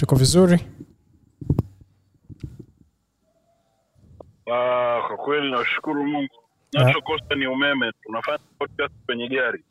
tuko 0.00 0.14
vizuri 0.16 0.58
Ah, 4.52 5.00
kwa 5.08 5.16
kweli 5.16 5.50
nashukuru 5.50 6.06
Mungu. 6.06 6.28
Nachokosa 6.72 7.34
ni 7.34 7.46
umeme. 7.46 7.92
Tunafanya 8.02 8.38
podcast 8.58 8.92
kwenye 9.06 9.28
gari. 9.28 9.64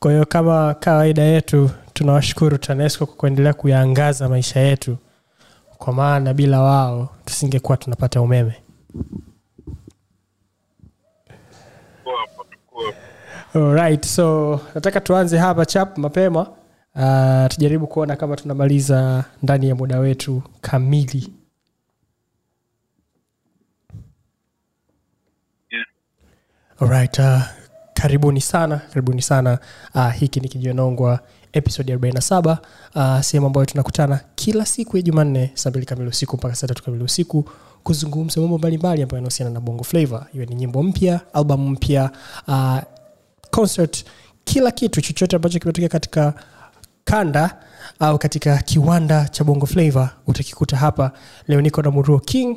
kwa 0.00 0.12
hiyo 0.12 0.26
kama 0.26 0.74
kawaida 0.74 1.22
yetu 1.22 1.70
tunawashukuru 1.92 2.58
tanesco 2.58 3.06
kwa 3.06 3.14
kuendelea 3.16 3.52
kuyaangaza 3.54 4.28
maisha 4.28 4.60
yetu 4.60 4.96
kwa 5.78 5.92
maana 5.92 6.34
bila 6.34 6.60
wao 6.60 7.08
tusingekuwa 7.24 7.76
tunapata 7.76 8.20
umeme. 8.20 8.54
Alright, 13.54 14.04
so 14.06 14.60
nataka 14.74 15.00
tuanze 15.00 15.38
hapa 15.38 15.66
chap 15.66 15.98
mapema 15.98 16.46
uh, 16.98 17.46
tujaribu 17.48 17.86
kuona 17.86 18.16
kama 18.16 18.36
tunamaliza 18.36 19.24
ndani 19.42 19.68
ya 19.68 19.74
muda 19.74 19.98
wetu 19.98 20.42
kamili. 20.60 21.32
Yeah. 25.70 25.86
Alright, 26.80 27.18
uh, 27.18 27.42
karibuni 27.94 28.40
sana 28.40 28.76
karibuni 28.78 29.22
sana. 29.22 29.58
Uh, 29.94 30.12
hiki 30.12 30.40
ni 30.40 30.48
kijonongwa 30.48 31.20
episode 31.52 31.96
47 31.96 32.56
uh, 32.94 33.20
sehemu 33.20 33.46
ambayo 33.46 33.66
tunakutana 33.66 34.20
kila 34.34 34.66
siku 34.66 34.96
ya 34.96 35.02
jumanne 35.02 35.50
saa 35.54 35.70
mbili 35.70 35.86
kamili 35.86 36.08
usiku 36.08 36.36
mpaka 36.36 36.54
saa 36.54 36.66
tatu 36.66 36.82
kamili 36.82 37.04
usiku 37.04 37.50
kuzungumza 37.82 38.40
mambo 38.40 38.58
mbalimbali 38.58 39.02
ambayo 39.02 39.16
yanahusiana 39.18 39.50
na 39.52 39.60
bongo 39.60 39.84
flavor 39.84 40.26
iwe 40.34 40.46
ni 40.46 40.54
nyimbo 40.54 40.82
mpya 40.82 41.20
albamu 41.32 41.70
mpya 41.70 42.10
uh, 42.48 42.78
concert 43.50 44.04
kila 44.44 44.70
kitu 44.70 45.00
chochote 45.00 45.36
ambacho 45.36 45.58
kimetokea 45.58 45.88
katika 45.88 46.34
kanda 47.12 47.56
au 48.00 48.18
katika 48.18 48.58
kiwanda 48.58 49.28
cha 49.28 49.44
bongo 49.44 49.66
flavor 49.66 50.10
utakikuta 50.26 50.76
hapa. 50.76 51.12
Leo 51.48 51.60
niko 51.60 51.82
na 51.82 51.90
muruo 51.90 52.18
king 52.18 52.56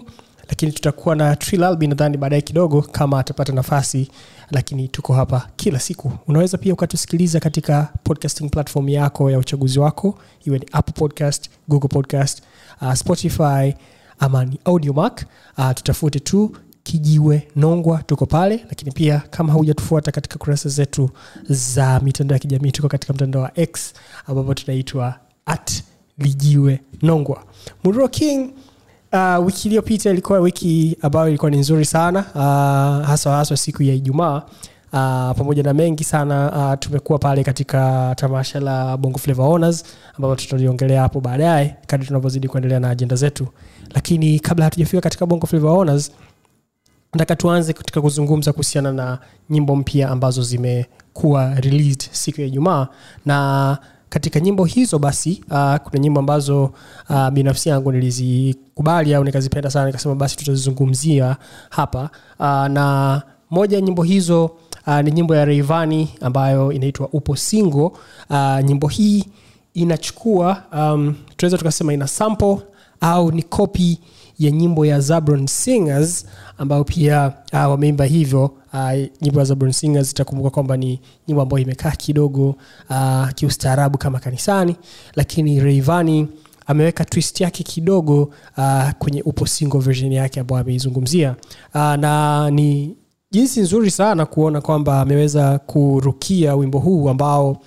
lakini 0.50 0.72
tutakuwa 0.72 1.16
na 1.16 1.36
trilalbi 1.36 1.88
nadhani 1.88 2.18
baadaye 2.18 2.42
kidogo 2.42 2.82
kama 2.82 3.20
atapata 3.20 3.54
nafasi 3.54 4.12
lakini 4.52 4.88
tuko 4.88 5.14
hapa 5.14 5.48
kila 5.56 5.80
siku. 5.80 6.12
Unaweza 6.28 6.58
pia 6.58 6.74
ukatusikiliza 6.74 7.40
katika 7.40 7.88
podcasting 8.04 8.50
platform 8.50 8.90
yako 8.90 9.32
ya 9.32 9.40
uchaguzi 9.40 9.80
wako 9.80 10.20
iwe 10.46 10.60
ni 10.60 10.66
apple 10.72 10.94
podcast 10.94 11.50
google 11.68 11.88
podcast 11.90 12.42
uh, 12.82 12.94
spotify 12.94 13.74
ama 14.20 14.46
ni 14.46 14.60
audiomark 14.66 15.26
uh, 15.58 15.72
tutafute 15.72 16.20
tu 16.20 16.56
kijiwe 16.84 17.48
nongwa 17.56 18.04
tuko 18.04 18.26
pale 18.26 18.66
lakini 18.70 18.92
pia 18.92 19.20
kama 19.30 19.54
haujatufuata 19.54 20.12
katika 20.12 20.38
kurasa 20.38 20.70
zetu 20.70 21.10
za 21.50 22.00
mitandao 22.00 22.36
ya 22.36 22.40
kijamii 22.40 22.72
tuko 22.72 22.88
katika 22.88 23.14
mtandao 23.14 23.42
wa 23.42 23.60
x 23.60 23.94
ambapo 24.28 24.54
tunaitwa 24.54 25.16
at 25.46 25.84
lijiwe 26.18 26.80
nongwa. 27.02 27.44
King 28.12 28.54
uh, 29.14 29.46
wiki 29.46 29.68
iliyopita 29.68 30.10
ilikuwa 30.10 30.40
wiki 30.40 30.98
ambayo 31.02 31.28
ilikuwa 31.30 31.52
ni 31.52 31.58
nzuri 31.58 31.86
sana 31.86 32.20
uh, 32.36 33.08
haswa 33.08 33.36
haswa 33.36 33.58
siku 33.58 33.84
ya 33.84 33.94
ijumaa. 33.94 34.42
Uh, 34.94 34.98
pamoja 35.38 35.64
na 35.64 35.74
mengi 35.74 36.04
sana 36.04 36.52
uh, 36.74 36.80
tumekuwa 36.80 37.20
pale 37.20 37.44
katika 37.44 38.14
tamasha 38.18 38.60
la 38.60 38.98
bongo 38.98 39.18
flavor 39.20 39.46
honors 39.46 39.84
ambapo 40.16 40.36
tutaliongelea 40.36 41.02
hapo 41.02 41.22
baadaye 41.22 41.76
kadri 41.88 42.08
tunavyozidi 42.08 42.48
kuendelea 42.48 42.80
na 42.80 42.90
ajenda 42.90 43.16
zetu. 43.16 43.48
Lakini 43.96 44.40
kabla 44.40 44.66
hatujafika 44.66 45.02
katika 45.02 45.26
bongo 45.26 45.48
flavor 45.48 45.72
honors 45.72 46.12
nataka 47.14 47.36
tuanze 47.36 47.74
katika 47.74 48.02
kuzungumza 48.02 48.52
kuhusiana 48.54 48.92
na 48.92 49.20
nyimbo 49.50 49.76
mpya 49.76 50.10
ambazo 50.10 50.42
zimekuwa 50.44 51.54
released 51.56 52.02
siku 52.12 52.42
ya 52.42 52.48
ijumaa. 52.48 52.88
Na 53.26 53.78
katika 54.10 54.40
nyimbo 54.40 54.66
hizo 54.66 55.00
basi 55.00 55.44
uh, 55.52 55.76
kuna 55.76 56.00
nyimbo 56.00 56.20
ambazo 56.20 56.72
uh, 57.10 57.30
binafsi 57.30 57.70
yangu 57.70 57.92
nilizikubali 57.92 59.14
au 59.16 59.24
nikazipenda 59.24 59.70
sana 59.72 59.86
nikasema 59.86 60.16
basi 60.16 60.38
tutazizungumzia 60.38 61.38
hapa. 61.70 62.10
Uh, 62.40 62.46
na 62.68 63.22
moja 63.50 63.76
ya 63.78 63.82
nyimbo 63.82 64.04
hizo 64.04 64.46
uh, 64.88 65.00
ni 65.00 65.12
nyimbo 65.12 65.36
ya 65.36 65.46
reivani 65.46 66.10
ambayo 66.22 66.72
inaitwa 66.72 67.10
upo 67.12 67.36
singo 67.36 67.98
uh, 68.30 68.60
nyimbo 68.64 68.88
hii 68.88 69.26
inachukua 69.74 70.64
um, 70.74 71.16
tunaweza 71.38 71.58
tukasema 71.58 71.94
ina 71.94 72.08
sample 72.08 72.58
au 73.02 73.32
ni 73.32 73.44
copy 73.44 74.00
ya 74.40 74.52
nyimbo 74.52 74.86
ya 74.86 75.00
zabron 75.00 75.48
singers 75.48 76.26
ambayo 76.58 76.84
pia 76.84 77.34
uh, 77.54 77.60
wameimba 77.60 78.06
hivyo. 78.06 78.52
Uh, 78.74 78.92
nyimbo 79.22 79.40
ya 79.40 79.46
zabron 79.46 79.72
singers 79.72 80.12
itakumbuka 80.12 80.50
kwamba 80.50 80.78
ni 80.78 81.00
nyimbo 81.28 81.42
ambayo 81.42 81.64
imekaa 81.64 81.92
kidogo 81.92 82.56
uh, 82.90 83.30
kiustaarabu 83.36 83.98
kama 83.98 84.20
kanisani 84.20 84.76
lakini 85.16 85.60
reivani 85.60 86.28
ameweka 86.68 87.06
twist 87.06 87.42
yake 87.42 87.64
kidogo 87.64 88.30
uh, 88.58 88.90
kwenye 89.00 89.22
upo 89.22 89.46
single 89.46 89.80
version 89.80 90.12
yake 90.12 90.40
ambayo 90.40 90.62
ameizungumzia. 90.62 91.36
Uh, 91.76 91.82
na 91.82 92.50
ni 92.52 92.96
jinsi 93.32 93.62
nzuri 93.62 93.92
sana 93.92 94.26
kuona 94.26 94.62
kwamba 94.62 95.02
ameweza 95.02 95.60
kurukia 95.60 96.56
wimbo 96.56 96.80
huu 96.80 97.10
ambao 97.10 97.58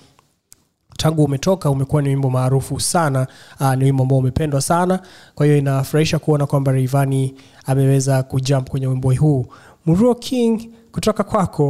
tangu 0.97 1.23
umetoka 1.23 1.69
umekuwa 1.69 2.01
ni 2.01 2.09
wimbo 2.09 2.29
maarufu 2.29 2.79
sana 2.79 3.27
uh, 3.59 3.73
ni 3.73 3.83
wimbo 3.85 4.03
ambao 4.03 4.17
umependwa 4.17 4.61
sana. 4.61 4.99
Kwa 5.35 5.45
hiyo 5.45 5.57
inafurahisha 5.57 6.19
kuona 6.19 6.45
kwamba 6.45 6.71
reivani 6.71 7.35
ameweza 7.65 8.23
kujump 8.23 8.69
kwenye 8.69 8.87
wimbo 8.87 9.13
huu. 9.13 9.45
Mruo 9.85 10.15
king 10.15 10.69
kutoka 10.91 11.23
kwako 11.23 11.69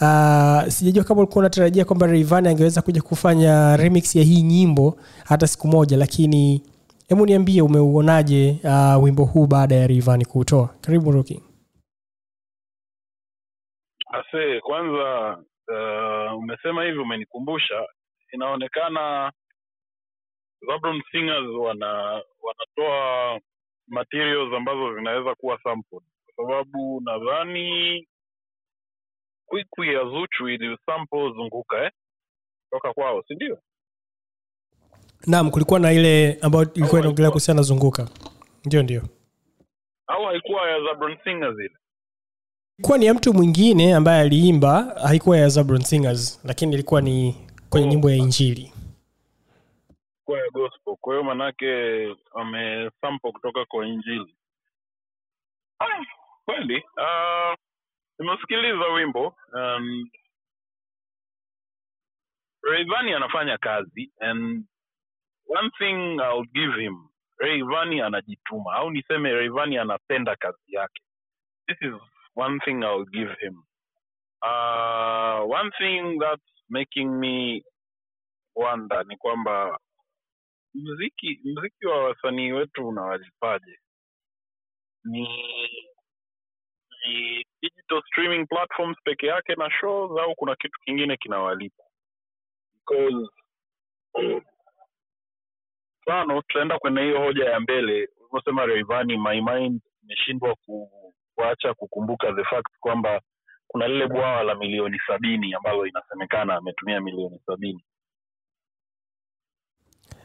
uh, 0.00 0.68
sijajua 0.68 1.04
kama 1.04 1.20
ulikuwa 1.20 1.40
unatarajia 1.40 1.84
kwamba 1.84 2.06
reivani 2.06 2.48
angeweza 2.48 2.82
kuja 2.82 3.02
kufanya 3.02 3.76
remix 3.76 4.16
ya 4.16 4.22
hii 4.22 4.42
nyimbo 4.42 4.96
hata 5.24 5.46
siku 5.46 5.68
moja 5.68 5.96
lakini 5.96 6.62
hebu 7.08 7.26
niambie 7.26 7.62
umeuonaje 7.62 8.60
uh, 8.64 9.02
wimbo 9.04 9.24
huu 9.24 9.46
baada 9.46 9.74
ya 9.74 9.86
reivani 9.86 10.24
kuutoa? 10.24 10.68
Karibu 10.80 11.22
king. 11.24 11.42
Ase, 14.12 14.60
kwanza 14.60 15.36
uh, 15.68 16.38
umesema 16.38 16.84
hivi 16.84 16.98
umenikumbusha 16.98 17.74
inaonekana 18.32 19.32
Zabron 20.66 21.02
Singers 21.12 21.46
wana 21.58 22.22
wanatoa 22.42 23.40
materials 23.88 24.54
ambazo 24.54 24.94
zinaweza 24.94 25.34
kuwa 25.34 25.58
sample, 25.62 26.00
kwa 26.34 26.46
sababu 26.46 27.00
nadhani 27.04 28.06
kwikwi 29.46 29.94
ya 29.94 30.04
Zuchu 30.04 30.48
ili 30.48 30.78
sample 30.86 31.32
zunguka 31.32 31.84
eh? 31.84 31.90
toka 32.70 32.92
kwao 32.92 33.22
si 33.28 33.34
ndio? 33.34 33.58
naam 35.26 35.50
kulikuwa 35.50 35.80
na 35.80 35.92
ile 35.92 36.38
ambayo 36.42 36.72
ilikuwa 36.74 37.00
inaongelea 37.00 37.30
kuhusiana 37.30 37.62
zunguka 37.62 38.08
ndio 38.64 38.82
ndio 38.82 39.02
au 40.06 40.24
haikuwa 40.24 40.70
ya 40.70 40.80
Zabron 40.80 41.18
Singers 41.24 41.58
ile? 41.58 41.76
ilikuwa 42.78 42.98
ni 42.98 43.06
ya 43.06 43.14
mtu 43.14 43.34
mwingine 43.34 43.94
ambaye 43.94 44.20
aliimba 44.20 44.82
haikuwa 44.82 45.38
ya 45.38 45.48
zabron 45.48 45.80
singers 45.80 46.40
lakini 46.44 46.74
ilikuwa 46.74 47.00
ni 47.00 47.45
kwenye 47.70 47.86
nyimbo 47.86 48.10
ya 48.10 48.16
injili 48.16 48.72
Kwa 50.24 50.38
ya 50.38 50.50
gospel. 50.50 50.96
Kwa 51.00 51.14
hiyo 51.14 51.24
manake 51.24 51.66
wamesampo 52.32 53.32
kutoka 53.32 53.64
kwa 53.64 53.86
Injili. 53.86 54.36
Ah, 55.80 56.04
kweli. 56.44 56.76
Uh, 56.96 57.54
nimesikiliza 58.18 58.84
wimbo 58.94 59.36
um, 59.52 60.10
Rayvanny 62.62 63.14
anafanya 63.14 63.58
kazi 63.58 64.12
and 64.20 64.64
one 65.46 65.70
thing 65.78 66.20
I'll 66.20 66.44
give 66.52 66.80
him 66.82 67.08
Rayvanny 67.38 68.00
anajituma 68.00 68.72
au 68.74 68.90
niseme 68.90 69.32
Rayvanny 69.32 69.78
anapenda 69.78 70.36
kazi 70.36 70.62
yake. 70.74 71.02
This 71.68 71.76
is 71.82 71.94
one 72.34 72.58
thing 72.64 72.82
I'll 72.84 73.04
give 73.04 73.34
him. 73.40 73.62
Uh, 74.42 75.44
one 75.50 75.70
thing 75.78 76.18
that's 76.18 76.55
making 76.68 77.08
me 77.18 77.62
wonder 78.54 79.06
ni 79.06 79.16
kwamba 79.16 79.78
mziki 80.74 81.40
mziki 81.44 81.86
wa 81.86 82.04
wasanii 82.04 82.52
wetu 82.52 82.88
unawalipaje? 82.88 83.78
Ni 85.04 85.28
ni 87.06 87.44
digital 87.62 88.02
streaming 88.06 88.46
platforms 88.46 88.96
peke 89.04 89.26
yake 89.26 89.54
na 89.54 89.70
shows 89.70 90.20
au 90.20 90.34
kuna 90.34 90.56
kitu 90.56 90.80
kingine 90.80 91.16
kinawalipa? 91.16 91.84
Because 92.74 93.28
mfano 96.02 96.42
tutaenda 96.42 96.78
kwenye 96.78 97.00
hiyo 97.00 97.18
hoja 97.18 97.44
ya 97.44 97.60
mbele 97.60 98.08
ulivyosema 98.18 98.66
Rayvanny, 98.66 99.16
my 99.18 99.40
mind 99.40 99.80
imeshindwa 100.02 100.54
ku, 100.54 100.90
kuacha 101.34 101.74
kukumbuka 101.74 102.32
the 102.32 102.44
fact 102.44 102.68
kwamba 102.80 103.20
kuna 103.68 103.88
lile 103.88 104.06
bwawa 104.06 104.42
la 104.42 104.54
milioni 104.54 104.98
sabini 105.06 105.54
ambalo 105.54 105.86
inasemekana 105.86 106.54
ametumia 106.56 107.00
milioni 107.00 107.40
sabini. 107.46 107.84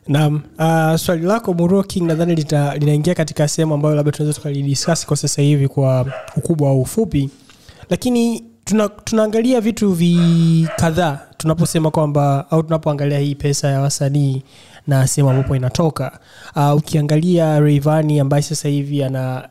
Naam 0.07 0.41
uh, 0.59 0.95
swali 0.95 1.21
lako 1.25 1.53
Muroki 1.53 2.01
nadhani 2.01 2.35
linaingia 2.79 3.15
katika 3.15 3.47
sehemu 3.47 3.73
ambayo 3.73 3.95
labda 3.95 4.11
tunaweza 4.11 4.37
tukalidiskasi 4.37 5.07
kwa 5.07 5.17
sasa 5.17 5.41
hivi 5.41 5.67
kwa 5.67 6.05
ukubwa 6.37 6.69
au 6.69 6.81
ufupi. 6.81 7.29
Lakini 7.89 8.45
tuna, 8.65 8.89
tunaangalia 8.89 9.61
vitu 9.61 9.91
vi 9.91 10.67
kadhaa 10.77 11.19
tunaposema 11.37 11.91
kwamba 11.91 12.45
au 12.51 12.63
tunapoangalia 12.63 13.19
hii 13.19 13.35
pesa 13.35 13.67
ya 13.67 13.81
wasanii 13.81 14.43
na 14.87 15.07
sehemu 15.07 15.29
ambapo 15.29 15.55
inatoka. 15.55 16.19
Uh, 16.55 16.75
ukiangalia 16.75 17.59
Rayvanny 17.59 18.19
ambaye 18.19 18.43
sasa 18.43 18.69
hivi 18.69 19.03
ana 19.03 19.49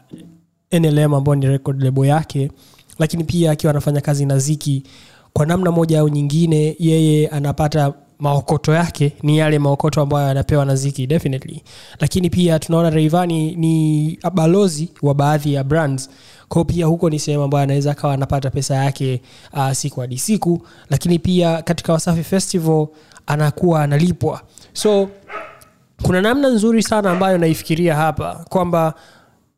nlm 0.73 1.15
ambayo 1.15 1.35
ni 1.35 1.47
record 1.47 1.83
label 1.83 2.05
yake 2.05 2.51
lakini 3.01 3.25
pia 3.25 3.51
akiwa 3.51 3.71
anafanya 3.71 4.01
kazi 4.01 4.27
na 4.27 4.39
ziki 4.39 4.83
kwa 5.33 5.47
namna 5.47 5.71
moja 5.71 6.01
au 6.01 6.09
nyingine 6.09 6.77
yeye 6.79 7.29
anapata 7.29 7.93
maokoto 8.19 8.73
yake 8.75 9.13
ni 9.23 9.39
yale 9.39 9.59
maokoto 9.59 10.01
ambayo 10.03 10.29
anapewa 10.31 10.65
na 10.65 10.77
ziki 10.77 11.07
definitely. 11.07 11.63
Lakini 12.01 12.31
pia 12.31 12.59
tunaona 12.59 12.91
reivani 12.91 13.55
ni 13.57 14.19
balozi 14.35 14.89
wa 15.03 15.15
baadhi 15.15 15.55
ya 15.55 15.65
brands. 15.65 16.11
Kwao 16.49 16.65
pia 16.65 16.87
huko 16.87 17.11
ni 17.11 17.19
sehemu 17.19 17.43
ambayo 17.45 17.65
anaweza 17.65 17.91
akawa 17.91 18.15
anapata 18.15 18.51
pesa 18.51 18.75
yake 18.75 19.23
uh, 19.53 19.73
siku 19.73 20.01
hadi 20.01 20.19
siku. 20.19 20.67
Lakini 20.91 21.19
pia 21.19 21.63
katika 21.63 21.93
wasafi 21.93 22.23
festival 22.25 22.87
anakuwa 23.27 23.83
analipwa. 23.83 24.41
So 24.73 25.09
kuna 26.03 26.21
namna 26.21 26.49
nzuri 26.49 26.83
sana 26.83 27.11
ambayo 27.11 27.39
naifikiria 27.39 27.97
hapa 27.97 28.45
kwamba 28.49 28.95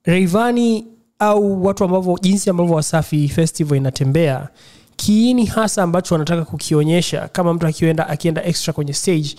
Rayvanny 0.05 0.85
au 1.23 1.65
watu 1.65 1.85
ambavyo 1.85 2.19
jinsi 2.23 2.51
ambavyo 2.51 2.75
wasafi 2.75 3.29
festival 3.29 3.77
inatembea 3.79 4.49
kiini 4.97 5.47
hasa 5.47 5.83
ambacho 5.83 6.15
wanataka 6.15 6.45
kukionyesha 6.45 7.29
kama 7.29 7.55
mtu 7.55 7.67
akienda, 7.67 8.09
akienda 8.09 8.45
extra 8.45 8.73
kwenye 8.73 8.93
stage 8.93 9.37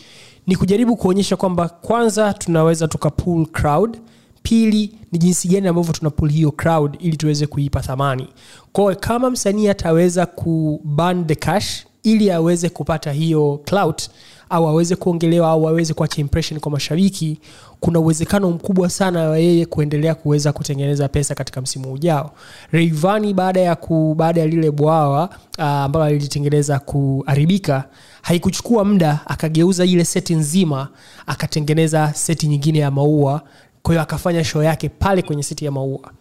ni 0.47 0.55
kujaribu 0.55 0.95
kuonyesha 0.95 1.35
kwamba 1.35 1.69
kwanza 1.69 2.33
tunaweza 2.33 2.87
tuka 2.87 3.09
pull 3.09 3.45
crowd 3.45 3.97
pili 4.43 4.93
ni 5.11 5.19
jinsi 5.19 5.47
gani 5.47 5.67
ambavyo 5.67 5.93
tuna 5.93 6.09
pull 6.09 6.31
hiyo 6.31 6.51
crowd 6.51 6.97
ili 6.99 7.17
tuweze 7.17 7.47
kuipa 7.47 7.79
thamani. 7.81 8.27
Kwao 8.71 8.95
kama 8.95 9.29
msanii 9.29 9.67
ataweza 9.67 10.25
ku 10.25 10.81
burn 10.83 11.25
the 11.27 11.35
cash 11.35 11.85
ili 12.03 12.31
aweze 12.31 12.69
kupata 12.69 13.11
hiyo 13.11 13.61
clout 13.65 14.09
au 14.53 14.67
aweze 14.67 14.95
kuongelewa 14.95 15.49
au 15.49 15.67
aweze 15.67 15.93
kuacha 15.93 16.21
impression 16.21 16.59
kwa 16.59 16.71
mashabiki 16.71 17.39
kuna 17.79 17.99
uwezekano 17.99 18.51
mkubwa 18.51 18.89
sana 18.89 19.29
wa 19.29 19.37
yeye 19.39 19.65
kuendelea 19.65 20.15
kuweza 20.15 20.53
kutengeneza 20.53 21.07
pesa 21.07 21.35
katika 21.35 21.61
msimu 21.61 21.93
ujao. 21.93 22.31
Reivani 22.71 23.33
baada 23.33 23.59
ya 23.59 23.75
ku, 23.75 24.15
baada 24.17 24.41
ya 24.41 24.47
lile 24.47 24.71
bwawa 24.71 25.29
uh, 25.57 25.63
ambalo 25.65 26.05
alilitengeneza 26.05 26.79
kuharibika 26.79 27.83
haikuchukua 28.21 28.85
muda 28.85 29.19
akageuza 29.25 29.85
ile 29.85 30.05
seti 30.05 30.35
nzima 30.35 30.87
akatengeneza 31.27 32.13
seti 32.13 32.47
nyingine 32.47 32.79
ya 32.79 32.91
maua. 32.91 33.41
Kwa 33.83 33.93
hiyo 33.93 34.01
akafanya 34.01 34.43
show 34.43 34.63
yake 34.63 34.89
pale 34.89 35.21
kwenye 35.21 35.43
seti 35.43 35.65
ya 35.65 35.71
maua 35.71 36.11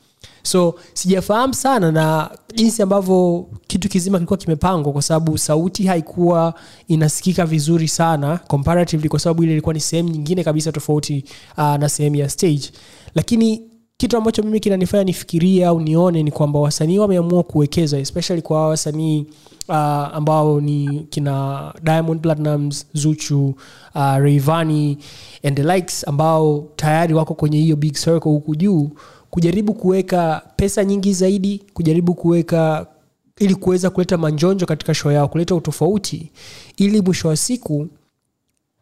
so 0.43 0.75
sijafahamu 0.95 1.55
sana 1.55 1.93
na 1.93 2.31
jinsi 2.55 2.83
ambavyo 2.83 3.47
kitu 3.67 3.89
kizima 3.89 4.19
kilikuwa 4.19 4.37
kimepangwa 4.37 4.93
kwa 4.93 5.03
sababu 5.03 5.39
sauti 5.39 5.85
haikuwa 5.87 6.55
inasikika 6.89 7.47
vizuri 7.47 7.89
sana 7.89 8.39
comparatively 8.39 9.09
kwa 9.09 9.19
sababu 9.19 9.43
ile 9.43 9.53
ilikuwa 9.53 9.75
ni 9.75 9.81
sehemu 9.81 10.09
nyingine 10.09 10.45
kabisa 10.45 10.73
tofauti 10.73 11.25
uh, 11.59 11.65
na 11.75 11.89
sehemu 11.89 12.17
ya 12.17 12.29
stage. 12.29 12.71
Lakini 13.15 13.63
kitu 13.97 14.17
ambacho 14.17 14.43
mimi 14.43 14.61
kinanifanya 14.61 15.05
nifikirie 15.05 15.67
au 15.67 15.81
nione 15.81 16.23
ni 16.23 16.31
kwamba 16.31 16.59
wasanii 16.61 16.99
wameamua 16.99 17.43
kuwekeza 17.43 17.99
especially 17.99 18.43
kwa 18.43 18.69
wasanii 18.69 19.27
uh, 19.69 19.75
ambao 20.15 20.61
ni 20.61 21.07
kina 21.11 21.61
diamond 21.83 22.21
platinums 22.21 22.87
zuchu 22.93 23.47
uh, 23.95 24.01
Rayvanny 24.17 24.99
and 25.45 25.57
the 25.57 25.75
likes 25.75 26.09
ambao 26.09 26.65
tayari 26.77 27.15
wako 27.15 27.35
kwenye 27.35 27.59
hiyo 27.59 27.77
big 27.77 27.93
circle 27.93 28.31
huku 28.33 28.57
juu 28.57 28.91
kujaribu 29.33 29.75
kuweka 29.75 30.43
pesa 30.57 30.85
nyingi 30.85 31.13
zaidi 31.15 31.63
kujaribu 31.75 32.15
kuweka 32.15 32.87
ili 33.39 33.55
kuweza 33.55 33.91
kuleta 33.91 34.19
manjonjo 34.19 34.67
katika 34.67 34.95
show 34.95 35.13
yao 35.13 35.29
kuleta 35.29 35.55
utofauti 35.55 36.31
ili 36.77 37.01
mwisho 37.01 37.29
wa 37.29 37.37
siku 37.37 37.89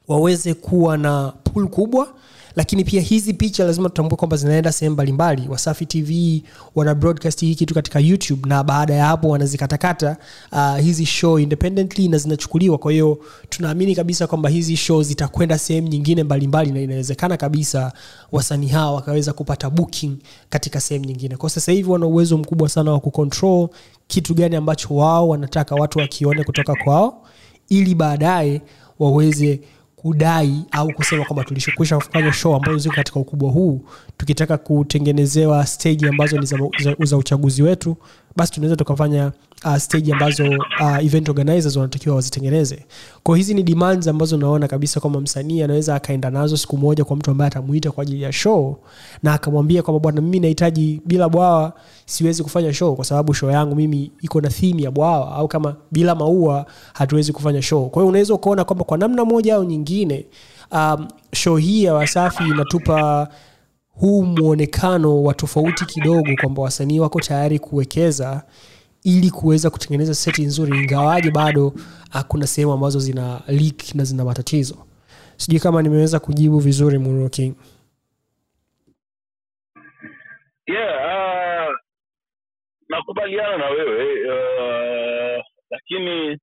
waweze 0.08 0.55
kuwa 0.55 0.97
na 0.99 1.32
pool 1.44 1.69
kubwa 1.69 2.14
lakini 2.56 2.85
pia 2.85 3.00
hizi 3.02 3.35
picha 3.35 3.64
lazima 3.64 3.88
tutambue 3.88 4.17
kwamba 4.17 4.37
zinaenda 4.37 4.73
sehemu 4.73 4.93
mbalimbali. 4.94 5.49
Wasafi 5.49 5.87
tv 5.87 6.43
wana 6.75 6.94
broadcast 6.94 7.41
hii 7.41 7.55
kitu 7.55 7.75
katika 7.75 8.00
youtube 8.00 8.49
na 8.49 8.64
baada 8.64 8.94
ya 8.94 9.06
hapo 9.06 9.29
wanazikatakata 9.29 10.17
uh, 10.52 10.76
hizi 10.79 11.06
show 11.06 11.38
independently 11.38 12.08
na 12.08 12.19
zinachukuliwa. 12.19 12.79
Kwa 12.79 12.93
hiyo 12.93 13.19
tunaamini 13.49 13.94
kabisa 13.94 14.26
kwamba 14.26 14.49
hizi 14.49 14.76
show 14.76 15.02
zitakwenda 15.02 15.58
sehemu 15.58 15.88
nyingine 15.88 16.23
mbalimbali 16.25 16.73
na 16.73 16.81
inawezekana 16.81 17.37
kabisa 17.37 17.93
wasanii 18.32 18.69
hawa 18.69 18.93
wakaweza 18.94 19.32
kupata 19.32 19.70
booking 19.70 20.17
katika 20.49 20.81
sehemu 20.81 21.05
nyingine. 21.06 21.37
Kwa 21.37 21.50
sasa 21.50 21.73
hivi 21.73 21.91
wana 21.91 22.06
uwezo 22.06 22.38
mkubwa 22.38 22.69
sana 22.69 22.93
wa 22.93 23.00
kucontrol 23.00 23.69
kitu 24.06 24.35
gani 24.35 24.56
ambacho 24.56 24.94
wao 24.94 25.29
wanataka 25.29 25.75
watu 25.75 25.99
wakione 25.99 26.44
kutoka 26.44 26.75
kwao 26.85 27.23
ili 27.69 27.94
baadaye 27.94 28.62
waweze 28.99 29.61
kudai 30.02 30.64
au 30.70 30.93
kusema 30.93 31.25
kwamba 31.25 31.44
tulishokwisha 31.44 31.97
kufanya 31.97 32.32
show 32.32 32.56
ambazo 32.56 32.79
ziko 32.79 32.94
katika 32.94 33.20
ukubwa 33.20 33.50
huu 33.50 33.81
tukitaka 34.17 34.58
kutengenezewa 34.58 35.67
stage 35.67 36.08
ambazo 36.08 36.38
ni 36.38 36.47
za, 36.47 36.58
za, 36.82 36.97
za 37.00 37.17
uchaguzi 37.17 37.62
wetu 37.62 37.97
basi 38.40 38.52
tunaweza 38.52 38.76
tukafanya 38.76 39.32
uh, 39.64 39.76
stage 39.76 40.12
ambazo 40.12 40.44
uh, 40.81 41.04
event 41.04 41.28
organizers 41.28 41.76
wanatakiwa 41.76 42.16
wazitengeneze. 42.16 42.87
Kwa 43.22 43.37
hizi 43.37 43.54
ni 43.54 43.62
demands 43.62 44.08
ambazo 44.08 44.37
naona 44.37 44.69
kabisa 44.69 45.00
kwamba 45.00 45.20
msanii 45.20 45.62
anaweza 45.62 45.94
akaenda 45.94 46.31
nazo 46.31 46.56
siku 46.56 46.76
moja 46.78 47.04
kwa 47.04 47.16
mtu 47.16 47.31
ambaye 47.31 47.46
atamuita 47.46 47.90
kwa 47.90 48.02
ajili 48.02 48.22
ya 48.22 48.32
show 48.32 48.76
na 49.22 49.32
akamwambia 49.34 49.82
kwamba 49.82 50.00
bwana 50.00 50.20
mimi 50.20 50.40
nahitaji 50.40 51.00
bila 51.04 51.28
bwawa 51.28 51.72
siwezi 52.06 52.42
kufanya 52.42 52.75
show 52.75 52.96
kwa 52.96 53.04
sababu 53.04 53.34
show 53.34 53.50
yangu 53.50 53.75
mimi 53.76 54.10
iko 54.22 54.40
na 54.40 54.48
theme 54.48 54.82
ya 54.82 54.90
bwawa 54.90 55.32
au 55.34 55.48
kama 55.48 55.76
bila 55.90 56.14
maua 56.14 56.66
hatuwezi 56.92 57.32
kufanya 57.32 57.62
show. 57.62 57.88
Kwa 57.90 58.02
hiyo 58.02 58.08
unaweza 58.08 58.34
ukaona 58.34 58.64
kwamba 58.64 58.84
kwa 58.84 58.98
namna 58.98 59.25
moja 59.25 59.54
au 59.54 59.64
nyingine 59.64 60.26
um, 60.72 61.08
show 61.32 61.56
hii 61.56 61.84
ya 61.84 61.94
wasafi 61.94 62.44
inatupa 62.44 63.28
huu 63.92 64.22
mwonekano 64.25 65.22
wa 65.22 65.34
tofauti 65.34 65.84
kidogo 65.87 66.28
kwamba 66.40 66.62
wasanii 66.62 67.00
wako 67.00 67.20
tayari 67.20 67.58
kuwekeza 67.58 68.44
ili 69.04 69.31
kuweza 69.31 69.70
kutengeneza 69.70 70.14
seti 70.14 70.42
nzuri 70.42 70.78
ingawaje 70.78 71.31
bado 71.31 71.72
kuna 72.28 72.46
sehemu 72.46 72.72
ambazo 72.72 72.98
zina 72.98 73.42
leak 73.48 73.94
na 73.94 74.04
zina 74.04 74.25
matatizo 74.25 74.87
sijui 75.37 75.60
kama 75.60 75.82
nimeweza 75.82 76.20
kujibu 76.20 76.58
vizuri 76.58 76.98
Munro 76.98 77.28
King. 77.28 77.54
yeah 80.66 81.69
uh, 81.69 81.75
nakubaliana 82.88 83.56
na 83.58 83.66
wewe 83.70 84.04
uh, 84.28 85.44
lakini 85.70 86.38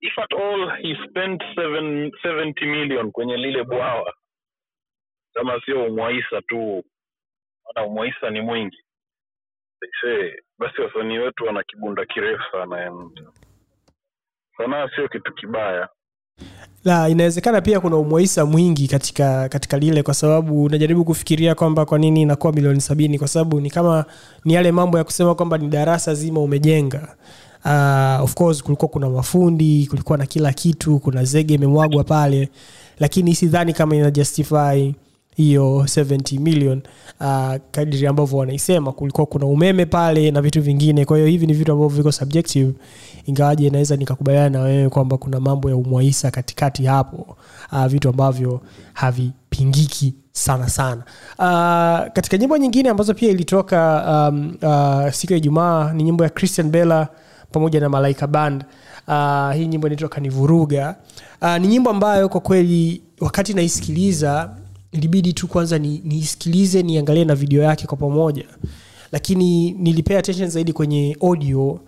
if 0.00 0.18
at 0.18 0.32
all 0.32 0.70
he 0.82 0.96
spent 1.08 1.42
seven, 1.54 2.10
70 2.24 2.66
million 2.66 3.10
kwenye 3.10 3.36
lile 3.36 3.64
bwawa 3.64 4.12
kama 5.34 5.60
sio 5.64 5.84
umwaisa 5.86 6.42
tu. 6.48 6.84
Maana 7.64 7.86
umwaisa 7.86 8.30
ni 8.30 8.40
mwingi. 8.40 8.78
Say, 10.00 10.32
basi 10.58 10.80
wasanii 10.80 11.18
wetu 11.18 11.44
wana 11.44 11.62
kibunda 11.62 12.04
kirefu 12.06 12.42
sana 12.52 12.92
sanaa 14.56 14.88
sio 14.96 15.08
kitu 15.08 15.34
kibaya. 15.34 15.88
La 16.84 17.08
inawezekana 17.08 17.60
pia 17.60 17.80
kuna 17.80 17.96
umwaisa 17.96 18.46
mwingi 18.46 18.88
katika 18.88 19.48
katika 19.48 19.78
lile 19.78 20.02
kwa 20.02 20.14
sababu 20.14 20.64
unajaribu 20.64 21.04
kufikiria 21.04 21.54
kwamba 21.54 21.86
kwa 21.86 21.98
nini 21.98 22.22
inakuwa 22.22 22.52
milioni 22.52 22.80
sabini 22.80 23.18
kwa 23.18 23.28
sababu 23.28 23.60
ni 23.60 23.70
kama 23.70 24.04
ni 24.44 24.54
yale 24.54 24.72
mambo 24.72 24.98
ya 24.98 25.04
kusema 25.04 25.34
kwamba 25.34 25.58
ni 25.58 25.68
darasa 25.68 26.14
zima 26.14 26.40
umejenga. 26.40 27.16
Uh, 27.64 28.24
of 28.24 28.34
course 28.34 28.62
kulikuwa 28.62 28.88
kuna 28.88 29.10
mafundi 29.10 29.86
kulikuwa 29.90 30.18
na 30.18 30.26
kila 30.26 30.52
kitu 30.52 30.98
kuna 30.98 31.24
zege 31.24 31.54
imemwagwa 31.54 32.04
pale 32.04 32.48
lakini 32.98 33.34
sidhani 33.34 33.72
kama 33.72 33.96
ina 33.96 34.10
justify 34.10 34.92
hiyo 35.34 35.82
70 35.86 36.38
million 36.40 36.82
uh, 37.20 37.54
kadiri 37.70 38.06
ambavyo 38.06 38.38
wanaisema 38.38 38.92
kulikuwa 38.92 39.26
kuna 39.26 39.46
umeme 39.46 39.86
pale 39.86 40.30
na 40.30 40.42
vitu 40.42 40.62
vingine. 40.62 41.04
Kwa 41.04 41.16
hiyo 41.16 41.28
hivi 41.28 41.46
ni 41.46 41.52
vitu 41.52 41.72
ambavyo 41.72 41.96
viko 41.96 42.12
subjective 42.12 42.72
ingawaje 43.26 43.70
naweza 43.70 43.96
nikakubaliana 43.96 44.58
na 44.58 44.64
wewe 44.64 44.88
kwamba 44.88 45.16
kuna 45.18 45.40
mambo 45.40 45.70
ya 45.70 45.76
umwaisa 45.76 46.30
katikati 46.30 46.84
hapo 46.84 47.36
uh, 47.72 47.86
vitu 47.86 48.08
ambavyo 48.08 48.60
havipingiki 48.92 50.14
sana 50.32 50.68
sana. 50.68 51.02
Uh, 51.38 52.12
katika 52.12 52.38
nyimbo 52.38 52.56
nyingine 52.56 52.88
ambazo 52.88 53.14
pia 53.14 53.30
ilitoka 53.30 54.04
um, 54.32 54.56
uh, 54.62 55.10
siku 55.12 55.32
ya 55.32 55.36
ijumaa 55.36 55.92
ni 55.92 56.02
nyimbo 56.02 56.24
ya 56.24 56.30
christian 56.30 56.70
bella 56.70 57.08
pamoja 57.52 57.80
na 57.80 57.88
malaika 57.88 58.26
band. 58.26 58.64
Uh, 59.08 59.52
hii 59.52 59.66
nyimbo 59.66 59.86
inaitwa 59.86 60.08
kanivuruga. 60.08 60.96
Uh, 61.42 61.56
ni 61.56 61.66
nyimbo 61.68 61.90
ambayo 61.90 62.28
kwa 62.28 62.40
kweli 62.40 63.02
wakati 63.20 63.54
naisikiliza 63.54 64.50
ilibidi 64.94 65.32
tu 65.32 65.48
kwanza 65.48 65.78
ni- 65.78 66.00
niisikilize 66.04 66.82
ni 66.82 66.92
niangalie 66.92 67.24
na 67.24 67.34
video 67.34 67.62
yake 67.62 67.86
kwa 67.86 67.96
pamoja. 67.96 68.44
Lakini 69.12 69.70
nilipea 69.72 70.18
attention 70.18 70.50
zaidi 70.50 70.72
kwenye 70.72 71.16
audio 71.22 71.80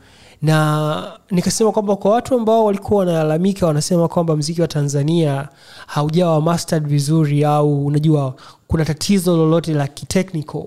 na 0.42 1.12
nikasema 1.30 1.72
kwamba 1.72 1.96
kwa 1.96 2.10
watu 2.10 2.34
ambao 2.34 2.64
walikuwa 2.64 2.98
wanalalamika 3.00 3.66
wanasema 3.66 4.08
kwamba 4.08 4.36
mziki 4.36 4.60
wa 4.60 4.68
tanzania 4.68 5.48
haujawa 5.86 6.40
mastered 6.40 6.86
vizuri 6.88 7.44
au 7.44 7.86
unajua 7.86 8.34
kuna 8.66 8.84
tatizo 8.84 9.36
lolote 9.36 9.72
la 9.74 9.86
kitechnical 9.86 10.64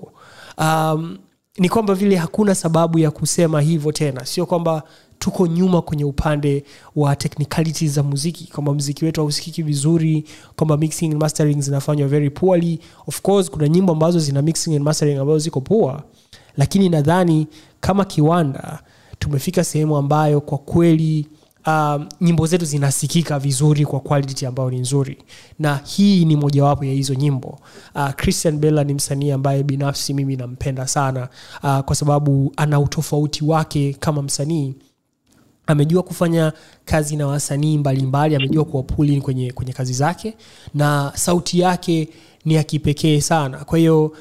um, 0.58 1.18
ni 1.58 1.68
kwamba 1.68 1.94
vile 1.94 2.16
hakuna 2.16 2.54
sababu 2.54 2.98
ya 2.98 3.10
kusema 3.10 3.60
hivyo 3.60 3.92
tena. 3.92 4.24
Sio 4.26 4.46
kwamba 4.46 4.82
tuko 5.20 5.46
nyuma 5.46 5.82
kwenye 5.82 6.04
upande 6.04 6.64
wa 6.96 7.16
technicality 7.16 7.88
za 7.88 8.02
muziki. 8.02 8.46
Kwamba 8.52 8.74
mziki 8.74 9.04
wetu 9.04 9.20
hausikiki 9.20 9.62
vizuri 9.62 10.24
kwamba 10.56 10.76
mixing 10.76 11.06
and 11.06 11.20
mastering 11.20 11.60
zinafanywa 11.62 12.08
very 12.08 12.30
poorly. 12.30 12.80
Of 13.06 13.20
course 13.22 13.50
kuna 13.50 13.68
nyimbo 13.68 13.92
ambazo 13.92 14.18
zina 14.18 14.42
mixing 14.42 14.76
and 14.76 14.84
mastering 14.84 15.18
ambazo 15.18 15.38
ziko 15.38 15.60
poa 15.60 16.02
lakini 16.56 16.88
nadhani 16.88 17.46
kama 17.80 18.04
kiwanda 18.04 18.82
tumefika 19.18 19.64
sehemu 19.64 19.96
ambayo 19.96 20.40
kwa 20.40 20.58
kweli 20.58 21.26
um, 21.66 22.08
nyimbo 22.20 22.46
zetu 22.46 22.64
zinasikika 22.64 23.38
vizuri 23.38 23.86
kwa 23.86 24.00
quality 24.00 24.46
ambayo 24.46 24.70
ni 24.70 24.78
nzuri. 24.80 25.18
Na 25.58 25.80
hii 25.84 26.24
ni 26.24 26.36
mojawapo 26.36 26.84
ya 26.84 26.92
hizo 26.92 27.14
nyimbo. 27.14 27.58
Uh, 27.94 28.10
christian 28.10 28.58
bella 28.58 28.84
ni 28.84 28.94
msanii 28.94 29.30
ambaye 29.30 29.62
binafsi 29.62 30.14
mimi 30.14 30.36
nampenda 30.36 30.86
sana 30.86 31.28
uh, 31.62 31.78
kwa 31.80 31.96
sababu 31.96 32.52
ana 32.56 32.80
utofauti 32.80 33.44
wake 33.44 33.96
kama 34.00 34.22
msanii 34.22 34.74
amejua 35.70 36.02
kufanya 36.02 36.52
kazi 36.84 37.16
na 37.16 37.26
wasanii 37.26 37.78
mbalimbali 37.78 38.36
amejua 38.36 38.64
kuwapuli 38.64 39.20
kwenye, 39.20 39.52
kwenye 39.52 39.72
kazi 39.72 39.92
zake 39.92 40.34
na 40.74 41.12
sauti 41.14 41.60
yake 41.60 42.08
ni 42.44 42.54
ya 42.54 42.62
kipekee 42.62 43.20
sana. 43.20 43.58
Kwa 43.64 43.78
hiyo 43.78 44.12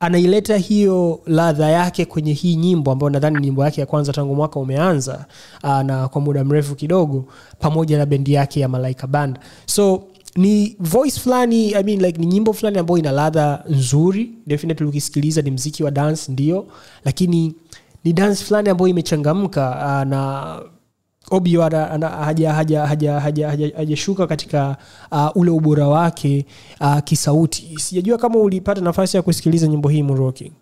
anaileta 0.00 0.56
hiyo 0.56 1.20
ladha 1.26 1.68
yake 1.70 2.04
kwenye 2.04 2.32
hii 2.32 2.56
nyimbo 2.56 2.92
ambayo 2.92 3.10
nadhani 3.10 3.36
ni 3.36 3.42
nyimbo 3.46 3.64
yake 3.64 3.80
ya 3.80 3.86
kwanza 3.86 4.12
tangu 4.12 4.34
mwaka 4.34 4.60
umeanza 4.60 5.26
aa, 5.64 5.82
na 5.82 6.08
kwa 6.08 6.20
muda 6.20 6.44
mrefu 6.44 6.74
kidogo 6.74 7.24
pamoja 7.58 7.98
na 7.98 8.06
bendi 8.06 8.32
yake 8.32 8.60
ya 8.60 8.68
malaika 8.68 9.06
band. 9.06 9.38
So 9.66 10.02
ni 10.36 10.76
voice 10.80 11.20
fulani 11.20 11.74
I 11.74 11.82
mean, 11.82 12.00
like, 12.02 12.18
ni 12.20 12.26
nyimbo 12.26 12.52
fulani 12.52 12.78
ambayo 12.78 12.98
ina 12.98 13.12
ladha 13.12 13.64
nzuri. 13.68 14.30
Definitely 14.46 14.86
ukisikiliza 14.88 15.42
ni 15.42 15.50
mziki 15.50 15.84
wa 15.84 15.90
dance 15.90 16.32
ndio. 16.32 16.66
Lakini 17.04 17.54
ni 18.04 18.12
dance 18.12 18.44
fulani 18.44 18.68
ambayo 18.68 18.88
imechangamka 18.88 19.70
uh, 19.70 20.08
na 20.08 20.62
hajashuka 23.76 24.26
katika 24.26 24.76
uh, 25.12 25.36
ule 25.36 25.50
ubora 25.50 25.86
wake 25.88 26.46
uh, 26.80 26.98
kisauti. 26.98 27.78
Sijajua 27.78 28.18
kama 28.18 28.38
ulipata 28.38 28.80
nafasi 28.80 29.16
ya 29.16 29.22
kusikiliza 29.22 29.66
nyimbo 29.66 29.88
hii 29.88 30.02
mroki. 30.02 30.52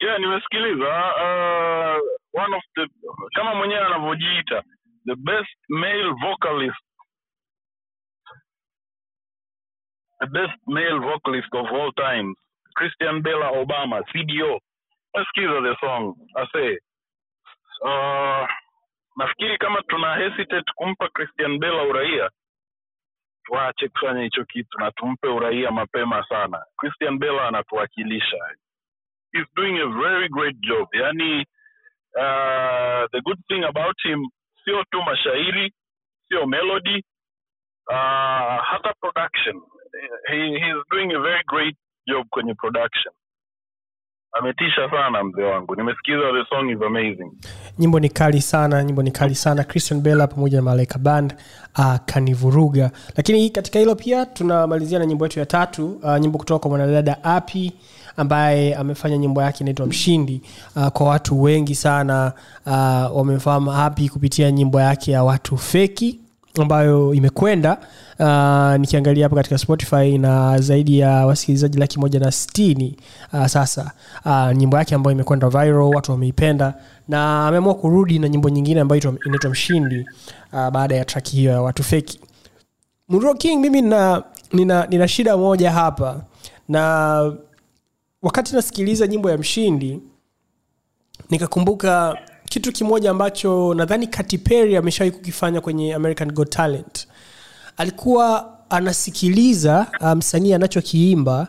Yeah 0.00 0.18
nimesikiliza. 0.20 0.88
Uh, 1.22 2.00
one 2.44 2.56
of 2.56 2.62
the 2.74 2.86
kama 3.34 3.54
mwenyewe 3.54 3.80
anavyojiita 3.80 4.62
the 5.06 5.14
best 5.14 5.56
male 5.68 6.10
vocalist. 6.28 6.84
The 10.20 10.26
best 10.26 10.58
male 10.66 10.98
vocalist 10.98 11.54
of 11.54 11.66
all 11.72 11.92
time. 11.94 12.34
Christian 12.74 13.22
bella 13.22 13.48
obama 13.50 14.02
cdo 14.02 14.60
nasikiza 15.14 15.60
the 15.62 15.76
song. 15.80 16.14
Ase 16.36 16.78
uh, 17.82 18.48
nafikiri 19.16 19.58
kama 19.58 19.82
tuna 19.82 20.14
hesitate 20.16 20.72
kumpa 20.74 21.08
christian 21.08 21.58
bella 21.58 21.82
uraia 21.82 22.30
tuache 23.44 23.88
kufanya 23.88 24.22
hicho 24.22 24.44
kitu 24.44 24.78
na 24.78 24.90
tumpe 24.90 25.28
uraia 25.28 25.70
mapema 25.70 26.24
sana. 26.28 26.64
Christian 26.76 27.18
bella 27.18 27.48
anatuwakilisha. 27.48 28.36
He's 29.32 29.46
doing 29.56 29.78
a 29.80 29.86
very 30.02 30.28
great 30.28 30.56
job. 30.60 30.88
Yani 30.92 31.46
uh, 32.16 33.06
the 33.12 33.20
good 33.24 33.38
thing 33.48 33.64
about 33.64 33.96
him 34.02 34.26
sio 34.64 34.84
tu 34.90 35.02
mashairi 35.02 35.72
sio 36.28 36.46
melody 36.46 37.04
uh, 37.90 38.58
hata 38.64 38.94
production. 39.00 39.62
He, 40.28 40.58
he's 40.58 40.84
doing 40.90 41.12
a 41.14 41.20
very 41.20 41.42
great 41.46 41.76
job 42.06 42.26
kwenye 42.30 42.54
production 42.54 43.12
ametisha 44.32 44.90
sana 44.90 45.24
mzee 45.24 45.42
wangu. 45.42 45.74
Nimesikiza 45.76 46.18
the 46.32 46.44
song 46.56 46.70
is 46.70 46.82
amazing. 46.86 47.30
Nyimbo 47.78 48.00
ni 48.00 48.08
kali 48.08 48.40
sana 48.42 48.84
nyimbo 48.84 49.02
ni 49.02 49.10
kali 49.10 49.34
sana. 49.34 49.64
Christian 49.64 50.00
bella 50.00 50.26
pamoja 50.26 50.56
na 50.58 50.62
malaika 50.62 50.98
band 50.98 51.34
uh, 51.78 51.96
kanivuruga. 52.06 52.90
Lakini 53.16 53.50
katika 53.50 53.78
hilo 53.78 53.94
pia 53.94 54.26
tunamalizia 54.26 54.98
na 54.98 55.06
nyimbo 55.06 55.24
yetu 55.24 55.38
ya 55.38 55.46
tatu 55.46 55.92
uh, 56.02 56.16
nyimbo 56.18 56.38
kutoka 56.38 56.58
kwa 56.60 56.68
mwanadada 56.68 57.24
api 57.24 57.72
ambaye 58.16 58.74
amefanya 58.74 59.18
nyimbo 59.18 59.42
yake 59.42 59.64
inaitwa 59.64 59.86
mshindi. 59.86 60.42
Uh, 60.76 60.88
kwa 60.88 61.06
watu 61.08 61.42
wengi 61.42 61.74
sana 61.74 62.32
uh, 62.66 63.16
wamemfahamu 63.16 63.72
api 63.72 64.08
kupitia 64.08 64.50
nyimbo 64.50 64.80
yake 64.80 65.12
ya 65.12 65.24
watu 65.24 65.56
feki 65.58 66.20
ambayo 66.58 67.14
imekwenda 67.14 67.78
uh, 68.18 68.80
nikiangalia 68.80 69.24
hapa 69.24 69.36
katika 69.36 69.58
spotify 69.58 70.18
na 70.18 70.58
zaidi 70.60 70.98
ya 70.98 71.26
wasikilizaji 71.26 71.78
laki 71.78 71.98
moja 71.98 72.20
na 72.20 72.32
stini 72.32 72.96
uh, 73.32 73.46
sasa 73.46 73.90
uh, 74.24 74.52
nyimbo 74.56 74.76
yake 74.78 74.94
ambayo 74.94 75.14
imekwenda 75.14 75.48
viral 75.48 75.74
watu 75.94 76.12
wameipenda 76.12 76.74
na 77.08 77.46
ameamua 77.46 77.74
kurudi 77.74 78.18
na 78.18 78.28
nyimbo 78.28 78.48
nyingine 78.48 78.80
ambayo 78.80 79.18
inaitwa 79.26 79.50
mshindi 79.50 80.06
uh, 80.52 80.68
baada 80.70 80.96
ya 80.96 81.04
traki 81.04 81.36
hiyo 81.36 81.52
ya 81.52 81.62
watu 81.62 81.82
feki. 81.84 82.20
Muro 83.08 83.34
king 83.34 83.60
mimi 83.60 83.82
nina, 83.82 84.22
nina, 84.52 84.86
nina 84.86 85.08
shida 85.08 85.36
moja 85.36 85.70
hapa 85.72 86.24
na 86.68 87.32
wakati 88.22 88.54
nasikiliza 88.54 89.06
nyimbo 89.06 89.30
ya 89.30 89.38
mshindi 89.38 90.00
nikakumbuka 91.30 92.16
kitu 92.50 92.72
kimoja 92.72 93.10
ambacho 93.10 93.74
nadhani 93.74 94.06
Katy 94.06 94.38
Perry 94.38 94.76
ameshawahi 94.76 95.16
kukifanya 95.16 95.60
kwenye 95.60 95.94
American 95.94 96.32
Got 96.32 96.50
Talent. 96.50 97.06
Alikuwa 97.76 98.58
anasikiliza 98.70 99.86
msanii 100.16 100.48
um, 100.50 100.54
anachokiimba 100.54 101.48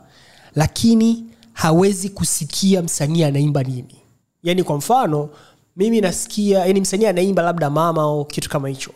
lakini 0.55 1.25
hawezi 1.53 2.09
kusikia 2.09 2.81
msanii 2.81 3.23
anaimba 3.23 3.63
nini. 3.63 3.95
Yaani 4.43 4.63
kwa 4.63 4.77
mfano 4.77 5.29
mimi 5.77 6.01
nasikia 6.01 6.65
yani 6.65 6.81
msanii 6.81 7.05
anaimba 7.05 7.41
labda 7.43 7.69
mama 7.69 8.01
au 8.01 8.25
kitu 8.25 8.49
kama 8.49 8.69
hicho, 8.69 8.91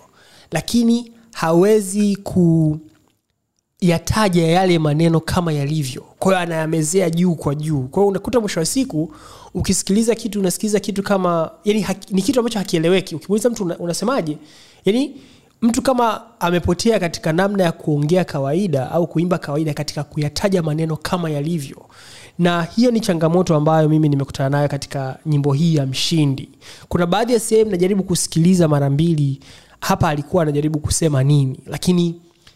lakini 0.51 1.11
hawezi 1.33 2.15
ku 2.15 2.79
yataja 3.81 4.47
yale 4.47 4.79
maneno 4.79 5.19
kama 5.19 5.53
yalivyo 5.53 6.01
kwa 6.19 6.31
hiyo 6.31 6.39
anayamezea 6.43 7.09
juu 7.09 7.35
kwa 7.35 7.55
juu 7.55 7.81
kwa 7.81 8.01
hiyo 8.01 8.07
unakuta 8.09 8.39
mwisho 8.39 8.59
wa 8.59 8.65
siku 8.65 9.13
ukisikiliza 9.55 10.15
kitu 10.15 10.39
unasikiliza 10.39 10.79
kitu 10.79 11.03
kama 11.03 11.51
yani 11.63 11.85
ni 12.11 12.21
kitu 12.21 12.39
ambacho 12.39 12.59
hakieleweki. 12.59 13.15
Ukimuuliza 13.15 13.49
mtu 13.49 13.63
una, 13.63 13.77
unasemaje? 13.77 14.37
Yani 14.85 15.15
mtu 15.61 15.81
kama 15.81 16.21
amepotea 16.39 16.99
katika 16.99 17.33
namna 17.33 17.63
ya 17.63 17.71
kuongea 17.71 18.23
kawaida 18.25 18.91
au 18.91 19.07
kuimba 19.07 19.37
kawaida 19.37 19.73
katika 19.73 20.03
kuyataja 20.03 20.63
maneno 20.63 20.97
kama 20.97 21.29
yalivyo. 21.29 21.85
Na 22.39 22.63
hiyo 22.63 22.91
ni 22.91 22.99
changamoto 22.99 23.55
ambayo 23.55 23.89
mimi 23.89 24.09
nimekutana 24.09 24.49
nayo 24.49 24.67
katika 24.67 25.17
nyimbo 25.25 25.53
hii 25.53 25.75
ya 25.75 25.85
mshindi. 25.85 26.49
Kuna 26.89 27.05
baadhi 27.05 27.33
ya 27.33 27.39
sehemu 27.39 27.71
najaribu 27.71 28.03
kusikiliza 28.03 28.67
mara 28.67 28.89
mbili 28.89 29.39
hapa 29.79 30.09
alikuwa 30.09 30.43
anajaribu 30.43 30.79
kusema 30.79 31.23
nini. 31.23 31.59
Lakini 31.65 32.15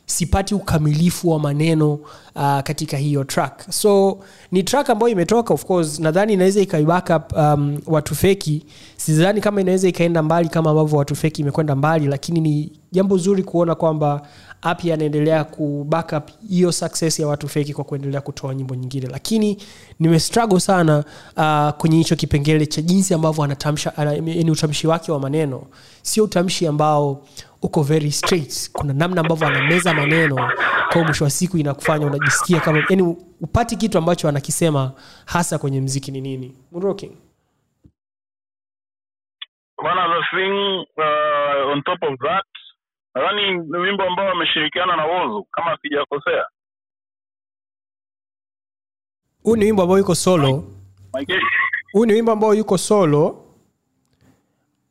sipati 0.10 0.56
ukamilifu 0.56 1.30
wa 1.30 1.40
maneno 1.40 1.94
uh, 1.94 2.60
katika 2.64 2.98
hiyo 2.98 3.24
track. 3.24 3.72
So 3.72 4.20
ni 4.52 4.64
track 4.64 4.90
ambayo 4.90 5.12
imetoka 5.12 5.54
of 5.54 5.66
course 5.66 6.00
nadhani 6.00 6.34
inaweza 6.34 6.62
ikaibackup 6.62 7.34
um, 7.38 7.80
watu 7.88 8.16
feki. 8.16 8.66
Sidhani 8.98 9.42
kama 9.42 9.62
inaweza 9.62 9.88
ikaenda 9.88 10.24
mbali 10.24 10.50
kama 10.50 10.70
ambavyo 10.70 10.98
watu 10.98 11.16
feki 11.16 11.42
imekwenda 11.42 11.76
mbali 11.76 12.08
lakini 12.08 12.40
ni 12.42 12.72
jambo 12.92 13.18
zuri 13.18 13.44
kuona 13.44 13.76
kwamba 13.76 14.22
api 14.62 14.92
anaendelea 14.92 15.44
kubackup 15.44 16.30
hiyo 16.50 16.72
success 16.72 17.20
ya 17.20 17.28
watu 17.28 17.48
feki 17.48 17.74
kwa 17.74 17.84
kuendelea 17.84 18.22
kutoa 18.22 18.56
nyimbo 18.56 18.76
nyingine. 18.76 19.08
Lakini 19.12 19.58
nimestruggle 20.00 20.60
sana 20.60 21.04
uh, 21.38 21.70
kwenye 21.78 21.98
hicho 21.98 22.16
kipengele 22.16 22.66
cha 22.66 22.82
jinsi 22.82 23.14
ambavyo 23.14 23.44
anatamsha 23.44 23.94
ni 24.22 24.52
utamshi 24.52 24.88
wake 24.88 25.12
wa 25.12 25.20
maneno. 25.20 25.62
Sio 26.02 26.24
utamshi 26.24 26.68
ambao 26.68 27.22
uko 27.62 27.84
very 27.84 28.12
straight. 28.12 28.72
Kuna 28.74 28.94
namna 28.94 29.22
ambavyo 29.22 29.48
anameza 29.48 29.94
maneno 29.94 30.52
kwao 30.92 31.04
mwisho 31.06 31.24
wa 31.24 31.30
siku 31.30 31.58
inakufanya 31.58 32.08
unajisikia 32.08 32.60
kama 32.60 32.84
yani 32.90 33.02
upati 33.42 33.76
kitu 33.78 33.98
ambacho 33.98 34.30
anakisema 34.30 34.92
hasa 35.26 35.58
kwenye 35.58 35.82
mziki 35.82 36.12
ni 36.12 36.22
nini? 36.22 36.56
Muroking. 36.72 37.12
one 39.82 39.98
other 40.00 40.24
thing 40.36 40.86
uh, 40.98 41.72
on 41.72 41.82
top 41.84 42.04
of 42.04 42.20
that 42.20 42.46
nadhani 43.16 43.58
ni 43.58 43.78
wimbo 43.78 44.04
ambao 44.04 44.26
wameshirikiana 44.28 44.96
na 44.96 45.06
wozu 45.06 45.44
kama 45.52 45.78
sijakosea. 45.82 46.46
Huu 49.44 49.56
ni 49.56 49.66
wimbo 49.66 49.82
ambao 49.84 49.98
yuko 49.98 50.16
solo. 50.16 50.64
Huu 51.94 52.06
ni 52.06 52.14
wimbo 52.14 52.32
ambao 52.32 52.54
yuko 52.54 52.78
solo 52.78 53.46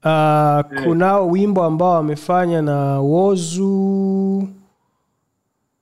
uh, 0.08 0.72
yeah. 0.72 0.84
kunao 0.84 1.28
wimbo 1.28 1.64
ambao 1.64 1.90
wamefanya 1.94 2.62
na 2.62 3.00
wozu. 3.00 4.48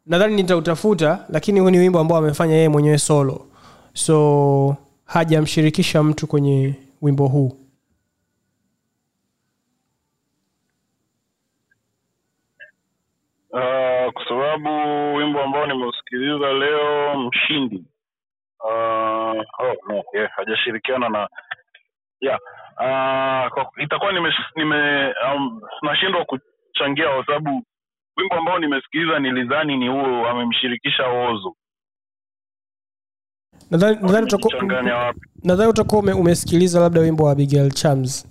Nadhani 0.07 0.37
nitautafuta 0.37 1.25
lakini 1.29 1.61
huu 1.61 1.71
ni 1.71 1.79
wimbo 1.79 2.01
ambao 2.01 2.19
amefanya 2.19 2.55
yeye 2.55 2.69
mwenyewe 2.69 2.99
solo. 2.99 3.47
So 3.93 4.77
hajamshirikisha 5.05 6.03
mtu 6.03 6.27
kwenye 6.27 6.75
wimbo 7.03 7.27
huu. 7.29 7.57
Uh, 13.51 14.13
kwa 14.13 14.25
sababu 14.29 14.69
wimbo 15.17 15.41
ambao 15.43 15.67
nimeusikiliza 15.67 16.53
leo 16.53 17.19
mshindi. 17.19 17.85
Uh, 18.65 19.41
oh, 19.61 19.75
no, 19.89 20.03
yeah, 20.15 20.31
hajashirikiana 20.37 21.09
na 21.09 21.29
yeah 22.21 22.39
uh, 22.81 23.83
itakuwa 23.85 24.13
nime, 24.13 24.33
nime 24.57 25.07
um, 25.35 25.61
nashindwa 25.83 26.25
kuchangia 26.25 27.09
kwa 27.15 27.27
sababu 27.27 27.63
wimbo 28.17 28.35
ambao 28.35 28.59
nimesikiliza 28.59 29.19
nilidhani 29.19 29.77
ni 29.77 29.89
huo 29.89 30.27
amemshirikisha 30.29 31.07
Ozo. 31.09 31.57
nadhani 35.45 35.71
utakuwa- 35.71 36.01
ume, 36.03 36.13
umesikiliza 36.13 36.81
labda 36.81 37.01
wimbo 37.01 37.25
wa 37.25 37.33
abigail 37.33 37.71
chams 37.73 38.27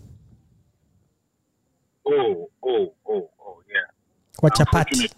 Oh, 2.06 2.50
oh, 2.62 2.94
oh, 3.06 3.30
oh, 3.40 3.64
yeah. 3.74 3.90
wa 4.42 4.50
chapati. 4.52 5.10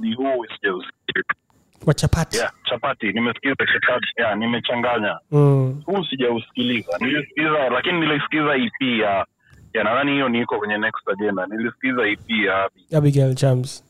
Wa 1.88 1.94
chapati 1.94 2.38
Yeah, 2.38 2.52
chapati 2.70 3.06
nimesikiza 3.14 3.56
chapati. 3.56 4.08
Yeah, 4.18 4.38
nimechanganya. 4.38 5.20
mm. 5.32 5.82
Huu 5.86 6.04
sijausikiliza. 6.10 6.98
nilisikiza 7.00 7.70
lakini 7.74 8.00
nilisikiza 8.00 8.56
EP 8.56 9.00
ya 9.02 9.26
ya 9.74 9.84
nadhani 9.84 10.12
hiyo 10.12 10.30
ni 10.30 10.46
kwenye 10.46 10.78
next 10.78 11.08
agenda. 11.10 11.46
nilisikiza 11.48 12.08
EP 12.08 12.30
ya 12.30 12.70
abigail 12.98 13.36
chams 13.36 13.84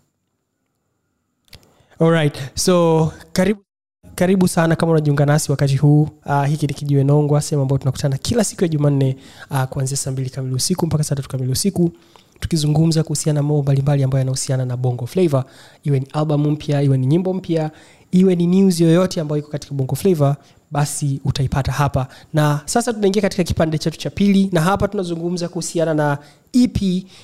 alright 1.99 2.37
so 2.57 3.13
karibu 3.33 3.63
karibu 4.15 4.47
sana 4.47 4.75
kama 4.75 4.91
unajiunga 4.91 5.25
nasi 5.25 5.51
wakati 5.51 5.77
huu 5.77 6.09
uh, 6.25 6.45
hiki 6.45 6.67
ni 6.67 6.73
kijiwe 6.73 7.03
nongwa 7.03 7.41
sehemu 7.41 7.61
ambayo 7.61 7.77
tunakutana 7.77 8.17
kila 8.17 8.43
siku 8.43 8.63
ya 8.63 8.67
jumanne 8.67 9.17
uh, 9.51 9.63
kuanzia 9.63 9.97
saa 9.97 10.11
mbili 10.11 10.29
kamili 10.29 10.55
usiku 10.55 10.85
mpaka 10.87 11.03
saa 11.03 11.15
tatu 11.15 11.29
kamili 11.29 11.51
usiku 11.51 11.91
tukizungumza 12.39 13.03
kuhusiana 13.03 13.37
na 13.39 13.43
mambo 13.43 13.61
mbalimbali 13.61 14.03
ambayo 14.03 14.19
yanahusiana 14.19 14.65
na 14.65 14.77
bongo 14.77 15.05
flavor 15.07 15.43
iwe 15.83 15.99
ni 15.99 16.07
albamu 16.13 16.51
mpya 16.51 16.81
iwe 16.81 16.97
ni 16.97 17.07
nyimbo 17.07 17.33
mpya 17.33 17.71
iwe 18.11 18.35
ni 18.35 18.47
news 18.47 18.79
yoyote 18.81 19.21
ambayo 19.21 19.39
iko 19.39 19.49
katika 19.51 19.73
bongo 19.75 19.95
flavor 19.95 20.35
basi 20.71 21.21
utaipata 21.25 21.71
hapa. 21.71 22.07
Na 22.33 22.61
sasa 22.65 22.93
tunaingia 22.93 23.21
katika 23.21 23.43
kipande 23.43 23.77
chetu 23.77 23.97
cha 23.97 24.09
pili 24.09 24.49
na 24.51 24.61
hapa 24.61 24.87
tunazungumza 24.87 25.47
kuhusiana 25.47 25.93
na 25.93 26.17
ep 26.53 26.77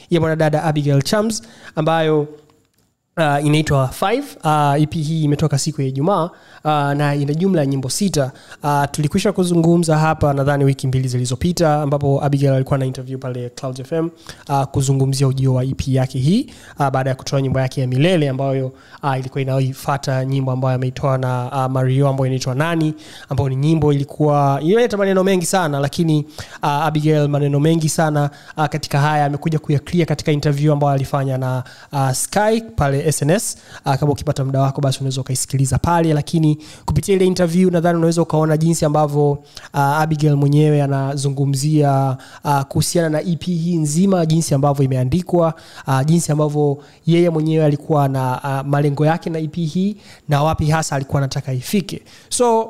ya 0.10 0.20
mwanadada 0.20 0.64
abigail 0.64 1.02
chams 1.02 1.44
ambayo 1.76 2.28
uh, 3.18 3.46
inaitwa 3.46 3.90
5 4.02 4.76
uh, 4.76 4.82
ep 4.84 4.94
hii 4.94 5.24
imetoka 5.24 5.58
siku 5.58 5.82
ya 5.82 5.88
ijumaa 5.88 6.24
uh, 6.64 6.72
na 6.72 7.16
ina 7.16 7.34
jumla 7.34 7.62
ya 7.62 7.66
nyimbo 7.68 7.90
sita. 7.90 8.32
Uh, 8.64 8.84
tulikwisha 8.92 9.32
kuzungumza 9.32 9.98
hapa 9.98 10.34
nadhani 10.34 10.64
wiki 10.64 10.88
mbili 10.88 11.08
zilizopita 11.08 11.82
ambapo 11.82 12.24
abigail 12.26 12.54
alikuwa 12.54 12.80
na 12.80 12.86
interview 12.86 13.20
pale 13.20 13.50
cloud 13.50 13.84
fm 13.84 14.10
uh, 14.50 14.64
kuzungumzia 14.64 15.28
ujio 15.28 15.54
wa 15.54 15.64
ep 15.64 15.88
yake 15.88 16.20
hii 16.20 16.52
uh, 16.80 16.90
baada 16.90 17.10
ya 17.10 17.16
kutoa 17.16 17.42
nyimbo 17.42 17.60
yake 17.60 17.82
ya 17.82 17.88
milele 17.88 18.30
ambayo 18.30 18.72
uh, 19.04 19.20
ilikuwa 19.20 19.42
inaifata 19.42 20.26
nyimbo 20.26 20.52
ambayo 20.52 20.76
ameitoa 20.76 21.18
na 21.18 21.46
uh, 21.66 21.72
mario 21.72 22.08
ambayo 22.08 22.26
inaitwa 22.28 22.56
nani 22.56 22.94
ambayo 23.30 23.50
ni 23.50 23.56
nyimbo 23.56 23.94
ilikuwa 23.94 24.60
inaleta 24.64 24.98
maneno 24.98 25.24
mengi 25.24 25.46
sana 25.46 25.80
lakini 25.80 26.26
uh, 26.64 26.70
abigail 26.70 27.28
maneno 27.28 27.60
mengi 27.60 27.90
sana 27.90 28.30
uh, 28.58 28.66
katika 28.66 29.00
haya 29.00 29.26
amekuja 29.26 29.60
kuyaklia 29.60 30.06
katika 30.06 30.32
interview 30.32 30.74
ambayo 30.74 30.94
alifanya 30.94 31.38
na 31.38 31.64
uh, 31.92 32.12
sky 32.12 32.62
pale 32.76 33.03
sns 33.12 33.58
uh, 33.86 33.96
kama 33.96 34.12
ukipata 34.12 34.46
muda 34.46 34.62
wako 34.62 34.82
basi 34.82 35.00
unaweza 35.00 35.22
ukaisikiliza 35.22 35.78
pale 35.78 36.14
lakini 36.14 36.58
kupitia 36.86 37.16
ile 37.16 37.26
interview 37.26 37.70
nadhani 37.72 37.98
unaweza 37.98 38.22
ukaona 38.22 38.58
jinsi 38.58 38.86
ambavyo 38.86 39.32
uh, 39.32 39.80
abigail 39.80 40.36
mwenyewe 40.36 40.82
anazungumzia 40.84 42.18
uh, 42.44 42.62
kuhusiana 42.62 43.10
na 43.10 43.22
ep 43.22 43.44
hii 43.44 43.76
nzima 43.78 44.26
jinsi 44.26 44.54
ambavyo 44.56 44.86
imeandikwa 44.86 45.54
uh, 45.88 46.02
jinsi 46.06 46.32
ambavyo 46.32 46.78
yeye 47.06 47.30
mwenyewe 47.30 47.66
alikuwa 47.66 48.08
na 48.08 48.40
uh, 48.44 48.68
malengo 48.70 49.06
yake 49.06 49.30
na 49.30 49.40
ep 49.40 49.56
hii 49.56 49.98
na 50.30 50.44
wapi 50.44 50.66
hasa 50.66 50.96
alikuwa 50.96 51.18
anataka 51.22 51.54
ifike 51.54 52.02
so 52.30 52.70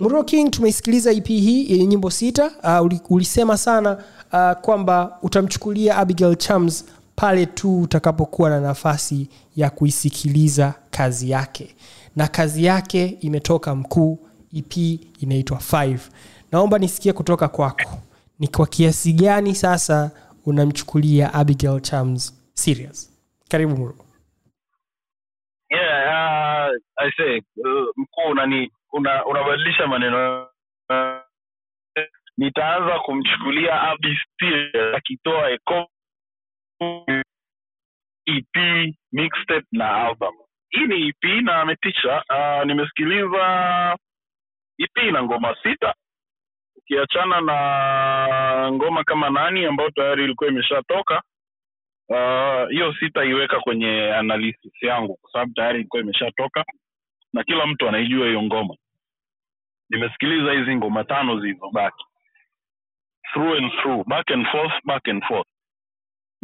Muro 0.00 0.24
King 0.24 0.50
tumeisikiliza 0.50 1.12
EP 1.12 1.26
hii 1.26 1.70
yenye 1.72 1.86
nyimbo 1.86 2.10
sita. 2.10 2.50
Uh, 2.82 2.92
ulisema 3.10 3.56
sana 3.56 3.98
uh, 4.32 4.52
kwamba 4.60 5.18
utamchukulia 5.22 5.96
Abigail 5.96 6.36
Chams 6.36 6.84
pale 7.16 7.46
tu 7.46 7.80
utakapokuwa 7.82 8.50
na 8.50 8.60
nafasi 8.60 9.28
ya 9.56 9.70
kuisikiliza 9.70 10.74
kazi 10.90 11.30
yake, 11.30 11.74
na 12.16 12.28
kazi 12.28 12.64
yake 12.64 13.06
imetoka 13.06 13.74
mkuu. 13.74 14.18
EP 14.56 14.76
inaitwa 15.20 15.58
5. 15.58 15.98
Naomba 16.52 16.78
nisikie 16.78 17.12
kutoka 17.12 17.48
kwako, 17.48 17.98
ni 18.38 18.48
kwa 18.48 18.66
kiasi 18.66 19.12
gani 19.12 19.54
sasa 19.54 20.10
unamchukulia 20.46 21.34
Abigail 21.34 21.80
Chams 21.80 22.44
serious? 22.54 23.10
Karibu 23.48 23.76
Muro. 23.76 23.94
Yeah, 25.70 26.70
uh, 26.70 27.06
uh, 27.56 27.88
mkuu 27.96 28.30
unani 28.30 28.70
una, 28.92 29.26
unabadilisha 29.26 29.86
maneno 29.86 30.42
uh, 30.90 31.20
nitaanza 32.36 32.98
kumchukulia 32.98 33.80
Abi 33.82 34.16
Still 34.24 34.94
akitoa 34.96 35.50
EP 38.26 38.56
mixtape 39.12 39.66
na 39.72 39.96
album. 40.06 40.34
Hii 40.70 40.86
ni 40.86 41.08
EP 41.08 41.24
na 41.42 41.60
ametisha. 41.60 42.24
Uh, 42.30 42.66
nimesikiliza 42.66 43.96
EP 44.78 45.12
na 45.12 45.22
ngoma 45.22 45.56
sita 45.62 45.94
ukiachana 46.76 47.40
na 47.40 48.72
ngoma 48.72 49.04
kama 49.04 49.30
nani 49.30 49.64
ambayo 49.66 49.90
tayari 49.90 50.24
ilikuwa 50.24 50.50
imeshatoka 50.50 51.22
Ah, 52.14 52.66
hiyo 52.70 52.88
uh, 52.88 52.98
sitaiweka 52.98 53.60
kwenye 53.60 54.14
analysis 54.14 54.82
yangu 54.82 55.16
kwa 55.16 55.32
sababu 55.32 55.52
tayari 55.54 55.78
ilikuwa 55.80 56.02
imeshatoka 56.02 56.64
na 57.32 57.44
kila 57.44 57.66
mtu 57.66 57.88
anaijua 57.88 58.26
hiyo 58.26 58.42
ngoma 58.42 58.74
nimesikiliza 59.90 60.52
hizi 60.52 60.76
ngoma 60.76 61.04
tano 61.04 61.40
zilizobaki 61.40 62.04
through 63.32 63.58
and 63.58 63.72
through 63.72 64.06
back 64.08 64.30
and 64.30 64.46
forth 64.46 64.72
back 64.84 65.08
and 65.08 65.24
forth 65.24 65.48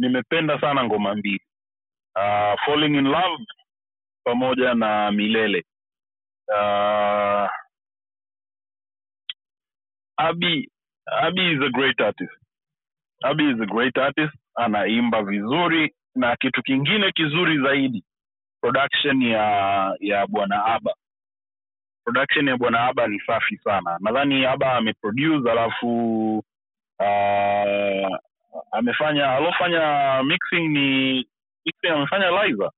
nimependa 0.01 0.61
sana 0.61 0.83
ngoma 0.83 1.15
mbili. 1.15 1.41
Uh, 2.15 2.55
falling 2.65 2.95
in 2.97 3.05
love 3.07 3.45
pamoja 4.23 4.73
na 4.73 5.11
milele. 5.11 5.65
Uh, 6.47 7.49
abi 10.17 10.69
abi 11.21 11.51
is 11.53 11.61
a 11.61 11.69
great 11.69 11.99
artist. 12.01 12.31
Abi 13.23 13.43
is 13.51 13.61
a 13.61 13.65
great 13.65 13.97
artist 13.97 14.33
anaimba 14.55 15.23
vizuri 15.23 15.93
na 16.15 16.35
kitu 16.35 16.63
kingine 16.63 17.11
kizuri 17.11 17.57
zaidi 17.63 18.03
production 18.61 19.21
ya 19.21 19.95
ya 19.99 20.27
bwana 20.27 20.65
aba 20.65 20.93
production 22.03 22.47
ya 22.47 22.57
bwana 22.57 22.87
aba 22.87 23.07
ni 23.07 23.19
safi 23.19 23.57
sana. 23.57 23.97
Nadhani 23.99 24.45
aba 24.45 24.73
ameproduce 24.73 25.51
alafu 25.51 26.37
uh, 26.99 28.17
amefanya 28.71 29.31
alofanya 29.31 30.23
mixing 30.23 30.67
ni 30.67 31.15
mixing 31.65 31.89
amefanya 31.95 32.29
liza. 32.31 32.71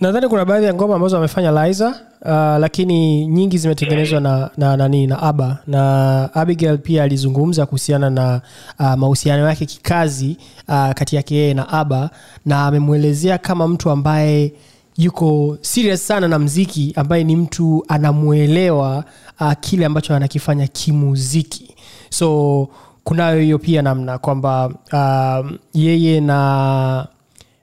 Nadhani 0.00 0.28
kuna 0.28 0.44
baadhi 0.44 0.66
ya 0.66 0.74
ngoma 0.74 0.94
ambazo 0.94 1.18
amefanya 1.18 1.66
liza 1.66 1.88
uh, 2.22 2.30
lakini 2.60 3.26
nyingi 3.26 3.58
zimetengenezwa 3.58 4.20
na 4.20 4.50
na 4.56 4.76
nani 4.76 5.06
na 5.06 5.22
aba 5.22 5.58
na 5.66 6.30
abigail 6.34 6.78
pia 6.78 7.02
alizungumza 7.04 7.66
kuhusiana 7.66 8.10
na 8.10 8.40
uh, 8.80 8.94
mahusiano 8.94 9.48
yake 9.48 9.66
kikazi 9.66 10.36
uh, 10.68 10.90
kati 10.92 11.16
yake 11.16 11.34
yeye 11.34 11.54
na 11.54 11.68
aba 11.68 12.10
na 12.46 12.66
amemwelezea 12.66 13.38
kama 13.38 13.68
mtu 13.68 13.90
ambaye 13.90 14.52
yuko 14.96 15.58
serious 15.60 16.06
sana 16.06 16.28
na 16.28 16.38
mziki 16.38 16.92
ambaye 16.96 17.24
ni 17.24 17.36
mtu 17.36 17.84
anamwelewa 17.88 19.04
uh, 19.40 19.52
kile 19.60 19.86
ambacho 19.86 20.14
anakifanya 20.14 20.66
kimuziki. 20.66 21.74
So 22.10 22.68
kunayo 23.04 23.40
hiyo 23.40 23.58
pia 23.58 23.82
namna 23.82 24.18
kwamba 24.18 24.66
uh, 24.92 25.50
yeye 25.72 26.20
na 26.20 27.06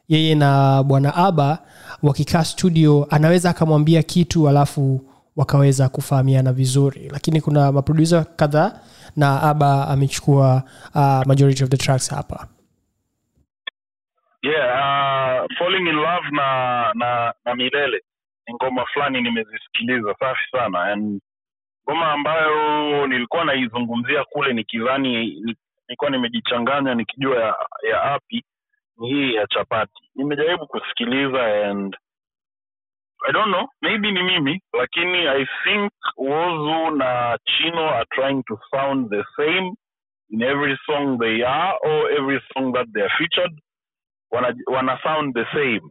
yeye 0.07 0.35
na 0.35 0.83
bwana 0.83 1.15
aba 1.15 1.59
wakikaa 2.03 2.43
studio 2.43 3.07
anaweza 3.09 3.49
akamwambia 3.49 4.03
kitu 4.03 4.49
alafu 4.49 5.01
wakaweza 5.35 5.89
kufahamiana 5.89 6.53
vizuri. 6.53 7.09
Lakini 7.11 7.41
kuna 7.41 7.71
maprodusa 7.71 8.23
kadhaa 8.23 8.71
na 9.15 9.41
aba 9.43 9.87
amechukua 9.87 10.63
uh, 10.95 11.25
majority 11.27 11.63
of 11.63 11.69
the 11.69 11.77
tracks 11.77 12.09
hapa. 12.09 12.47
Yeah 14.43 14.67
uh, 14.79 15.47
falling 15.59 15.87
in 15.89 15.95
love 15.95 16.27
na 16.31 16.91
na 16.95 17.33
na 17.45 17.55
milele 17.55 18.01
ni 18.47 18.53
ngoma 18.55 18.85
fulani 18.93 19.21
nimezisikiliza 19.21 20.15
safi 20.19 20.41
sana. 20.51 20.83
And 20.83 21.21
ngoma 21.91 22.11
ambayo 22.11 23.07
nilikuwa 23.07 23.45
naizungumzia 23.45 24.23
kule 24.23 24.53
nikidhani 24.53 25.27
nilikuwa 25.87 26.09
nimejichanganya 26.11 26.95
nikijua 26.95 27.39
ya, 27.43 27.55
ya 27.89 28.03
api 28.03 28.43
ni 28.97 29.09
hii 29.09 29.33
ya 29.33 29.47
chapati. 29.47 30.09
Nimejaribu 30.15 30.67
kusikiliza 30.67 31.69
and 31.69 31.97
i 33.29 33.31
don't 33.33 33.47
know 33.53 33.67
maybe 33.81 34.11
ni 34.11 34.23
mimi 34.23 34.61
lakini 34.73 35.17
i 35.27 35.47
think 35.63 35.91
wozu 36.17 36.95
na 36.95 37.39
chino 37.45 37.89
are 37.89 38.05
trying 38.15 38.43
to 38.43 38.59
sound 38.71 39.09
the 39.09 39.23
same 39.35 39.73
in 40.29 40.41
every 40.41 40.77
song 40.85 41.19
they 41.19 41.43
are 41.45 41.77
or 41.83 42.11
every 42.11 42.39
song 42.53 42.73
that 42.73 42.87
they 42.93 43.01
are 43.01 43.11
featured. 43.17 43.51
Wana, 44.31 44.55
wana 44.67 44.99
sound 45.03 45.33
the 45.35 45.45
same. 45.53 45.81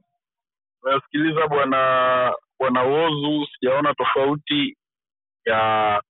Nasikiliza 0.85 1.49
bwana 1.49 2.33
bwana 2.59 2.83
wozu 2.83 3.47
sijaona 3.47 3.95
tofauti 3.95 4.77
ya 5.51 6.03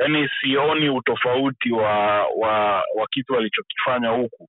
yani 0.00 0.28
sioni 0.40 0.88
utofauti 0.90 1.72
wa 1.72 2.26
wa 2.26 2.82
wa 2.96 3.06
kitu 3.10 3.36
alichokifanya 3.36 4.08
huku. 4.10 4.48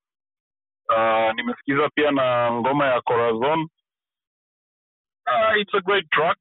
Uh, 0.90 1.36
nimesikiza 1.36 1.90
pia 1.96 2.12
na 2.12 2.52
ngoma 2.54 2.86
ya 2.88 3.02
corazon. 3.02 3.68
Uh, 5.28 5.62
it's 5.62 5.74
a 5.76 5.82
great 5.82 6.10
track 6.12 6.38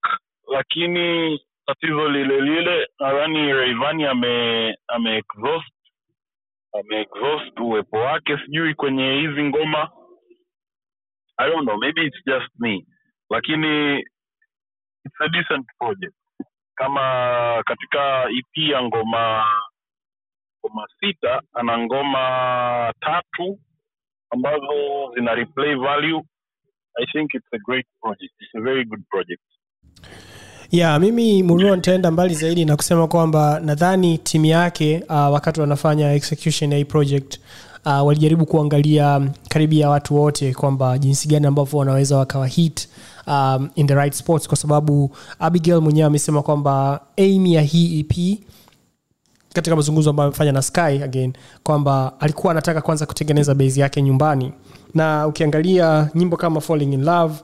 lakini 0.49 1.41
tatizo 1.67 2.09
lile 2.09 2.41
lile 2.41 2.89
nadhani 3.01 3.53
reivani 3.53 4.05
ame 4.07 4.77
ame 4.89 5.17
exhaust 5.19 5.73
uwepo 7.61 7.97
wake. 7.99 8.39
Sijui 8.47 8.75
kwenye 8.75 9.13
hizi 9.15 9.43
ngoma 9.45 9.91
i 11.39 11.49
don't 11.51 11.67
know 11.67 11.79
maybe 11.79 12.07
it's 12.07 12.23
just 12.27 12.49
me 12.59 12.87
lakini 13.31 13.99
it's 15.05 15.21
a 15.21 15.29
decent 15.31 15.67
project 15.79 16.15
kama 16.81 17.63
katika 17.67 18.25
ep 18.39 18.71
ya 18.73 18.83
ngoma 18.83 19.45
ngoma 20.61 20.87
sita 21.01 21.43
ana 21.55 21.79
ngoma 21.79 22.23
tatu 23.01 23.59
ambazo 24.31 24.75
zina 25.15 25.35
replay 25.35 25.75
value. 25.75 26.23
I 27.03 27.07
think 27.13 27.35
it's 27.35 27.53
a 27.53 27.59
great 27.59 27.87
project. 28.03 28.33
It's 28.41 28.55
a 28.55 28.61
very 28.61 28.85
good 28.85 29.03
project. 29.11 29.43
Ya 30.71 30.99
mimi 30.99 31.43
murua 31.43 31.77
nitaenda 31.77 32.11
mbali 32.11 32.35
zaidi 32.35 32.65
na 32.65 32.77
kusema 32.77 33.09
kwamba 33.09 33.61
nadhani 33.61 34.19
timu 34.19 34.45
yake 34.47 35.05
uh, 35.09 35.33
wakati 35.33 35.61
wanafanya 35.61 36.13
execution 36.13 36.73
ya 36.73 36.79
hii 36.79 36.85
project 36.85 37.39
uh, 37.87 38.07
walijaribu 38.07 38.47
kuangalia 38.47 39.31
karibia 39.49 39.89
watu 39.91 40.17
wote 40.17 40.55
kwamba 40.55 40.99
jinsi 40.99 41.29
gani 41.29 41.47
ambavyo 41.47 41.79
wanaweza 41.79 42.17
wakawa 42.17 42.47
hit 42.47 42.89
um, 43.27 43.69
in 43.75 43.87
the 43.87 43.95
right 43.95 44.15
spots 44.15 44.49
kwa 44.49 44.57
sababu 44.57 45.11
abigail 45.39 45.81
mwenyewe 45.81 46.07
amesema 46.07 46.43
kwamba 46.43 47.01
aim 47.17 47.47
ya 47.47 47.63
hii 47.63 48.01
ep 48.01 48.39
katika 49.55 49.77
mazungumzo 49.77 50.11
ambayo 50.11 50.29
amefanya 50.29 50.53
na 50.53 50.63
sky 50.63 50.81
again 50.81 51.33
kwamba 51.63 52.13
alikuwa 52.21 52.51
anataka 52.51 52.81
kwanza 52.81 53.07
kutengeneza 53.07 53.55
base 53.55 53.81
yake 53.81 54.03
nyumbani. 54.03 54.53
Na 54.95 55.27
ukiangalia 55.27 56.11
nyimbo 56.15 56.37
kama 56.37 56.61
falling 56.61 56.93
in 56.93 57.05
love 57.05 57.35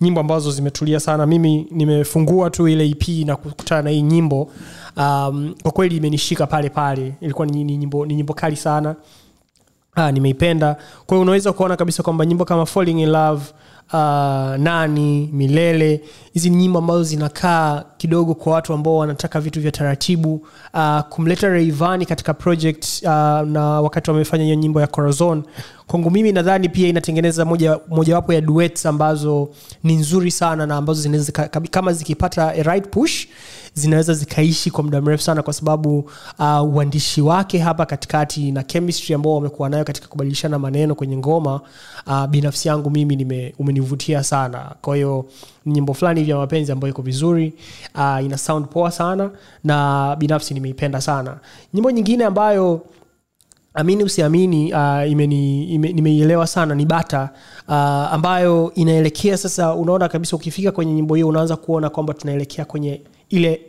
nyimbo 0.00 0.20
ambazo 0.20 0.50
zimetulia 0.50 1.00
sana. 1.00 1.26
Mimi 1.26 1.66
nimefungua 1.70 2.50
tu 2.50 2.68
ile 2.68 2.88
ep 2.88 3.08
na 3.08 3.36
kukutana 3.36 3.82
na 3.82 3.90
hii 3.90 4.02
nyimbo. 4.02 4.50
Um, 4.96 5.54
kwa 5.62 5.72
kweli 5.72 5.96
imenishika 5.96 6.46
pale 6.46 6.68
pale. 6.70 7.14
Ilikuwa 7.20 7.46
ni, 7.46 7.64
ni, 7.64 7.76
nyimbo, 7.76 8.06
ni 8.06 8.14
nyimbo 8.14 8.34
kali 8.34 8.56
sana. 8.56 8.96
Ah, 9.94 10.12
nimeipenda. 10.12 10.74
Kwa 11.06 11.16
hiyo 11.16 11.22
unaweza 11.22 11.52
kuona 11.52 11.76
kabisa 11.76 12.02
kwamba 12.02 12.26
nyimbo 12.26 12.44
kama 12.44 12.66
falling 12.66 13.00
in 13.02 13.08
love 13.08 13.44
uh, 13.92 13.98
nani 14.58 15.30
milele. 15.32 16.00
Hizi 16.32 16.50
ni 16.50 16.56
nyimbo 16.56 16.78
ambazo 16.78 17.02
zinakaa 17.02 17.84
kidogo 17.96 18.34
kwa 18.34 18.52
watu 18.52 18.72
ambao 18.72 18.96
wanataka 18.96 19.40
vitu 19.40 19.60
vya 19.60 19.70
taratibu. 19.72 20.46
Uh, 20.74 21.00
kumleta 21.00 21.48
reivani 21.48 22.06
katika 22.06 22.34
project 22.34 22.84
uh, 23.02 23.08
na 23.48 23.80
wakati 23.82 24.10
wamefanya 24.10 24.44
hiyo 24.44 24.56
nyimbo 24.56 24.80
ya 24.80 24.86
corazon 24.86 25.42
kwangu 25.92 26.10
mimi 26.10 26.32
nadhani 26.32 26.68
pia 26.68 26.88
inatengeneza 26.88 27.44
moja 27.44 27.78
mojawapo 27.88 28.32
ya 28.32 28.40
duets 28.40 28.86
ambazo 28.86 29.48
ni 29.84 29.94
nzuri 29.94 30.30
sana 30.30 30.66
na 30.66 30.76
ambazo 30.76 31.00
zinaweza 31.02 31.32
kama 31.70 31.92
zikipata 31.92 32.48
a 32.54 32.62
right 32.62 32.88
push 32.88 33.26
zinaweza 33.74 34.14
zikaishi 34.14 34.70
kwa 34.70 34.84
muda 34.84 35.00
mrefu 35.00 35.22
sana 35.22 35.42
kwa 35.42 35.52
sababu 35.52 36.10
uh, 36.38 36.74
uandishi 36.74 37.20
wake 37.20 37.58
hapa 37.58 37.86
katikati 37.86 38.52
na 38.52 38.62
chemistry 38.62 39.14
ambao 39.14 39.34
wamekuwa 39.34 39.68
nayo 39.68 39.84
katika 39.84 40.06
kubadilishana 40.08 40.58
maneno 40.58 40.94
kwenye 40.94 41.16
ngoma 41.16 41.60
uh, 42.06 42.26
binafsi 42.26 42.68
yangu 42.68 42.90
mimi 42.90 43.16
nime, 43.16 43.54
umenivutia 43.58 44.22
sana. 44.24 44.74
Kwa 44.82 44.96
hiyo 44.96 45.24
nyimbo 45.66 45.94
fulani 45.94 46.24
vya 46.24 46.36
mapenzi 46.36 46.72
ambayo 46.72 46.90
iko 46.90 47.02
vizuri 47.02 47.52
uh, 47.94 48.24
ina 48.24 48.38
sound 48.38 48.66
poa 48.66 48.90
sana 48.90 49.30
na 49.64 50.16
binafsi 50.18 50.54
nimeipenda 50.54 51.00
sana. 51.00 51.36
Nyimbo 51.74 51.90
nyingine 51.90 52.24
ambayo 52.24 52.80
amini 53.74 54.04
usiamini 54.04 54.72
uh, 54.74 55.02
nimeielewa 55.76 56.46
sana 56.46 56.74
ni 56.74 56.86
bata 56.86 57.30
uh, 57.68 57.74
ambayo 58.14 58.72
inaelekea 58.74 59.36
sasa 59.36 59.74
unaona 59.74 60.08
kabisa 60.08 60.36
ukifika 60.36 60.72
kwenye 60.72 60.92
nyimbo 60.92 61.14
hiyo 61.14 61.28
unaanza 61.28 61.56
kuona 61.56 61.90
kwamba 61.90 62.14
tunaelekea 62.14 62.64
kwenye 62.64 63.02
ile 63.28 63.60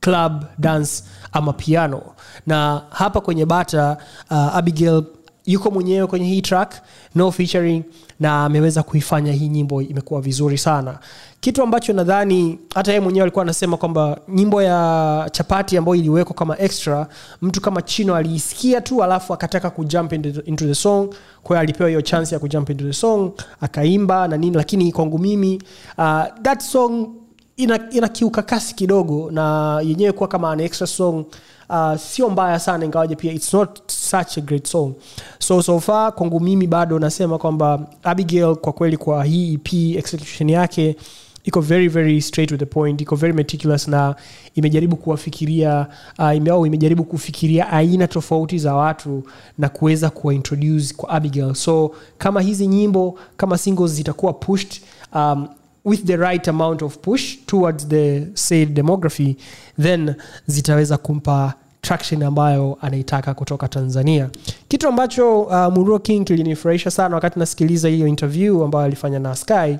club 0.00 0.44
dance 0.58 1.04
ama 1.32 1.52
piano. 1.52 2.02
Na 2.46 2.82
hapa 2.90 3.20
kwenye 3.20 3.46
bata 3.46 3.96
uh, 4.30 4.56
abigail 4.56 5.04
yuko 5.46 5.70
mwenyewe 5.70 6.06
kwenye 6.06 6.26
hii 6.26 6.42
track 6.42 6.74
no 7.14 7.30
featuring 7.30 7.82
na 8.20 8.44
ameweza 8.44 8.82
kuifanya 8.82 9.32
hii 9.32 9.48
nyimbo 9.48 9.82
imekuwa 9.82 10.20
vizuri 10.20 10.58
sana. 10.58 10.98
Kitu 11.40 11.62
ambacho 11.62 11.92
nadhani 11.92 12.58
hata 12.74 12.90
yeye 12.90 13.00
mwenyewe 13.00 13.22
alikuwa 13.22 13.42
anasema 13.42 13.76
kwamba 13.76 14.20
nyimbo 14.28 14.62
ya 14.62 15.28
chapati 15.32 15.76
ambayo 15.76 15.94
iliwekwa 15.94 16.34
kama 16.34 16.58
extra 16.58 17.06
mtu 17.42 17.60
kama 17.60 17.82
chino 17.82 18.14
aliisikia 18.16 18.80
tu 18.80 19.02
alafu 19.04 19.34
akataka 19.34 19.70
kujump 19.70 20.12
into 20.12 20.30
the, 20.30 20.40
into 20.40 20.66
the 20.66 20.74
song 20.74 21.14
kwa 21.42 21.60
alipewa 21.60 21.88
hiyo 21.88 22.00
chance 22.02 22.34
ya 22.34 22.38
kujump 22.38 22.70
into 22.70 22.84
the 22.84 22.92
song 22.92 23.32
akaimba 23.60 24.28
na 24.28 24.36
nini 24.36 24.56
lakini 24.56 24.92
kwangu 24.92 25.18
mimi 25.18 25.62
uh, 25.98 26.22
that 26.42 26.60
song 26.60 27.08
ina, 27.56 27.90
ina 27.90 28.08
kiukakasi 28.08 28.74
kidogo 28.74 29.30
na 29.30 29.80
yenyewe 29.84 30.12
kuwa 30.12 30.28
kama 30.28 30.50
an 30.52 30.60
extra 30.60 30.86
song 30.86 31.24
uh, 31.70 31.96
sio 31.96 32.30
mbaya 32.30 32.58
sana 32.58 32.84
ingawaje 32.84 33.16
pia 33.16 33.32
its 33.32 33.54
not 33.54 33.80
such 33.92 34.38
a 34.38 34.40
great 34.40 34.66
song. 34.66 34.94
So 35.38 35.62
so 35.62 35.80
far 35.80 36.14
kwangu 36.14 36.40
mimi 36.40 36.66
bado 36.66 36.98
nasema 36.98 37.38
kwamba 37.38 37.86
abigail 38.02 38.54
kwa 38.56 38.72
kweli 38.72 38.96
kwa 38.96 39.24
hii 39.24 39.54
ep 39.54 39.72
execution 39.98 40.50
yake 40.50 40.96
iko 41.44 41.60
very 41.60 41.88
very 41.88 42.22
straight 42.22 42.50
with 42.50 42.60
the 42.60 42.66
point 42.66 43.00
iko 43.00 43.16
very 43.16 43.32
meticulous 43.32 43.88
na 43.88 44.14
imejaribu 44.54 44.96
kuwafikiria 44.96 45.86
uh, 46.18 46.36
ime, 46.36 46.50
au 46.50 46.66
imejaribu 46.66 47.04
kufikiria 47.04 47.70
aina 47.70 48.06
tofauti 48.08 48.58
za 48.58 48.74
watu 48.74 49.22
na 49.58 49.68
kuweza 49.68 50.10
kuwaintroduce 50.10 50.94
kwa 50.96 51.08
abigail. 51.08 51.54
So 51.54 51.90
kama 52.18 52.40
hizi 52.40 52.66
nyimbo 52.66 53.18
kama 53.36 53.58
singles 53.58 53.90
zitakuwa 53.92 54.32
pushed 54.32 54.82
um, 55.14 55.48
with 55.84 56.04
the 56.04 56.16
right 56.16 56.48
amount 56.48 56.82
of 56.82 56.98
push 56.98 57.36
towards 57.46 57.88
the 57.88 58.26
said 58.34 58.68
demography 58.74 59.36
then 59.80 60.14
zitaweza 60.46 60.96
kumpa 60.98 61.54
traction 61.80 62.22
ambayo 62.22 62.78
anaitaka 62.80 63.34
kutoka 63.34 63.68
tanzania. 63.68 64.30
Kitu 64.68 64.88
ambacho 64.88 65.42
uh, 65.42 65.54
muruo 65.72 65.98
king 65.98 66.24
kilinifurahisha 66.26 66.90
sana 66.90 67.14
wakati 67.14 67.38
nasikiliza 67.38 67.88
hiyo 67.88 68.06
interview 68.06 68.64
ambayo 68.64 68.84
alifanya 68.84 69.18
na 69.18 69.34
sky 69.36 69.76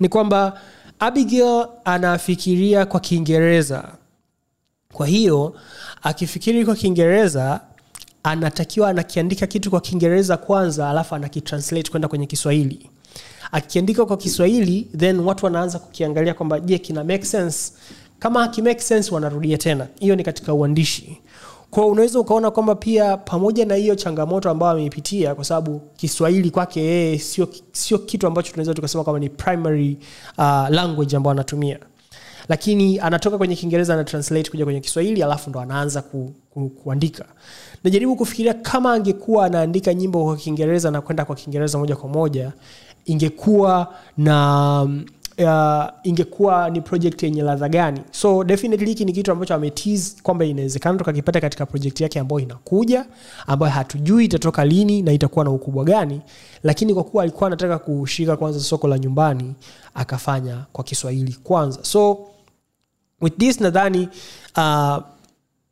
ni 0.00 0.08
kwamba 0.08 0.60
abigail 0.98 1.66
anafikiria 1.84 2.86
kwa 2.86 3.00
kiingereza. 3.00 3.88
Kwa 4.92 5.06
hiyo 5.06 5.54
akifikiri 6.02 6.64
kwa 6.64 6.74
kiingereza 6.74 7.60
anatakiwa 8.22 8.88
anakiandika 8.88 9.46
kitu 9.46 9.70
kwa 9.70 9.80
kiingereza 9.80 10.36
kwanza 10.36 10.90
alafu 10.90 11.14
anakitranslate 11.14 11.90
kwenda 11.90 12.08
kwenye 12.08 12.26
kiswahili 12.26 12.90
akiandika 13.52 14.06
kwa 14.06 14.16
kiswahili 14.16 14.88
then 14.96 15.20
watu 15.20 15.44
wanaanza 15.44 15.78
kukiangalia 15.78 16.34
kwamba 16.34 16.60
je 16.60 16.78
kina 16.78 17.04
make 17.04 17.24
sense? 17.24 17.72
Kama 18.18 18.40
hakimake 18.40 18.80
sense 18.80 19.14
wanarudia 19.14 19.58
tena. 19.58 19.86
Hiyo 20.00 20.16
ni 20.16 20.22
katika 20.24 20.54
uandishi. 20.54 21.20
Kwao 21.70 21.88
unaweza 21.88 22.20
ukaona 22.20 22.50
kwamba 22.50 22.74
pia 22.74 23.16
pamoja 23.16 23.64
na 23.66 23.74
hiyo 23.74 23.94
changamoto 23.94 24.50
ambayo 24.50 24.72
ameipitia 24.72 25.34
kwa 25.34 25.44
sababu 25.44 25.80
kiswahili 25.96 26.50
kwake 26.50 26.80
yeye 26.80 27.18
sio, 27.18 27.48
sio 27.72 27.98
kitu 27.98 28.26
ambacho 28.26 28.50
tunaweza 28.50 28.74
tukasema 28.74 29.04
kwamba 29.04 29.20
ni 29.20 29.28
primary 29.28 29.98
uh, 30.38 30.44
language 30.68 31.16
ambayo 31.16 31.32
anatumia. 31.32 31.78
Lakini 32.48 32.98
anatoka 33.00 33.38
kwenye 33.38 33.56
kiingereza 33.56 33.94
anatranslate 33.94 34.50
kuja 34.50 34.64
kwenye 34.64 34.80
kiswahili 34.80 35.22
alafu 35.22 35.50
ndo 35.50 35.60
anaanza 35.60 36.02
ku, 36.02 36.32
ku, 36.50 36.68
kuandika. 36.68 37.24
Najaribu 37.84 38.16
kufikiria 38.16 38.54
kama 38.54 38.92
angekuwa 38.92 39.46
anaandika 39.46 39.94
nyimbo 39.94 40.24
kwa 40.24 40.36
kiingereza 40.36 40.90
na 40.90 41.00
kwenda 41.00 41.24
kwa 41.24 41.36
kiingereza 41.36 41.78
moja 41.78 41.96
kwa 41.96 42.08
moja 42.08 42.52
ingekuwa 43.06 43.94
na 44.16 44.82
uh, 45.38 45.84
ingekuwa 46.08 46.70
ni 46.70 46.80
project 46.80 47.22
yenye 47.22 47.42
ladha 47.42 47.68
gani. 47.68 48.00
So 48.10 48.44
definitely 48.44 48.86
hiki 48.86 49.04
ni 49.04 49.12
kitu 49.12 49.32
ambacho 49.32 49.54
ametis 49.54 50.22
kwamba 50.22 50.44
inawezekana 50.44 50.98
tukakipata 50.98 51.40
katika 51.40 51.66
project 51.66 52.00
yake 52.00 52.20
ambayo 52.20 52.40
inakuja 52.40 53.06
ambayo 53.46 53.72
hatujui 53.72 54.24
itatoka 54.24 54.64
lini 54.64 55.02
na 55.02 55.12
itakuwa 55.12 55.44
na 55.44 55.50
ukubwa 55.50 55.84
gani 55.84 56.20
lakini 56.62 56.94
kwa 56.94 57.04
kuwa 57.04 57.22
alikuwa 57.22 57.46
anataka 57.46 57.78
kushika 57.78 58.36
kwanza 58.36 58.60
soko 58.60 58.88
la 58.88 58.98
nyumbani 58.98 59.54
akafanya 59.94 60.64
kwa 60.72 60.84
kiswahili 60.84 61.32
kwanza. 61.44 61.78
So 61.84 62.18
with 63.20 63.36
this 63.38 63.60
nadhani 63.60 64.08
uh, 64.56 64.96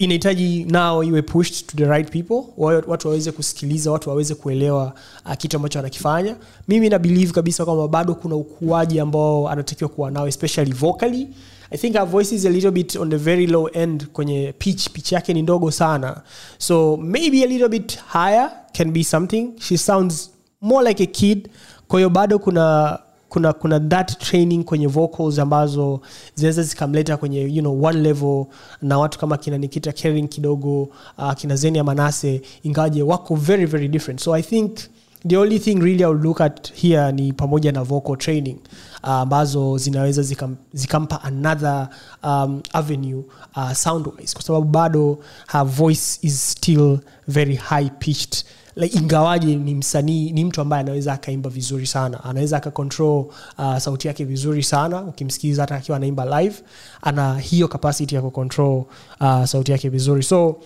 inahitaji 0.05 0.65
nao 0.65 1.05
iwe 1.05 1.23
pushed 1.23 1.67
to 1.67 1.77
the 1.77 1.85
right 1.85 2.11
people 2.11 2.43
watu 2.87 3.09
waweze 3.09 3.33
kusikiliza 3.33 3.91
watu 3.93 4.09
waweze 4.11 4.35
kuelewa 4.35 4.95
uh, 5.27 5.33
kitu 5.35 5.57
ambacho 5.57 5.79
anakifanya. 5.79 6.37
Mimi 6.69 6.89
na 6.89 6.99
believe 6.99 7.33
kabisa 7.33 7.65
kwamba 7.65 7.89
bado 7.89 8.15
kuna 8.15 8.37
ukuaji 8.37 9.01
ambao 9.01 9.49
anatakiwa 9.49 9.91
kuwa 9.91 10.11
nao 10.11 10.29
especially 10.29 10.73
vocally. 10.73 11.29
I 11.71 11.79
think 11.79 11.97
our 11.97 12.07
voice 12.09 12.35
is 12.35 12.45
a 12.47 12.51
little 12.51 12.71
bit 12.71 12.97
on 12.97 13.11
the 13.11 13.17
very 13.17 13.47
low 13.47 13.69
end 13.73 14.07
kwenye 14.07 14.55
pitch. 14.59 14.89
Pitch 14.91 15.13
yake 15.13 15.35
ni 15.35 15.43
ndogo 15.43 15.71
sana. 15.71 16.23
So 16.59 16.97
maybe 16.97 17.43
a 17.45 17.47
little 17.47 17.69
bit 17.69 17.99
higher 18.13 18.51
can 18.73 18.91
be 18.91 19.05
something. 19.05 19.49
She 19.61 19.77
sounds 19.79 20.31
more 20.61 20.89
like 20.89 21.03
a 21.03 21.07
kid. 21.07 21.49
Kwa 21.89 21.99
hiyo 21.99 22.11
bado 22.11 22.39
kuna 22.39 22.99
kuna 23.35 23.53
kuna 23.53 23.81
that 23.81 24.19
training 24.19 24.65
kwenye 24.65 24.87
vocals 24.87 25.39
ambazo 25.39 26.01
zinaweza 26.35 26.63
zikamleta 26.63 27.17
kwenye 27.17 27.41
you 27.41 27.61
know, 27.63 27.85
one 27.85 28.01
level 28.01 28.45
na 28.83 28.99
watu 28.99 29.19
kama 29.19 29.37
kina 29.37 29.59
nikita 29.59 29.93
kering 29.93 30.29
kidogo 30.29 30.83
uh, 31.19 31.33
kina 31.33 31.57
zenia 31.57 31.85
manase 31.85 32.43
ingawaje 32.63 33.03
wako 33.03 33.35
very 33.37 33.67
very 33.67 33.89
different. 33.89 34.21
So 34.21 34.35
i 34.35 34.43
think 34.43 34.79
the 35.29 35.37
only 35.37 35.59
thing 35.59 35.75
really 35.81 36.05
I 36.05 36.13
look 36.13 36.41
at 36.41 36.73
here 36.75 37.13
ni 37.13 37.33
pamoja 37.33 37.73
na 37.73 37.83
vocal 37.83 38.17
training 38.17 38.59
uh, 39.03 39.09
ambazo 39.11 39.79
zinaweza 39.79 40.23
zikam, 40.23 40.57
zikampa 40.73 41.23
another 41.23 41.89
um, 42.23 42.61
avenue 42.73 43.23
uh, 43.57 43.73
soundwise. 43.73 44.35
Kwa 44.35 44.43
sababu 44.43 44.67
bado 44.67 45.19
her 45.53 45.65
voice 45.65 46.19
is 46.23 46.51
still 46.51 46.99
very 47.29 47.55
high 47.57 47.91
pitched 47.99 48.45
like 48.77 48.99
ingawaje 48.99 49.57
ni 49.57 49.75
msanii 49.75 50.33
ni 50.33 50.45
mtu 50.45 50.61
ambaye 50.61 50.81
anaweza 50.83 51.13
akaimba 51.13 51.51
vizuri 51.51 51.87
sana. 51.87 52.25
Anaweza 52.25 52.57
akacontrol 52.57 53.25
uh, 53.59 53.79
sauti 53.79 54.09
yake 54.09 54.25
vizuri 54.25 54.63
sana 54.63 55.03
ukimsikiliza 55.03 55.63
hata 55.63 55.77
akiwa 55.77 55.97
anaimba 55.97 56.41
live 56.43 56.57
ana 57.03 57.39
hiyo 57.39 57.69
capacity 57.69 58.15
ya 58.15 58.23
kucontrol 58.23 58.85
uh, 59.21 59.45
sauti 59.45 59.73
yake 59.73 59.89
vizuri. 59.89 60.23
So 60.23 60.57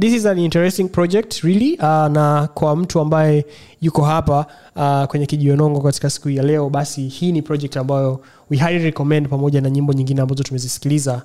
this 0.00 0.14
is 0.14 0.26
an 0.26 0.38
interesting 0.38 0.88
project 0.88 1.34
really 1.44 1.74
uh, 1.76 1.82
na 1.84 2.48
kwa 2.54 2.76
mtu 2.76 3.00
ambaye 3.00 3.46
yuko 3.80 4.02
hapa 4.04 4.46
uh, 4.76 5.04
kwenye 5.04 5.26
kijionongo 5.26 5.80
katika 5.80 6.10
siku 6.10 6.30
ya 6.30 6.42
leo. 6.42 6.70
Basi 6.70 7.08
hii 7.08 7.32
ni 7.32 7.42
project 7.42 7.76
ambayo 7.76 8.20
we 8.50 8.56
highly 8.56 8.78
recommend 8.78 9.28
pamoja 9.28 9.60
na 9.60 9.70
nyimbo 9.70 9.92
nyingine 9.92 10.20
ambazo 10.22 10.42
tumezisikiliza. 10.42 11.22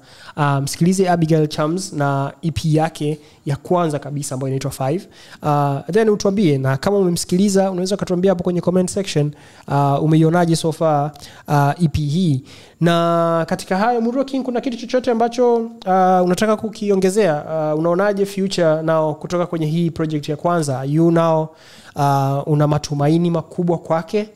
Msikilize 0.61 1.03
um, 1.03 1.09
abigail 1.09 1.47
chams 1.47 1.93
na 1.93 2.33
ep 2.41 2.65
yake 2.65 3.19
ya 3.45 3.55
kwanza 3.55 3.99
kabisa 3.99 4.35
ambayo 4.35 4.47
inaitwa 4.55 4.71
5 4.71 5.79
uh, 5.79 5.93
then 5.93 6.09
utuambie 6.09 6.57
na 6.57 6.77
kama 6.77 6.97
umemsikiliza 6.97 7.71
unaweza 7.71 7.95
ukatuambia 7.95 8.31
hapo 8.31 8.43
kwenye 8.43 8.61
comment 8.61 8.89
section 8.89 9.31
uh, 9.67 10.03
umeionaje 10.03 10.55
so 10.55 10.71
far 10.71 11.11
uh, 11.47 11.83
ep 11.83 11.95
hii 11.95 12.43
na 12.83 13.45
katika 13.49 13.77
hayo 13.77 14.01
Murua 14.01 14.25
kuna 14.43 14.61
kitu 14.61 14.77
chochote 14.77 15.11
ambacho 15.11 15.55
uh, 15.55 16.25
unataka 16.25 16.57
kukiongezea? 16.57 17.43
Uh, 17.73 17.79
unaonaje 17.79 18.25
future 18.25 18.81
nao 18.81 19.15
kutoka 19.15 19.45
kwenye 19.45 19.65
hii 19.65 19.91
project 19.91 20.29
ya 20.29 20.35
kwanza? 20.37 20.83
You 20.83 21.11
nao 21.11 21.55
uh, 21.95 22.47
una 22.47 22.67
matumaini 22.67 23.29
makubwa 23.31 23.77
kwake? 23.77 24.29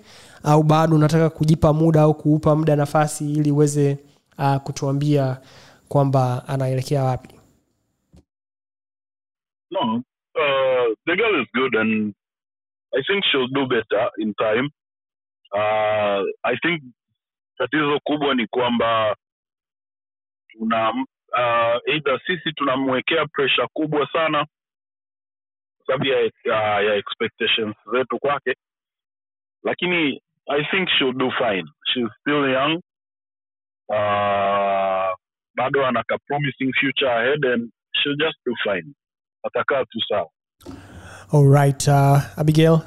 Au 0.44 0.64
bado 0.64 0.96
unataka 0.96 1.30
kujipa 1.30 1.74
muda 1.74 2.02
au 2.02 2.14
kuupa 2.14 2.56
muda 2.56 2.76
nafasi 2.76 3.34
ili 3.34 3.52
uweze 3.52 3.98
uh, 4.38 4.56
kutuambia 4.56 5.38
kwamba 5.90 6.44
anaelekea 6.48 7.04
wapi? 7.04 7.30
No, 9.72 9.96
uh, 10.36 10.96
the 11.06 11.16
girl 11.16 11.42
is 11.42 11.48
good, 11.54 11.76
and 11.76 12.14
I 12.94 13.04
think 13.04 13.24
she'll 13.32 13.48
do 13.48 13.66
better 13.66 14.10
in 14.18 14.34
time. 14.34 14.70
Uh, 15.54 16.24
I 16.44 16.56
think 16.62 16.84
tatizo 17.58 18.00
kubwa 18.04 18.36
ni 18.36 18.48
kwamba 18.48 19.16
tuna 20.48 20.90
uh, 20.92 21.94
either 21.94 22.20
sisi 22.28 22.54
tunamwekea 22.54 23.26
presha 23.26 23.68
kubwa 23.74 24.08
sana 24.14 24.46
sababu 25.88 26.06
ya, 26.06 26.32
ya, 26.46 26.82
ya 26.82 26.96
expectations 26.96 27.76
zetu 27.92 28.20
kwake, 28.20 28.56
lakini 29.64 30.22
I 30.50 30.64
think 30.72 30.90
she'll 30.90 31.14
do 31.14 31.32
fine. 31.38 31.66
She's 31.94 32.10
still 32.22 32.50
young. 32.50 32.82
Uh, 33.90 35.16
bado 35.56 35.86
ana 35.86 36.04
ka 36.04 36.18
promising 36.28 36.72
future 36.80 37.10
ahead 37.12 37.44
and 37.46 37.72
she'll 37.96 38.16
just 38.16 38.38
do 38.46 38.54
fine. 38.64 38.94
Atakaa 39.46 39.86
tu 39.86 40.00
sawa. 40.10 40.30
alright 41.34 41.88
uh, 41.88 42.20
abigail 42.38 42.82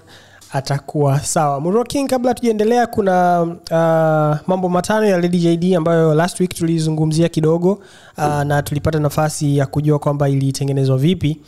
atakuwa 0.52 1.20
sawa. 1.20 1.60
Muro 1.60 1.84
kabla 2.08 2.34
tujaendelea 2.34 2.86
kuna 2.86 3.42
uh, 3.42 4.48
mambo 4.48 4.68
matano 4.68 5.06
ya 5.06 5.18
lady 5.20 5.74
ambayo 5.74 6.14
last 6.14 6.40
week 6.40 6.54
tulizungumzia 6.54 7.28
kidogo 7.28 7.72
uh, 8.18 8.42
na 8.42 8.62
tulipata 8.62 8.98
nafasi 8.98 9.56
ya 9.56 9.66
kujua 9.66 9.98
kwamba 9.98 10.28
ilitengenezwa 10.28 10.98
vipi. 10.98 11.40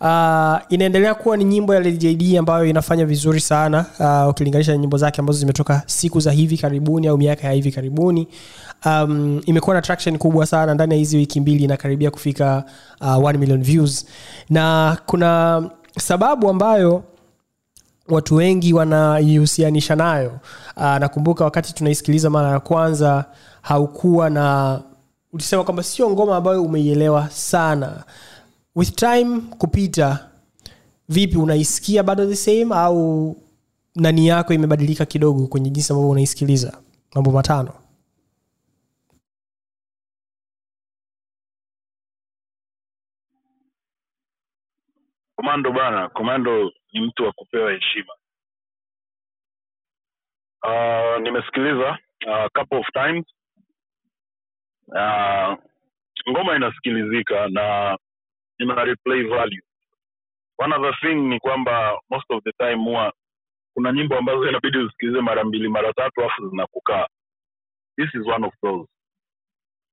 Uh, 0.00 0.56
inaendelea 0.68 1.14
kuwa 1.14 1.36
ni 1.36 1.44
nyimbo 1.44 1.74
ya 1.74 1.80
Lady 1.80 2.38
ambayo 2.38 2.66
inafanya 2.66 3.06
vizuri 3.06 3.40
sana 3.40 3.84
uh, 3.98 4.30
ukilinganisha 4.30 4.72
na 4.72 4.78
nyimbo 4.78 4.96
zake 4.96 5.20
ambazo 5.20 5.38
zimetoka 5.38 5.82
siku 5.86 6.20
za 6.20 6.30
hivi 6.32 6.58
karibuni 6.58 7.06
au 7.06 7.18
miaka 7.18 7.46
ya 7.46 7.52
hivi 7.52 7.72
karibuni. 7.72 8.28
Um, 8.86 9.40
imekuwa 9.46 9.76
na 9.76 9.82
traction 9.82 10.18
kubwa 10.18 10.46
sana 10.46 10.74
ndani 10.74 10.92
ya 10.94 10.98
hizi 10.98 11.16
wiki 11.16 11.40
mbili 11.40 11.64
inakaribia 11.64 12.10
kufika 12.10 12.64
uh, 13.00 13.06
1 13.06 13.38
million 13.38 13.62
views. 13.62 14.06
Na 14.50 14.96
kuna 15.06 15.62
sababu 15.98 16.48
ambayo 16.48 17.02
watu 18.10 18.34
wengi 18.34 18.72
wanaihusianisha 18.72 19.96
nayo. 19.96 20.40
Uh, 20.76 20.82
nakumbuka 20.96 21.44
wakati 21.44 21.74
tunaisikiliza 21.74 22.30
mara 22.30 22.48
ya 22.50 22.60
kwanza 22.60 23.24
haukuwa 23.62 24.30
na 24.30 24.80
ulisema 25.32 25.64
kwamba 25.64 25.82
sio 25.82 26.10
ngoma 26.10 26.36
ambayo 26.36 26.62
umeielewa 26.62 27.30
sana. 27.30 28.04
With 28.76 28.94
time 28.94 29.40
kupita 29.40 30.28
vipi 31.08 31.36
unaisikia 31.38 32.02
bado 32.02 32.26
the 32.26 32.36
same 32.36 32.74
au 32.74 33.36
nani 33.94 34.26
yako 34.26 34.54
imebadilika 34.54 35.06
kidogo 35.06 35.46
kwenye 35.46 35.70
jinsi 35.70 35.92
ambavyo 35.92 36.10
unaisikiliza? 36.10 36.72
Mambo 37.14 37.30
matano. 37.30 37.72
Komando 45.36 45.72
bana, 45.72 46.08
Komando 46.08 46.70
ni 46.92 47.00
mtu 47.00 47.24
wa 47.24 47.32
kupewa 47.32 47.72
heshima. 47.72 48.12
Uh, 50.62 51.22
nimesikiliza 51.22 51.98
uh, 52.26 52.46
couple 52.52 52.78
of 52.78 52.86
times 52.92 53.26
uh, 54.88 55.54
ngoma 56.30 56.56
inasikilizika 56.56 57.48
na 57.48 57.98
ina 58.58 58.84
replay 58.84 59.22
value. 59.22 59.62
One 60.58 60.74
other 60.74 60.94
thing 61.00 61.14
ni 61.14 61.38
kwamba 61.40 62.00
most 62.10 62.30
of 62.30 62.44
the 62.44 62.52
time 62.52 62.74
huwa 62.84 63.12
kuna 63.74 63.92
nyimbo 63.92 64.18
ambazo 64.18 64.48
inabidi 64.48 64.78
usikilize 64.78 65.20
mara 65.20 65.44
mbili 65.44 65.68
mara 65.68 65.92
tatu 65.92 66.24
afu 66.24 66.48
zinakukaa. 66.50 67.06
This 67.96 68.14
is 68.14 68.26
one 68.26 68.46
of 68.46 68.54
those. 68.62 68.88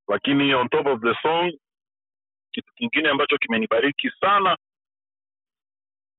Lakini 0.07 0.53
on 0.53 0.69
top 0.69 0.88
of 0.88 1.01
the 1.01 1.15
song, 1.21 1.51
kitu 2.51 2.73
kingine 2.75 3.10
ambacho 3.10 3.38
kimenibariki 3.38 4.12
sana 4.19 4.57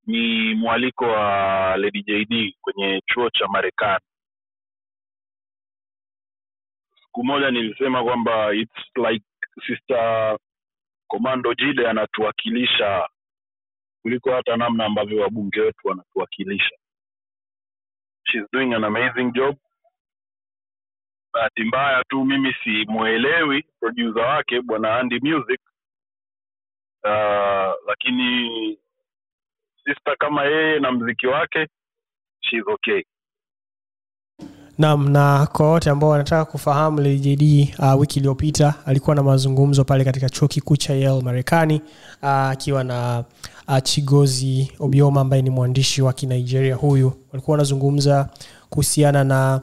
ni 0.08 0.54
mwaliko 0.54 1.04
wa 1.04 1.76
Lady 1.76 2.02
JD 2.02 2.56
kwenye 2.60 3.02
chuo 3.06 3.30
cha 3.30 3.48
Marekani. 3.48 4.04
Siku 7.00 7.24
moja 7.24 7.50
nilisema 7.50 8.04
kwamba 8.04 8.54
it's 8.54 8.96
like 9.08 9.24
Sister 9.66 10.38
Commando 11.08 11.54
Jide 11.54 11.88
anatuwakilisha 11.88 13.08
kuliko 14.02 14.32
hata 14.32 14.56
namna 14.56 14.84
ambavyo 14.84 15.22
wabunge 15.22 15.60
wetu 15.60 15.88
wanatuwakilisha. 15.88 16.76
She's 18.24 18.44
doing 18.52 18.74
an 18.74 18.84
amazing 18.84 19.32
job. 19.32 19.56
Bahati 21.32 21.64
mbaya 21.64 22.04
tu 22.08 22.24
mimi 22.24 22.54
simwelewi 22.64 23.62
producer 23.80 24.22
wake 24.22 24.60
bwana 24.60 24.96
Andy 24.98 25.20
Music. 25.20 25.60
Uh, 27.04 27.74
lakini 27.86 28.78
sister 29.88 30.16
kama 30.18 30.44
yeye 30.44 30.80
na 30.80 30.92
mziki 30.92 31.26
wake 31.26 31.66
she's 32.40 32.64
okay. 32.74 33.02
Naam, 34.78 35.08
na 35.08 35.46
kwa 35.52 35.70
wote 35.70 35.90
ambao 35.90 36.10
wanataka 36.10 36.44
kufahamu 36.44 37.02
JD 37.02 37.74
uh, 37.78 38.00
wiki 38.00 38.18
iliyopita 38.18 38.74
alikuwa 38.86 39.16
na 39.16 39.22
mazungumzo 39.22 39.84
pale 39.84 40.04
katika 40.04 40.28
chuo 40.30 40.48
kikuu 40.48 40.76
cha 40.76 40.94
Yale 40.94 41.22
Marekani 41.22 41.80
uh, 42.22 42.28
akiwa 42.28 42.84
na 42.84 43.24
uh, 43.68 43.78
Chigozi 43.82 44.72
Obioma 44.80 45.20
ambaye 45.20 45.42
ni 45.42 45.50
mwandishi 45.50 46.02
wa 46.02 46.12
Kinigeria 46.12 46.74
huyu. 46.74 47.12
Walikuwa 47.32 47.52
wanazungumza 47.54 48.28
kuhusiana 48.70 49.24
na 49.24 49.60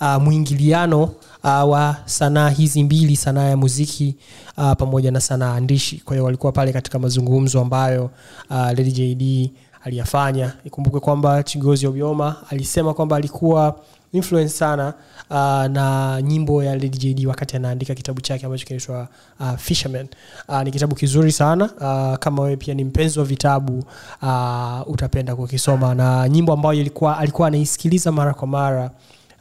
uh, 0.00 0.22
mwingiliano 0.22 1.02
uh, 1.44 1.70
wa 1.70 1.96
sanaa 2.04 2.48
hizi 2.48 2.82
mbili, 2.84 3.16
sanaa 3.16 3.44
ya 3.44 3.56
muziki 3.56 4.16
uh, 4.56 4.72
pamoja 4.72 5.10
na 5.10 5.20
sanaa 5.20 5.54
andishi. 5.54 6.00
Kwa 6.04 6.14
hiyo 6.14 6.24
walikuwa 6.24 6.52
pale 6.52 6.72
katika 6.72 6.98
mazungumzo 6.98 7.60
ambayo 7.60 8.04
uh, 8.50 8.56
Lady 8.56 8.92
JD 8.92 9.50
aliyafanya. 9.84 10.52
Ikumbuke 10.64 11.00
kwamba 11.00 11.42
Chigozi 11.42 11.86
Obioma 11.86 12.36
alisema 12.50 12.94
kwamba 12.94 13.16
alikuwa 13.16 13.80
influence 14.12 14.48
sana 14.52 14.94
uh, 15.30 15.36
na 15.72 16.18
nyimbo 16.22 16.64
ya 16.64 16.72
Lady 16.74 17.26
wakati 17.26 17.56
anaandika 17.56 17.94
kitabu 17.94 18.20
chake 18.20 18.46
ambacho 18.46 18.66
kinaitwa 18.66 19.08
uh, 19.40 19.56
Fisherman. 19.56 20.08
Uh, 20.48 20.62
ni 20.62 20.70
kitabu 20.70 20.94
kizuri 20.94 21.32
sana 21.32 21.64
uh, 21.64 22.18
kama 22.18 22.42
wewe 22.42 22.56
pia 22.56 22.74
ni 22.74 22.84
mpenzi 22.84 23.18
wa 23.18 23.24
vitabu 23.24 23.84
uh, 24.22 24.80
utapenda 24.88 25.36
kukisoma, 25.36 25.94
na 25.94 26.28
nyimbo 26.28 26.52
ambayo 26.52 26.80
ilikuwa 26.80 27.18
alikuwa 27.18 27.48
anaisikiliza 27.48 28.12
mara 28.12 28.34
kwa 28.34 28.48
mara 28.48 28.90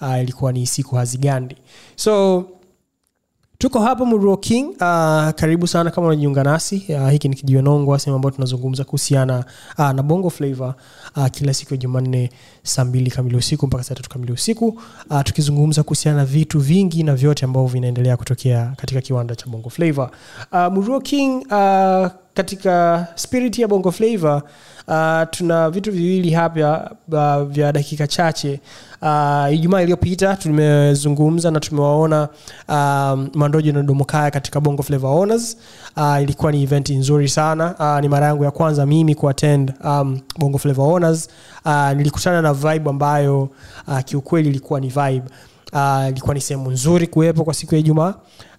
uh, 0.02 0.19
ilikuwa 0.21 0.52
ni 0.52 0.67
siku 0.67 0.95
hazigandi. 0.95 1.56
So 1.95 2.45
tuko 3.58 3.80
hapa 3.80 4.06
Muruo 4.06 4.38
King. 4.38 4.67
Uh, 4.70 5.30
karibu 5.36 5.67
sana 5.67 5.91
kama 5.91 6.08
unajiunga 6.08 6.43
nasi. 6.43 6.86
Uh, 6.89 7.10
hiki 7.10 7.30
ni 7.30 7.36
kijiwanongwa 7.36 8.00
sehemu 8.00 8.15
ambayo 8.15 8.32
tunazungumza 8.32 8.84
kuhusiana 8.84 9.46
uh, 9.78 9.89
na 9.91 10.04
Bongo 10.04 10.30
flavo 10.30 10.74
uh, 11.15 11.28
kila 11.28 11.54
siku 11.54 11.74
ya 11.74 11.78
Jumanne 11.78 12.30
saa 12.63 12.86
mbili 12.86 13.12
kamili 13.12 13.38
usiku 13.38 13.67
mpaka 13.67 13.84
saa 13.84 13.96
tatu 13.96 14.10
kamili 14.10 14.32
usiku 14.32 14.67
uh, 15.10 15.22
tukizungumza 15.22 15.84
kuhusiana 15.84 16.17
na 16.17 16.26
vitu 16.26 16.60
vingi 16.60 17.04
na 17.04 17.15
vyote 17.15 17.46
ambavyo 17.46 17.67
vinaendelea 17.67 18.17
kutokea 18.17 18.74
katika 18.78 19.02
kiwanda 19.02 19.36
cha 19.36 19.46
Bongo 19.48 19.70
Flava. 19.70 20.12
Uh, 20.52 21.02
King 21.02 21.36
uh, 21.52 22.08
katika 22.34 23.08
spirit 23.15 23.60
ya 23.60 23.67
Bongo 23.67 23.91
Flava 23.91 24.41
uh, 24.88 25.21
tuna 25.32 25.69
vitu 25.69 25.91
viwili 25.91 26.32
hapa 26.32 26.91
uh, 27.12 27.43
vya 27.43 27.71
dakika 27.71 28.08
chache. 28.08 28.60
Uh, 29.02 29.54
ijumaa 29.54 29.82
iliyopita 29.82 30.36
tumezungumza 30.36 31.52
na 31.52 31.60
tumewaona 31.60 32.28
um, 32.69 33.30
mandojo 33.34 33.71
na 33.73 33.84
domokaya 33.84 34.32
katika 34.32 34.60
bongo 34.62 34.84
flavor 34.84 35.10
honors 35.12 35.58
uh, 35.97 36.21
ilikuwa 36.21 36.52
ni 36.52 36.63
event 36.63 36.89
nzuri 36.89 37.30
sana. 37.30 37.76
Uh, 37.80 38.00
ni 38.02 38.10
mara 38.10 38.26
yangu 38.28 38.43
ya 38.43 38.52
kwanza 38.52 38.86
mimi 38.86 39.15
kuattend 39.15 39.73
um, 39.84 40.19
bongo 40.38 40.58
flavor 40.58 40.86
honors 40.86 41.30
uh, 41.65 41.91
nilikutana 41.91 42.41
na 42.41 42.54
vibe 42.54 42.89
ambayo 42.89 43.50
uh, 43.88 44.00
kiukweli 44.00 44.50
ilikuwa 44.50 44.80
ni 44.80 44.88
vibe 44.88 45.23
uh, 45.77 46.09
ilikuwa 46.09 46.33
ni 46.33 46.41
sehemu 46.41 46.71
nzuri 46.71 47.07
kuwepo 47.07 47.43
kwa 47.43 47.53
siku 47.53 47.75
ya 47.75 47.79
ijumaa. 47.79 48.13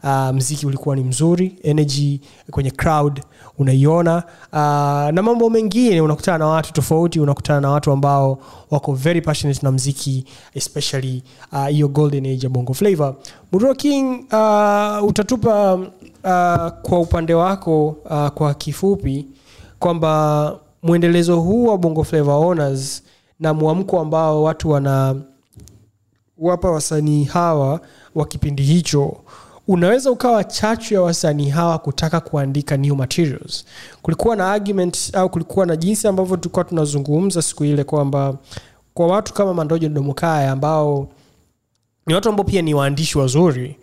Uh, 0.05 0.29
mziki 0.35 0.67
ulikuwa 0.67 0.97
ni 0.97 1.05
mzuri 1.05 1.57
energy 1.63 2.21
kwenye 2.51 2.71
crowd 2.71 3.23
unaiona. 3.59 4.23
Uh, 4.53 4.59
na 5.15 5.23
mambo 5.23 5.51
mengine 5.51 6.01
unakutana 6.01 6.39
na 6.39 6.47
watu 6.47 6.73
tofauti 6.73 7.21
unakutana 7.21 7.61
na 7.61 7.71
watu 7.71 7.93
ambao 7.93 8.39
wako 8.71 8.93
very 8.93 9.21
passionate 9.21 9.61
na 9.63 9.73
mziki 9.73 10.25
especially 10.55 11.23
hiyo 11.71 11.87
uh, 11.87 11.93
golden 11.93 12.27
age 12.27 12.41
ya 12.47 12.49
bongo 12.49 12.75
flavor 12.75 13.15
Mudro 13.53 13.75
king 13.75 14.05
uh, 14.33 15.09
utatupa 15.09 15.75
uh, 15.75 16.69
kwa 16.83 17.01
upande 17.01 17.35
wako 17.35 17.89
uh, 17.89 18.29
kwa 18.29 18.55
kifupi 18.55 19.27
kwamba 19.79 20.55
mwendelezo 20.83 21.41
huu 21.41 21.65
wa 21.67 21.79
bongo 21.79 22.05
flavor 22.05 22.35
owners 22.35 23.03
na 23.41 23.55
mwamko 23.55 24.01
ambao 24.01 24.43
watu 24.43 24.71
wana 24.71 25.15
wapa 26.39 26.71
wasanii 26.71 27.25
hawa 27.25 27.81
wa 28.15 28.27
kipindi 28.27 28.63
hicho 28.63 29.17
unaweza 29.69 30.11
ukawa 30.11 30.45
chachu 30.45 30.95
ya 30.95 31.03
wasanii 31.03 31.49
hawa 31.49 31.79
kutaka 31.79 32.21
kuandika 32.21 32.77
new 32.77 32.95
materials. 32.95 33.65
Kulikuwa 34.03 34.37
na 34.37 34.53
argument 34.53 35.11
au 35.13 35.29
kulikuwa 35.31 35.67
na 35.67 35.77
jinsi 35.77 36.09
ambavyo 36.09 36.37
tulikuwa 36.37 36.65
tunazungumza 36.65 37.43
siku 37.43 37.65
ile 37.65 37.85
kwamba 37.85 38.35
kwa 38.95 39.07
watu 39.07 39.35
kama 39.35 39.55
mandojo 39.55 39.89
domokaya 39.89 40.53
ambao 40.53 41.09
ni 42.07 42.15
watu 42.15 42.29
ambao 42.29 42.45
pia 42.45 42.63
ni 42.63 42.75
waandishi 42.75 43.19
wazuri 43.19 43.77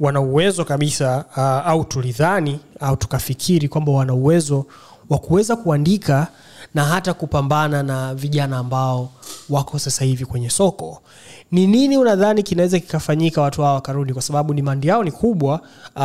wana 0.00 0.20
uwezo 0.20 0.64
kabisa 0.64 1.24
uh, 1.36 1.38
au 1.68 1.84
tulidhani 1.84 2.60
au 2.80 2.96
tukafikiri 2.96 3.68
kwamba 3.68 3.92
wana 3.92 4.14
uwezo 4.14 4.66
wa 5.10 5.18
kuweza 5.18 5.56
kuandika 5.56 6.26
na 6.74 6.84
hata 6.84 7.14
kupambana 7.14 7.82
na 7.82 8.14
vijana 8.14 8.58
ambao 8.58 9.10
wako 9.50 9.78
sasa 9.78 10.04
hivi 10.04 10.24
kwenye 10.26 10.50
soko 10.50 11.02
ni 11.50 11.66
nini 11.66 11.98
unadhani 11.98 12.42
kinaweza 12.42 12.78
kikafanyika 12.80 13.42
watu 13.42 13.62
hawa 13.62 13.74
wakarudi? 13.74 14.12
Kwa 14.12 14.22
sababu 14.22 14.54
dimandi 14.54 14.88
yao 14.88 15.04
ni 15.04 15.12
kubwa 15.12 15.60
uh, 15.96 16.02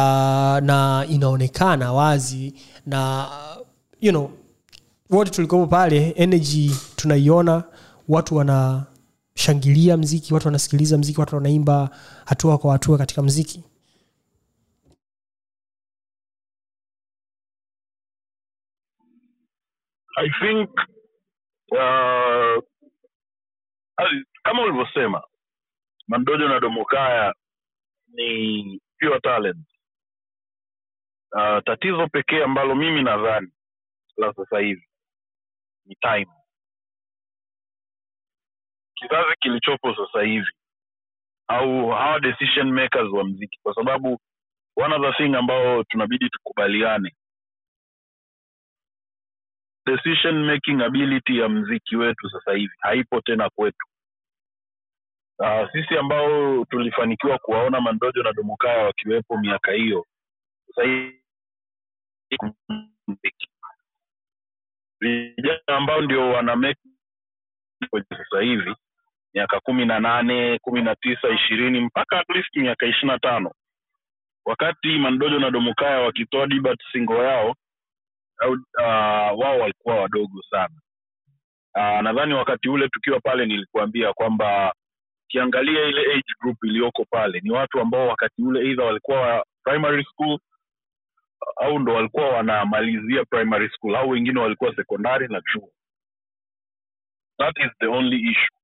na 0.67 1.05
inaonekana 1.09 1.93
wazi 1.93 2.53
na 2.85 3.27
uh, 3.59 3.67
you 4.01 4.11
know 4.11 4.31
wote 5.09 5.31
tulikopo 5.31 5.67
pale 5.67 6.09
energy 6.11 6.71
tunaiona 6.95 7.63
watu 8.09 8.35
wanashangilia 8.35 9.97
mziki 9.97 10.33
watu 10.33 10.47
wanasikiliza 10.47 10.97
mziki 10.97 11.19
watu 11.19 11.35
wanaimba 11.35 11.89
hatua 12.25 12.57
kwa 12.57 12.71
hatua 12.73 12.97
katika 12.97 13.21
mziki. 13.23 13.63
I 20.17 20.29
think 20.41 20.69
uh, 21.71 22.63
kama 24.43 24.63
ulivyosema 24.63 25.21
mandojo 26.07 26.47
na 26.47 26.59
domokaya 26.59 27.33
ni 28.07 28.81
pure 28.99 29.19
talent. 29.19 29.67
Uh, 31.31 31.63
tatizo 31.65 32.07
pekee 32.07 32.43
ambalo 32.43 32.75
mimi 32.75 33.03
nadhani 33.03 33.51
la 34.17 34.33
sasa 34.33 34.59
hivi 34.59 34.87
ni 35.85 35.95
time. 35.95 36.31
Kizazi 38.95 39.35
kilichopo 39.39 39.95
sasa 39.95 40.21
hivi 40.23 40.51
au 41.47 41.89
hawa 41.89 42.19
decision 42.19 42.71
makers 42.73 43.11
wa 43.11 43.23
mziki 43.23 43.59
kwa 43.63 43.75
sababu 43.75 44.19
one 44.75 44.95
of 44.95 45.01
the 45.01 45.13
thing 45.23 45.35
ambao 45.35 45.83
tunabidi 45.83 46.29
tukubaliane 46.29 47.15
decision 49.85 50.45
making 50.45 50.81
ability 50.81 51.37
ya 51.39 51.49
mziki 51.49 51.95
wetu 51.95 52.29
sasa 52.29 52.51
hivi 52.53 52.73
haipo 52.79 53.21
tena 53.21 53.49
kwetu 53.49 53.87
uh, 55.39 55.71
sisi 55.71 55.97
ambao 55.97 56.65
tulifanikiwa 56.65 57.37
kuwaona 57.37 57.81
mandojo 57.81 58.23
na 58.23 58.33
domokaya 58.33 58.85
wakiwepo 58.85 59.37
miaka 59.37 59.71
hiyo 59.71 60.05
vijana 64.99 65.59
ambao 65.67 66.01
ndio 66.01 66.29
wana 66.29 66.75
sasa 68.09 68.41
hivi 68.41 68.75
miaka 69.33 69.59
kumi 69.59 69.85
na 69.85 69.99
nane 69.99 70.59
kumi 70.59 70.81
na 70.81 70.95
tisa 70.95 71.29
ishirini 71.29 71.79
mpaka 71.81 72.19
at 72.19 72.29
least 72.29 72.55
miaka 72.55 72.85
ishiri 72.85 73.07
na 73.07 73.19
tano. 73.19 73.51
Wakati 74.45 74.87
mandojo 74.97 75.39
na 75.39 75.51
domokaya 75.51 75.99
wakitoa 75.99 76.47
dibat 76.47 76.79
singo 76.91 77.15
yao 77.23 77.55
uh, 78.49 79.39
wao 79.39 79.59
walikuwa 79.59 79.95
wadogo 79.95 80.41
sana. 80.49 80.75
Uh, 81.75 82.01
nadhani 82.01 82.33
wakati 82.33 82.69
ule 82.69 82.89
tukiwa 82.89 83.19
pale 83.19 83.45
nilikuambia 83.45 84.13
kwamba 84.13 84.73
ukiangalia 85.33 85.85
ile 85.85 86.01
age 86.13 86.33
group 86.41 86.63
iliyoko 86.63 87.05
pale 87.05 87.39
ni 87.39 87.51
watu 87.51 87.79
ambao 87.79 88.07
wakati 88.07 88.41
ule 88.43 88.59
either 88.69 88.85
walikuwa 88.85 89.45
primary 89.63 90.03
school 90.03 90.39
au 91.55 91.79
ndo 91.79 91.93
walikuwa 91.93 92.29
wanamalizia 92.29 93.25
primary 93.25 93.69
school 93.69 93.95
au 93.95 94.09
wengine 94.09 94.39
walikuwa 94.39 94.75
sekondari 94.75 95.27
na 95.27 95.41
chuo. 95.41 95.69
That 97.37 97.57
is 97.57 97.71
the 97.79 97.85
only 97.87 98.17
issue. 98.31 98.57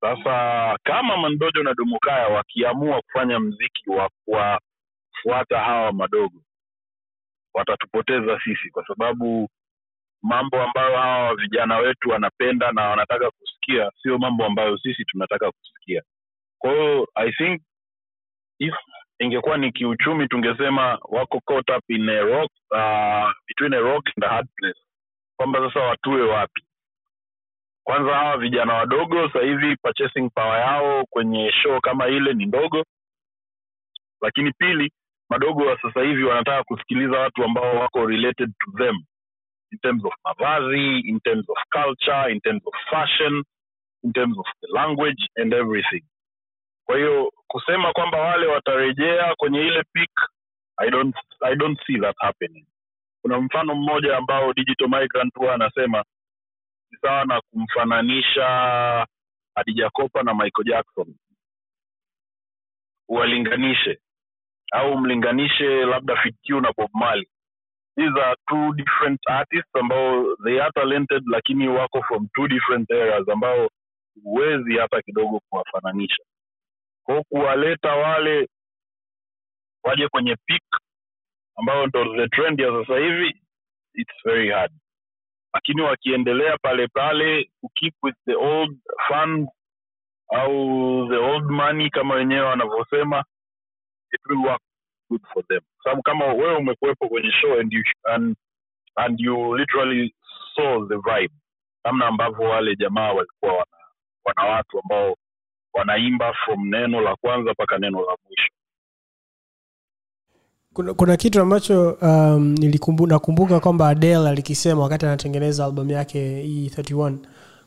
Sasa 0.00 0.76
kama 0.82 1.16
mandojo 1.16 1.62
na 1.62 1.74
domokaya 1.74 2.28
wakiamua 2.28 3.02
kufanya 3.02 3.40
mziki 3.40 3.90
wa 3.90 4.10
kuwafuata 4.24 5.58
hawa 5.58 5.92
madogo 5.92 6.42
watatupoteza 7.54 8.40
sisi 8.44 8.70
kwa 8.70 8.86
sababu 8.86 9.48
mambo 10.22 10.62
ambayo 10.62 10.96
hawa 10.96 11.36
vijana 11.36 11.76
wetu 11.78 12.10
wanapenda 12.10 12.72
na 12.72 12.82
wanataka 12.88 13.30
kusikia 13.64 13.90
sio 14.02 14.18
mambo 14.18 14.44
ambayo 14.44 14.78
sisi 14.78 15.04
tunataka 15.04 15.52
kusikia. 15.52 16.02
Kwa 16.58 16.70
hiyo 16.72 17.08
i 17.14 17.32
think 17.32 17.62
if 18.58 18.74
ingekuwa 19.18 19.58
ni 19.58 19.72
kiuchumi 19.72 20.28
tungesema 20.28 20.98
wako 21.02 21.40
caught 21.40 21.70
up 21.70 21.90
in 21.90 22.08
a 22.08 22.20
rock, 22.20 22.50
uh, 22.70 23.30
between 23.48 23.74
a 23.74 23.80
rock 23.80 24.04
and 24.16 24.24
a 24.24 24.28
hard 24.28 24.48
place. 24.56 24.80
Kwamba 25.36 25.58
sasa 25.58 25.80
watue 25.80 26.22
wapi? 26.22 26.62
Kwanza 27.84 28.14
hawa 28.14 28.36
vijana 28.38 28.74
wadogo 28.74 29.28
sahivi 29.28 29.76
purchasing 29.76 30.30
power 30.30 30.60
yao 30.60 31.04
kwenye 31.10 31.52
show 31.62 31.80
kama 31.80 32.08
ile 32.08 32.32
ni 32.34 32.46
ndogo. 32.46 32.84
Lakini 34.22 34.52
pili 34.52 34.92
madogo 35.30 35.66
wa 35.66 35.80
sasa 35.82 36.02
hivi 36.02 36.24
wanataka 36.24 36.64
kusikiliza 36.64 37.18
watu 37.18 37.44
ambao 37.44 37.76
wako 37.76 38.06
related 38.06 38.52
to 38.58 38.72
them. 38.84 38.96
In 39.72 39.78
terms 39.78 40.04
of 40.04 40.12
mavazi 40.24 40.98
in 41.00 41.20
terms 41.20 41.44
of 41.50 41.56
culture 41.72 42.32
in 42.32 42.40
terms 42.40 42.62
of 42.66 42.74
fashion 42.90 43.44
in 44.04 44.12
terms 44.12 44.38
of 44.38 44.46
the 44.60 44.68
language 44.72 45.28
and 45.36 45.52
everything. 45.54 46.04
Kwa 46.86 46.96
hiyo 46.96 47.32
kusema 47.46 47.92
kwamba 47.92 48.18
wale 48.20 48.46
watarejea 48.46 49.34
kwenye 49.36 49.60
ile 49.60 49.82
peak 49.92 50.10
i 50.78 50.90
don't, 50.90 51.16
I 51.42 51.54
don't 51.56 51.78
see 51.86 51.98
that 52.00 52.16
happening. 52.18 52.66
Kuna 53.22 53.40
mfano 53.40 53.74
mmoja 53.74 54.16
ambao 54.16 54.52
digital 54.52 54.88
migrant 54.88 55.34
huwa 55.34 55.54
anasema 55.54 56.04
ni 56.90 56.98
sawa 57.02 57.24
na 57.24 57.40
kumfananisha 57.40 58.46
Adija 59.54 59.90
Kopa 59.90 60.22
na 60.22 60.34
Michael 60.34 60.66
Jackson. 60.66 61.14
Uwalinganishe. 63.08 63.98
Au 64.72 64.98
mlinganishe 64.98 65.84
labda 65.86 66.16
FQ 66.16 66.50
na 66.62 66.72
Bob 66.76 66.90
Marley. 66.94 67.28
These 67.96 68.20
are 68.22 68.36
two 68.48 68.72
different 68.74 69.20
artists 69.26 69.76
ambao 69.76 70.36
they 70.44 70.60
are 70.62 70.70
talented 70.74 71.22
lakini 71.26 71.68
wako 71.68 72.02
from 72.02 72.28
two 72.34 72.48
different 72.48 72.90
areas 72.90 73.28
ambao 73.28 73.70
huwezi 74.22 74.76
hata 74.78 75.02
kidogo 75.02 75.40
kuwafananisha. 75.48 76.22
Kwao 77.04 77.22
kuwaleta 77.22 77.96
wale 77.96 78.48
waje 79.84 80.08
kwenye 80.08 80.36
peak 80.46 80.62
ambayo 81.56 81.86
ndo 81.86 82.16
the 82.16 82.28
trend 82.28 82.60
ya 82.60 82.68
sasa 82.72 82.98
hivi 82.98 83.40
it's 83.94 84.24
very 84.24 84.50
hard. 84.50 84.72
Lakini 85.54 85.82
wakiendelea 85.82 86.58
pale 86.58 86.88
pale 86.88 87.44
to 87.44 87.68
keep 87.74 87.94
with 88.02 88.16
the 88.26 88.34
old 88.34 88.76
funds 89.08 89.50
au 90.28 91.08
the 91.10 91.16
old 91.16 91.44
money 91.50 91.90
kama 91.90 92.14
wenyewe 92.14 92.40
wanavyosema 92.46 93.24
it 94.12 94.20
will 94.26 94.38
work 94.46 94.62
good 95.10 95.22
for 95.32 95.44
them. 95.46 95.60
Kwa 95.60 95.84
sababu 95.84 96.02
kama 96.02 96.24
wewe 96.26 96.56
umekuwepo 96.56 97.08
kwenye 97.08 97.30
show 97.32 97.60
and 97.60 97.72
you, 97.72 97.82
and, 98.04 98.36
and 98.96 99.20
you 99.20 99.56
literally 99.56 100.14
saw 100.56 100.86
the 100.88 100.96
vibe 100.96 101.34
namna 101.84 102.06
ambavyo 102.06 102.48
wale 102.48 102.76
jamaa 102.76 103.12
walikuwa 103.12 103.52
wana, 103.52 103.73
wana 104.24 104.50
watu 104.50 104.78
ambao 104.82 105.16
wanaimba 105.74 106.32
from 106.44 106.68
neno 106.68 107.00
la 107.00 107.16
kwanza 107.16 107.52
mpaka 107.52 107.78
neno 107.78 107.98
la 108.00 108.16
mwisho. 108.26 108.48
Kuna, 110.72 110.94
kuna 110.94 111.16
kitu 111.16 111.40
ambacho 111.40 111.90
um, 111.92 112.54
nakumbuka 113.06 113.60
kwamba 113.60 113.88
adel 113.88 114.26
alikisema 114.26 114.82
wakati 114.82 115.06
anatengeneza 115.06 115.64
albamu 115.64 115.90
yake 115.90 116.42
hii 116.42 116.68
31 116.68 117.16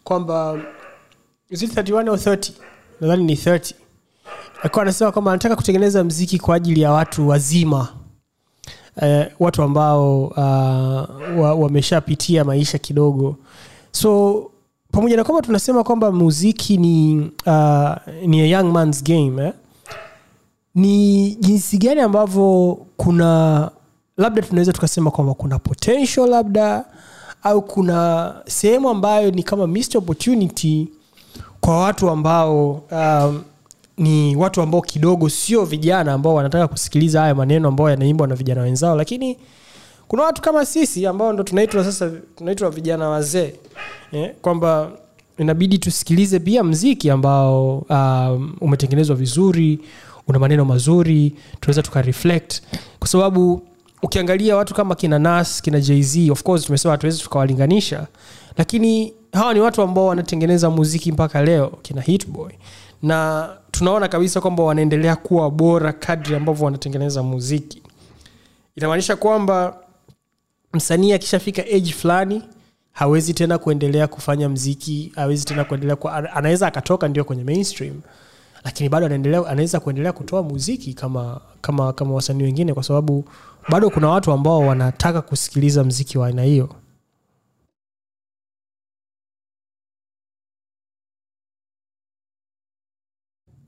kwamba 0.03 0.59
is 1.49 1.61
it 1.61 1.77
31 1.77 2.07
au 2.09 2.15
30 2.15 2.51
nadhani 3.01 3.23
ni 3.23 3.33
30 3.33 3.73
alikuwa 4.61 4.81
anasema 4.81 5.11
kwamba 5.11 5.31
anataka 5.31 5.55
kutengeneza 5.55 6.03
mziki 6.03 6.39
kwa 6.39 6.55
ajili 6.55 6.81
ya 6.81 6.91
watu 6.91 7.27
wazima 7.27 7.87
eh, 9.01 9.31
watu 9.39 9.63
ambao 9.63 10.25
uh, 10.25 11.39
wa, 11.39 11.53
wameshapitia 11.55 12.43
maisha 12.43 12.77
kidogo. 12.77 13.35
So 13.91 14.51
pamoja 14.97 15.17
na 15.17 15.23
kwamba 15.23 15.41
tunasema 15.41 15.83
kwamba 15.83 16.11
muziki 16.11 16.77
ni 16.77 17.17
uh, 17.45 17.89
ni 18.25 18.41
a 18.41 18.45
young 18.47 18.71
man's 18.71 19.03
game 19.03 19.43
eh? 19.43 19.53
ni 20.75 21.35
jinsi 21.35 21.77
gani 21.77 22.01
ambavyo 22.01 22.77
kuna 22.97 23.71
labda 24.17 24.41
tunaweza 24.41 24.73
tukasema 24.73 25.11
kwamba 25.11 25.33
kuna 25.33 25.59
potential 25.59 26.29
labda 26.29 26.85
au 27.43 27.61
kuna 27.61 28.33
sehemu 28.47 28.89
ambayo 28.89 29.31
ni 29.31 29.43
kama 29.43 29.67
missed 29.67 29.97
opportunity 29.97 30.87
kwa 31.61 31.79
watu 31.79 32.09
ambao 32.09 32.71
um, 32.91 33.41
ni 33.97 34.35
watu 34.35 34.61
ambao 34.61 34.81
kidogo 34.81 35.29
sio 35.29 35.65
vijana 35.65 36.13
ambao 36.13 36.35
wanataka 36.35 36.67
kusikiliza 36.67 37.21
haya 37.21 37.35
maneno 37.35 37.67
ambayo 37.67 37.89
yanaimbwa 37.89 38.27
na 38.27 38.35
vijana 38.35 38.61
wenzao 38.61 38.95
lakini 38.95 39.37
kuna 40.07 40.23
watu 40.23 40.41
kama 40.41 40.65
sisi 40.65 41.05
ambao 41.05 41.33
ndo 41.33 41.43
tunaitwa 41.43 41.83
sasa 41.83 42.11
tunaitwa 42.35 42.69
vijana 42.69 43.09
wazee 43.09 43.53
yeah, 44.11 44.31
kwamba 44.41 44.91
inabidi 45.37 45.77
tusikilize 45.77 46.39
pia 46.39 46.63
mziki 46.63 47.09
ambao 47.09 47.77
um, 47.77 48.55
umetengenezwa 48.61 49.15
vizuri 49.15 49.79
una 50.27 50.39
maneno 50.39 50.65
mazuri 50.65 51.35
tunaweza 51.59 51.83
tukareflect 51.83 52.61
kwa 52.99 53.07
sababu 53.07 53.61
ukiangalia 54.03 54.55
watu 54.57 54.73
kama 54.73 54.95
kina 54.95 55.19
nas 55.19 55.61
kina 55.61 55.79
jz 55.79 56.29
of 56.31 56.43
course 56.43 56.65
tumesema 56.65 56.91
hatuwezi 56.91 57.21
tukawalinganisha 57.21 58.07
lakini 58.57 59.13
hawa 59.33 59.53
ni 59.53 59.59
watu 59.59 59.81
ambao 59.81 60.05
wanatengeneza 60.05 60.69
muziki 60.69 61.11
mpaka 61.11 61.43
leo 61.43 61.67
kina 61.81 62.01
hitboy. 62.01 62.51
Na 63.03 63.49
tunaona 63.71 64.07
kabisa 64.07 64.41
kwamba 64.41 64.63
wanaendelea 64.63 65.15
kuwa 65.15 65.51
bora 65.51 65.93
kadri 65.93 66.35
ambavyo 66.35 66.65
wanatengeneza 66.65 67.23
muziki. 67.23 67.81
Inamaanisha 68.75 69.15
kwamba 69.15 69.77
msanii 70.73 71.13
akishafika 71.13 71.61
age 71.61 71.91
fulani 71.91 72.43
hawezi 72.91 73.33
tena 73.33 73.57
kuendelea 73.57 74.07
kufanya 74.07 74.49
mziki 74.49 75.11
hawezi 75.15 75.45
tena 75.45 75.63
kuendelea 75.63 75.95
kwa, 75.95 76.33
anaweza 76.33 76.67
akatoka 76.67 77.07
ndio 77.07 77.23
kwenye 77.23 77.43
mainstream 77.43 78.01
lakini 78.63 78.89
bado 78.89 79.05
anaendelea 79.05 79.39
anaweza 79.47 79.79
kuendelea 79.79 80.11
kutoa 80.13 80.43
muziki 80.43 80.93
kama 80.93 81.41
kama 81.61 81.93
kama 81.93 82.13
wasanii 82.13 82.43
wengine 82.43 82.73
kwa 82.73 82.83
sababu 82.83 83.25
bado 83.69 83.89
kuna 83.89 84.09
watu 84.09 84.31
ambao 84.31 84.59
wanataka 84.59 85.21
kusikiliza 85.21 85.83
mziki 85.83 86.17
wa 86.17 86.27
aina 86.27 86.43
hiyo. 86.43 86.75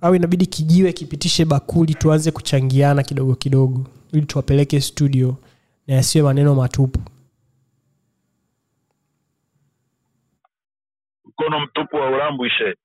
Au 0.02 0.16
inabidi 0.16 0.46
kijiwe 0.46 0.94
kipitishe 0.94 1.46
bakuli 1.46 1.94
tuanze 1.96 2.32
kuchangiana 2.32 3.04
kidogo 3.04 3.36
kidogo 3.36 3.86
ili 4.12 4.26
tuwapeleke 4.26 4.82
studio 4.82 5.36
na 5.90 5.96
yasiwe 5.96 6.24
maneno 6.24 6.56
matupu. 6.56 7.00
Mkono 11.26 11.60
mtupu 11.60 11.96
wa 11.96 12.08
ulambwishe 12.08 12.76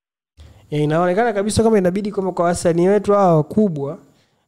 e, 0.70 0.82
inaonekana 0.82 1.32
kabisa 1.32 1.62
kama 1.62 1.78
inabidi 1.78 2.12
kama 2.12 2.32
kwa 2.32 2.44
wasanii 2.44 2.88
wetu 2.88 3.12
hawa 3.12 3.36
wakubwa 3.36 3.98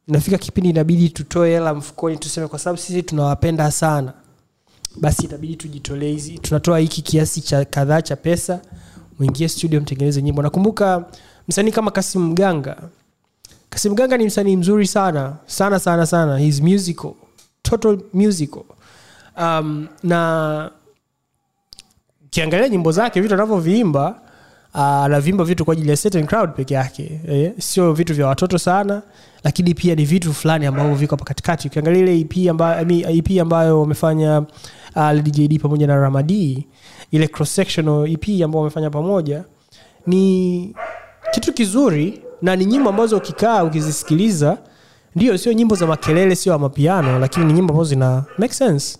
inafika 0.07 0.37
kipindi 0.37 0.69
inabidi 0.69 1.09
tutoe 1.09 1.49
hela 1.49 1.73
mfukoni 1.73 2.17
tuseme 2.17 2.47
kwa 2.47 2.59
sababu 2.59 2.77
sisi 2.77 3.03
tunawapenda 3.03 3.71
sana. 3.71 4.13
Basi 5.01 5.25
itabidi 5.25 5.55
tujitolee 5.55 6.11
hizi 6.11 6.39
tunatoa 6.39 6.79
hiki 6.79 7.01
kiasi 7.01 7.41
cha 7.41 7.65
kadhaa 7.65 8.01
cha 8.01 8.15
pesa 8.15 8.61
mwingie 9.19 9.47
studio 9.49 9.81
mtengeneze 9.81 10.21
nyimbo. 10.21 10.41
Nakumbuka 10.41 11.05
msanii 11.47 11.71
kama 11.71 11.91
kasim 11.91 12.21
mganga. 12.21 12.77
Kasim 13.69 13.91
mganga 13.91 14.17
ni 14.17 14.25
msanii 14.25 14.57
mzuri 14.57 14.87
sana 14.87 15.37
sana 15.45 15.79
sana 15.79 16.05
sana. 16.05 16.37
He's 16.39 16.61
musical 16.61 17.13
total 17.69 17.99
musical 18.13 18.63
um, 19.37 19.87
na 20.03 20.71
ukiangalia 22.25 22.69
nyimbo 22.69 22.91
zake 22.91 23.21
vitu 23.21 23.33
anavyoviimba 23.33 24.21
uh, 24.73 24.79
anavimba 24.81 25.43
vitu 25.43 25.65
kwa 25.65 25.73
ajili 25.73 25.89
ya 25.89 25.97
certain 25.97 26.25
crowd 26.27 26.53
peke 26.53 26.73
yake 26.73 27.21
eh, 27.27 27.53
sio 27.59 27.93
vitu 27.93 28.13
vya 28.13 28.27
watoto 28.27 28.57
sana 28.57 29.01
lakini 29.43 29.73
pia 29.73 29.95
ni 29.95 30.05
vitu 30.05 30.33
fulani 30.33 30.65
ambavyo 30.65 30.95
viko 30.95 31.15
hapa 31.15 31.25
katikati. 31.25 31.67
Ukiangalia 31.67 32.01
ile 32.01 32.19
EP 32.19 32.49
ambayo, 32.49 32.87
EP 32.89 33.41
ambayo 33.41 33.81
wamefanya 33.81 34.39
uh, 34.39 34.45
Lady 34.95 35.59
pamoja 35.59 35.87
na 35.87 35.95
Ramadi 35.95 36.67
ile 37.11 37.27
cross 37.27 37.59
EP 37.59 38.43
ambayo 38.43 38.57
wamefanya 38.57 38.89
pamoja 38.89 39.43
ni 40.07 40.75
kitu 41.31 41.53
kizuri 41.53 42.21
na 42.41 42.55
ni 42.55 42.65
nyimbo 42.65 42.89
ambazo 42.89 43.17
ukikaa 43.17 43.63
ukizisikiliza 43.63 44.57
ndio 45.15 45.37
sio 45.37 45.53
nyimbo 45.53 45.75
za 45.75 45.87
makelele 45.87 46.35
sio 46.35 46.53
ya 46.53 46.59
mapiano 46.59 47.19
lakini 47.19 47.45
ni 47.45 47.53
nyimbo 47.53 47.73
ambazo 47.73 47.89
zina 47.89 48.25
make 48.37 48.53
sense. 48.53 48.99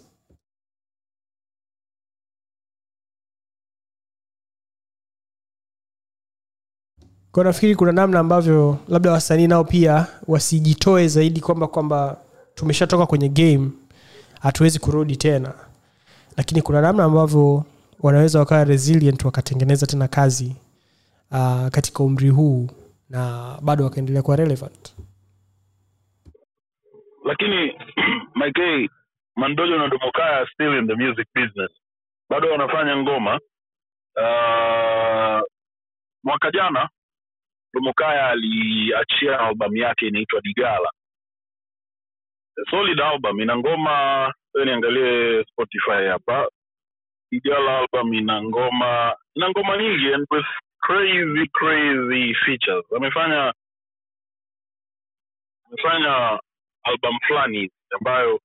Kwa 7.32 7.44
nafikiri 7.44 7.76
kuna 7.76 7.92
namna 7.92 8.20
ambavyo 8.20 8.78
labda 8.88 9.12
wasanii 9.12 9.48
nao 9.48 9.64
pia 9.64 10.08
wasijitoe 10.28 11.08
zaidi 11.08 11.42
kwamba 11.42 11.68
kwamba 11.68 12.18
tumeshatoka 12.56 13.06
kwenye 13.06 13.30
game 13.30 13.70
hatuwezi 14.40 14.80
kurudi 14.80 15.16
tena. 15.18 15.54
Lakini 16.38 16.62
kuna 16.62 16.82
namna 16.82 17.04
ambavyo 17.04 17.64
wanaweza 18.00 18.40
wakawa 18.40 18.64
resilient 18.64 19.26
wakatengeneza 19.26 19.86
tena 19.88 20.08
kazi 20.08 20.56
uh, 21.32 21.68
katika 21.68 22.04
umri 22.04 22.30
huu 22.30 22.68
na 23.10 23.54
bado 23.62 23.84
wakaendelea 23.84 24.22
kuwa 24.22 24.36
relevant 24.38 24.94
lakini 27.28 27.80
mike 28.40 28.90
mandojo 29.36 29.78
na 29.78 29.88
domokaya 29.88 30.48
still 30.54 30.74
in 30.80 30.88
the 30.88 30.96
music 30.96 31.28
business. 31.36 31.72
Bado 32.30 32.52
wanafanya 32.52 32.98
ngoma. 32.98 33.40
Uh, 34.16 35.42
mwaka 36.24 36.52
jana 36.52 36.90
domokaya 37.74 38.30
aliachia 38.30 39.40
albamu 39.40 39.78
yake 39.78 40.08
inaitwa 40.08 40.42
digala. 40.42 40.92
Solid 42.70 43.02
album 43.02 43.42
ina 43.42 43.58
ngoma 43.58 44.34
niangalie 44.66 45.44
spotify 45.46 46.08
hapa. 46.10 46.50
Digala 47.32 47.78
album 47.78 48.14
ina 48.14 48.44
ngoma 48.44 49.16
ina 49.36 49.50
ngoma 49.50 49.78
nyingi 49.78 50.14
and 50.14 50.28
with 50.32 50.46
crazy 50.82 51.48
crazy 51.54 52.34
features. 52.46 52.86
Amefanya 52.96 53.54
amefanya 55.68 56.40
album 56.88 57.20
fulani 57.28 57.72
ambayo 58.00 58.42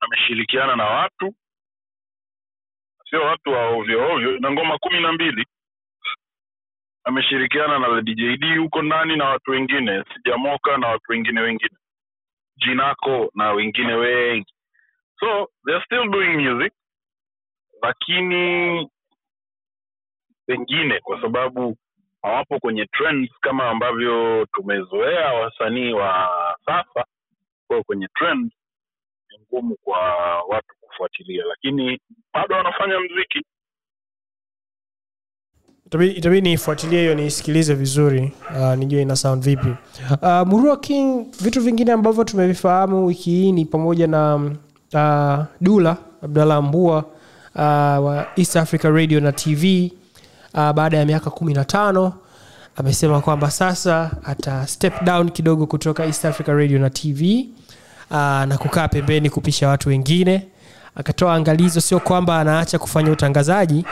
ameshirikiana 0.00 0.76
na 0.76 0.84
watu 0.84 1.34
sio 3.10 3.22
watu 3.22 3.50
wa 3.50 3.68
ovyo 3.68 4.38
na 4.38 4.50
ngoma 4.50 4.78
kumi 4.78 5.00
na 5.00 5.12
mbili. 5.12 5.46
Ameshirikiana 7.04 7.78
na 7.78 8.00
DJD 8.00 8.58
huko 8.58 8.82
ndani 8.82 9.16
na 9.16 9.24
watu 9.24 9.50
wengine 9.50 10.04
sijamoka 10.14 10.76
na 10.76 10.88
watu 10.88 11.12
wengine 11.12 11.40
wengine 11.40 11.76
jinako 12.56 13.30
na 13.34 13.52
wengine 13.52 13.94
wengi. 13.94 14.52
So 15.20 15.50
they're 15.66 15.84
still 15.84 16.10
doing 16.10 16.36
music 16.36 16.72
lakini 17.82 18.88
pengine 20.46 21.00
kwa 21.00 21.20
sababu 21.20 21.76
hawapo 22.26 22.58
kwenye 22.58 22.86
trends 22.86 23.30
kama 23.40 23.68
ambavyo 23.70 24.46
tumezoea 24.52 25.32
wasanii 25.32 25.92
wa 25.92 26.28
sasa 26.66 27.04
kuwa 27.66 27.82
kwenye 27.82 28.08
trend 28.14 28.52
ni 29.30 29.38
ngumu 29.46 29.76
kwa 29.84 29.98
watu 30.48 30.74
kufuatilia 30.80 31.44
lakini 31.44 32.00
bado 32.34 32.54
wanafanya 32.54 32.94
mziki. 33.00 33.42
Itabidi 36.16 36.40
niifuatilie 36.40 37.00
hiyo 37.00 37.14
niisikilize 37.14 37.74
vizuri 37.74 38.32
uh, 38.50 38.74
nijue 38.74 39.02
ina 39.02 39.16
sound 39.16 39.42
vipi. 39.44 39.74
Uh, 40.22 40.46
murua 40.46 40.76
king 40.76 41.26
vitu 41.42 41.60
vingine 41.60 41.92
ambavyo 41.92 42.24
tumevifahamu 42.24 43.06
wiki 43.06 43.30
hii 43.30 43.52
ni 43.52 43.64
pamoja 43.64 44.06
na 44.06 44.34
uh, 44.94 45.44
dula 45.60 45.96
abdallah 46.22 46.62
mbua 46.62 46.98
uh, 47.54 47.60
wa 48.06 48.26
east 48.36 48.56
africa 48.56 48.84
radio 48.84 49.20
na 49.20 49.32
tv 49.32 49.92
uh, 50.56 50.72
baada 50.72 50.96
ya 50.96 51.04
miaka 51.06 51.30
kumi 51.30 51.54
na 51.54 51.64
tano 51.64 52.12
amesema 52.76 53.20
kwamba 53.20 53.50
sasa 53.50 54.10
ata 54.24 54.66
step 54.66 55.02
down 55.04 55.30
kidogo 55.30 55.66
kutoka 55.66 56.04
east 56.04 56.24
africa 56.24 56.48
radio 56.48 56.78
na 56.78 56.90
tv 56.90 57.48
uh, 58.10 58.16
na 58.16 58.58
kukaa 58.58 58.88
pembeni 58.88 59.30
kupisha 59.30 59.68
watu 59.68 59.88
wengine. 59.88 60.48
Akatoa 60.94 61.34
angalizo 61.34 61.80
sio 61.80 62.00
kwamba 62.00 62.40
anaacha 62.40 62.78
kufanya 62.78 63.10
utangazaji 63.10 63.84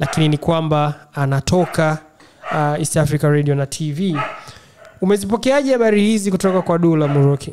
lakini 0.00 0.28
ni 0.28 0.38
kwamba 0.38 0.94
anatoka 1.14 1.98
uh, 2.52 2.78
east 2.80 2.96
africa 2.96 3.22
radio 3.24 3.54
na 3.54 3.66
tv 3.66 4.16
umezipokeaje 5.00 5.72
habari 5.72 6.00
hizi 6.02 6.30
kutoka 6.30 6.62
kwa 6.62 6.78
dula 6.78 7.08
muroki 7.08 7.52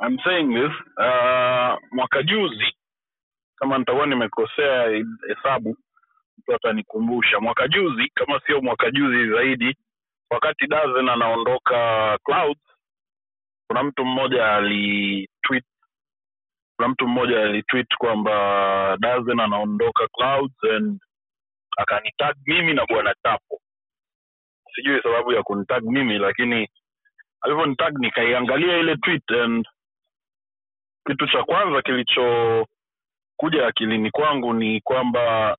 I'm 0.00 0.18
saying 0.24 0.48
this 0.54 0.72
uh, 0.98 1.76
mwaka 1.92 2.22
juzi 2.22 2.76
kama 3.56 3.78
nitakuwa 3.78 4.06
nimekosea 4.06 5.04
hesabu 5.28 5.76
mtu 6.38 6.54
atanikumbusha. 6.54 7.40
Mwaka 7.40 7.68
juzi 7.68 8.10
kama 8.14 8.40
sio 8.46 8.60
mwaka 8.60 8.90
juzi 8.90 9.30
zaidi 9.30 9.76
wakati 10.30 10.66
dazen 10.66 11.08
anaondoka 11.08 12.18
clouds 12.24 12.60
kuna 13.68 13.82
mtu 13.82 14.04
mmoja 14.04 14.52
alitweet 14.52 15.64
kuna 16.76 16.88
mtu 16.88 17.08
mmoja 17.08 17.42
alitweet 17.42 17.96
kwamba 17.98 18.96
dazen 19.00 19.40
anaondoka 19.40 20.08
clouds 20.08 20.64
and 20.76 21.00
akanitag 21.76 22.34
mimi 22.46 22.74
na 22.74 22.86
bwana 22.86 23.14
chapo. 23.22 23.60
Sijui 24.74 25.02
sababu 25.02 25.32
ya 25.32 25.42
kunitag 25.42 25.82
mimi 25.84 26.18
lakini 26.18 26.68
alivyonitag 27.40 27.98
nikaiangalia 27.98 28.78
ile 28.78 28.96
tweet 28.96 29.30
and 29.30 29.66
kitu 31.06 31.26
cha 31.26 31.42
kwanza 31.44 31.82
kilichokuja 31.82 33.66
akilini 33.66 34.10
kwangu 34.10 34.52
ni 34.52 34.80
kwamba 34.80 35.56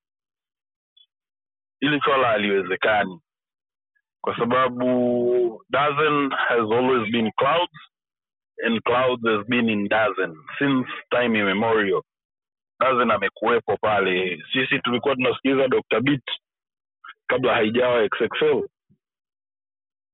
hili 1.80 2.02
swala 2.02 2.28
haliwezekani 2.28 3.22
kwa 4.22 4.38
sababu 4.38 5.64
dozen 5.70 6.32
has 6.32 6.72
always 6.72 7.12
been 7.12 7.32
clouds 7.32 7.80
and 8.66 8.82
clouds 8.84 9.24
has 9.26 9.48
been 9.48 9.70
in 9.70 9.88
dozen 9.90 10.36
since 10.60 10.90
time 11.10 11.40
immemorial. 11.40 12.02
dozen 12.80 13.12
amekuwepo 13.12 13.78
pale. 13.78 14.44
Sisi 14.54 14.80
tulikuwa 14.80 15.16
tunasikiliza 15.16 15.68
Dr. 15.68 16.02
bit 16.02 16.24
kabla 17.28 17.54
haijawa 17.54 18.10
XXL, 18.10 18.68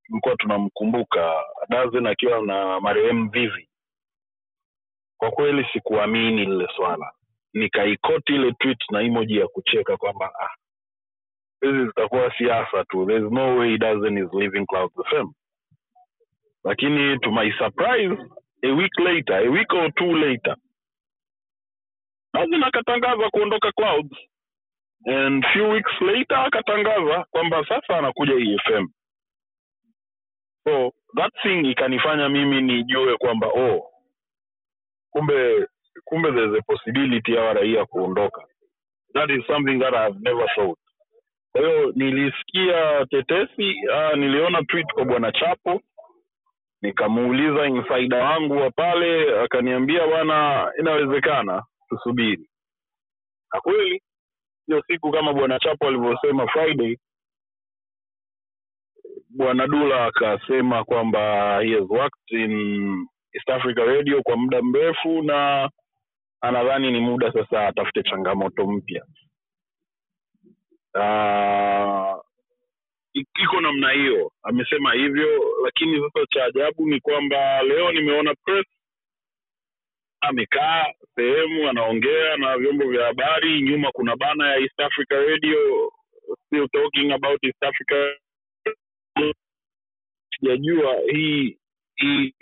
tulikuwa 0.08 0.36
tunamkumbuka 0.36 1.44
dozen 1.70 2.08
akiwa 2.08 2.42
na 2.42 2.80
marehemu 2.80 3.30
Vivi. 3.32 3.70
Kwa 5.22 5.32
kweli 5.32 5.68
sikuamini 5.74 6.46
lile 6.46 6.70
swala, 6.78 7.14
nikaikoti 7.56 8.36
ile 8.36 8.54
tweet 8.54 8.80
na 8.92 9.02
emoji 9.02 9.38
ya 9.38 9.48
kucheka 9.50 9.98
kwamba 9.98 10.32
ah, 10.42 10.56
hizi 11.62 11.86
zitakuwa 11.88 12.34
siasa 12.40 12.86
tu. 12.86 13.08
There's 13.08 13.32
no 13.34 13.58
way 13.58 13.78
Dazen 13.80 14.18
is 14.20 14.34
leaving 14.34 14.68
Clouds 14.68 14.96
FM 15.12 15.28
lakini 16.66 17.20
to 17.20 17.32
my 17.32 17.52
surprise 17.60 18.18
a 18.64 18.72
week 18.74 18.92
later 19.00 19.36
a 19.48 19.50
week 19.52 19.74
or 19.74 19.92
two 19.98 20.14
later 20.18 20.56
Dazen 22.36 22.64
akatangaza 22.64 23.30
kuondoka 23.30 23.72
Clouds 23.72 24.18
and 25.06 25.46
few 25.54 25.70
weeks 25.70 26.02
later 26.02 26.38
akatangaza 26.38 27.26
kwamba 27.32 27.66
sasa 27.70 27.98
anakuja 28.00 28.34
EFM 28.34 28.88
so 30.66 30.94
that 31.18 31.34
thing 31.44 31.72
ikanifanya 31.72 32.30
mimi 32.30 32.62
nijue 32.62 33.18
kwamba 33.18 33.48
oh 33.48 33.91
kumbe 35.12 35.68
kumbe 36.06 36.32
there's 36.32 36.60
a 36.60 36.62
possibility 36.62 37.34
ya 37.36 37.54
raia 37.54 37.86
kuondoka. 37.86 38.42
That 39.14 39.30
is 39.32 39.46
something 39.48 39.80
that 39.80 39.94
I 39.94 40.04
have 40.04 40.20
never 40.22 40.48
thought. 40.56 40.80
Kwa 41.52 41.62
hiyo 41.62 41.92
nilisikia 41.96 43.06
tetesi 43.10 43.76
uh, 43.90 44.18
niliona 44.18 44.64
tweet 44.64 44.88
kwa 44.94 45.06
bwana 45.06 45.32
chapo 45.32 45.82
nikamuuliza 46.82 47.66
insaida 47.68 48.18
wangu 48.26 48.54
wa 48.58 48.72
pale 48.72 49.40
akaniambia 49.42 50.08
bwana 50.08 50.72
inawezekana 50.80 51.64
tusubiri. 51.90 52.50
Na 53.54 53.62
kweli 53.62 54.02
hiyo 54.68 54.84
siku 54.88 55.12
kama 55.12 55.34
bwana 55.34 55.60
chapo 55.60 55.88
alivyosema 55.88 56.48
friday 56.48 56.98
bwana 59.30 59.68
dula 59.68 60.06
akasema 60.06 60.84
kwamba 60.84 61.60
he 61.62 61.74
has 61.80 61.90
worked 61.90 62.32
in 62.32 63.08
east 63.34 63.50
africa 63.50 63.78
radio 63.86 64.22
kwa 64.24 64.38
muda 64.38 64.62
mrefu 64.62 65.22
na 65.24 65.70
anadhani 66.42 66.92
ni 66.92 67.00
muda 67.00 67.32
sasa 67.34 67.68
atafute 67.68 68.04
changamoto 68.04 68.68
mpya. 68.68 69.06
Uh, 70.94 72.22
iko 73.14 73.62
namna 73.62 73.92
hiyo 73.92 74.32
amesema 74.44 74.94
hivyo 74.94 75.44
lakini 75.64 76.02
sasa 76.02 76.26
cha 76.30 76.46
ajabu 76.46 76.88
ni 76.88 77.00
kwamba 77.00 77.64
leo 77.64 77.92
nimeona 77.92 78.36
press 78.36 78.66
amekaa 80.22 80.86
sehemu 81.16 81.70
anaongea 81.70 82.38
na 82.38 82.58
vyombo 82.58 82.88
vya 82.90 83.06
habari 83.06 83.62
nyuma 83.62 83.92
kuna 83.92 84.16
bana 84.16 84.48
ya 84.50 84.58
east 84.58 84.80
africa 84.80 85.12
radio 85.12 85.92
still 86.48 86.68
talking 86.70 87.12
about 87.12 87.40
east 87.44 87.64
africa. 87.64 88.18
Sijajua 90.40 90.96
hii 91.12 91.58
hii 92.02 92.34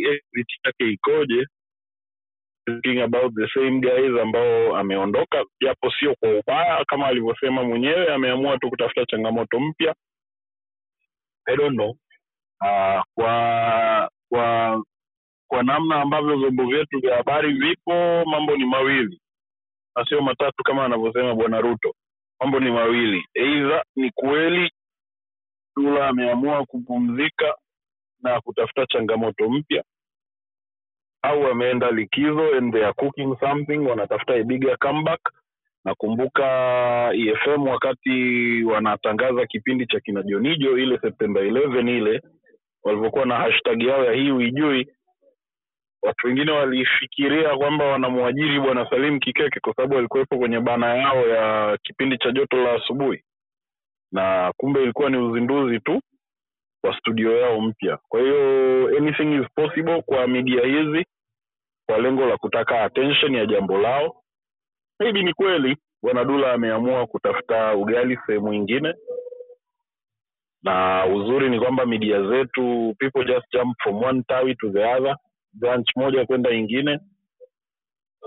yake 0.65 0.89
ikoje? 0.91 1.45
Talking 2.65 3.01
about 3.01 3.33
the 3.35 3.47
same 3.53 3.79
guys 3.79 4.21
ambao 4.21 4.77
ameondoka 4.77 5.45
japo 5.61 5.91
sio 5.99 6.15
kwa 6.15 6.39
ubaya 6.39 6.85
kama 6.85 7.07
alivyosema 7.07 7.63
mwenyewe 7.63 8.13
ameamua 8.13 8.57
tu 8.57 8.69
kutafuta 8.69 9.05
changamoto 9.05 9.59
mpya. 9.59 9.95
I 11.47 11.55
don't 11.55 11.75
know. 11.75 11.89
Uh, 12.61 13.01
kwa 13.15 14.11
kwa 14.29 14.83
kwa 15.47 15.63
namna 15.63 16.01
ambavyo 16.01 16.37
vyombo 16.37 16.65
vyetu 16.65 16.99
vya 16.99 17.15
habari 17.17 17.53
vipo 17.53 18.25
mambo 18.25 18.57
ni 18.57 18.65
mawili. 18.65 19.21
Na 19.95 20.05
sio 20.05 20.21
matatu 20.21 20.63
kama 20.63 20.85
anavyosema 20.85 21.35
bwana 21.35 21.61
ruto. 21.61 21.93
Mambo 22.41 22.59
ni 22.59 22.71
mawili. 22.71 23.25
Eidha 23.33 23.83
ni 23.95 24.11
kweli 24.11 24.71
dula 25.75 26.07
ameamua 26.07 26.65
kupumzika 26.65 27.55
na 28.23 28.41
kutafuta 28.41 28.85
changamoto 28.85 29.49
mpya. 29.49 29.83
Au 31.21 31.41
wameenda 31.41 31.91
likizo 31.91 32.55
and 32.57 32.73
they 32.73 32.83
are 32.83 32.93
cooking 32.93 33.35
something 33.39 33.77
wanatafuta 33.77 34.33
a 34.35 34.77
comeback. 34.77 35.19
Nakumbuka 35.85 36.45
efm 37.13 37.67
wakati 37.67 38.63
wanatangaza 38.63 39.45
kipindi 39.45 39.85
cha 39.87 39.99
kinajonijo 39.99 40.77
ile 40.77 40.97
septemba 40.99 41.41
11 41.41 41.89
ile 41.97 42.21
walivyokuwa 42.83 43.25
na 43.25 43.35
hashtag 43.35 43.83
yao 43.83 44.05
ya 44.05 44.11
hii 44.13 44.31
uijui. 44.31 44.87
Watu 46.01 46.27
wengine 46.27 46.51
walifikiria 46.51 47.57
kwamba 47.57 47.85
wanamwajiri 47.85 48.59
bwana 48.59 48.89
salim 48.89 49.19
kikeke 49.19 49.59
kwa 49.59 49.73
sababu 49.75 49.97
alikuwepo 49.97 50.37
kwenye 50.37 50.59
bana 50.59 50.95
yao 50.95 51.27
ya 51.27 51.77
kipindi 51.83 52.17
cha 52.17 52.31
joto 52.31 52.57
la 52.57 52.73
asubuhi. 52.73 53.23
Na 54.11 54.53
kumbe 54.57 54.83
ilikuwa 54.83 55.09
ni 55.09 55.17
uzinduzi 55.17 55.79
tu 55.79 56.01
wa 56.83 56.97
studio 56.99 57.37
yao 57.37 57.61
mpya. 57.61 57.97
Kwa 58.09 58.21
hiyo 58.21 58.87
anything 58.97 59.41
is 59.41 59.47
possible 59.55 60.01
kwa 60.01 60.27
media 60.27 60.65
hizi 60.65 61.05
kwa 61.85 61.97
lengo 61.97 62.25
la 62.25 62.37
kutaka 62.37 62.81
attention 62.83 63.35
ya 63.35 63.45
jambo 63.45 63.77
lao. 63.77 64.23
Maybe 64.99 65.23
ni 65.23 65.33
kweli 65.33 65.77
bwana 66.01 66.25
dula 66.25 66.53
ameamua 66.53 67.07
kutafuta 67.07 67.75
ugali 67.75 68.19
sehemu 68.25 68.53
ingine 68.53 68.93
na 70.63 71.05
uzuri 71.05 71.49
ni 71.49 71.59
kwamba 71.59 71.85
media 71.85 72.23
zetu 72.27 72.95
people 72.99 73.25
just 73.25 73.45
jump 73.53 73.75
from 73.83 74.03
one 74.03 74.23
tawi 74.27 74.55
to 74.55 74.69
the 74.71 74.85
other 74.85 75.15
branch 75.53 75.87
moja 75.95 76.25
kwenda 76.25 76.49
ingine 76.51 76.99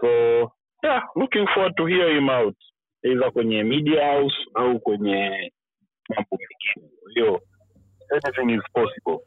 so 0.01 0.09
yeah 0.83 1.03
looking 1.17 1.47
forward 1.47 1.75
to 1.77 1.87
hear 1.87 2.15
him 2.15 2.29
out 2.29 2.57
either 3.03 3.33
kwenye 3.33 3.63
media 3.65 4.13
house 4.13 4.37
au 4.55 4.81
kwenye 4.81 5.53
mambo 6.09 6.39
mengine. 6.39 6.91
Kwa 7.03 7.13
hiyo 7.15 7.41
anything 8.13 8.55
is 8.55 8.63
possible. 8.73 9.19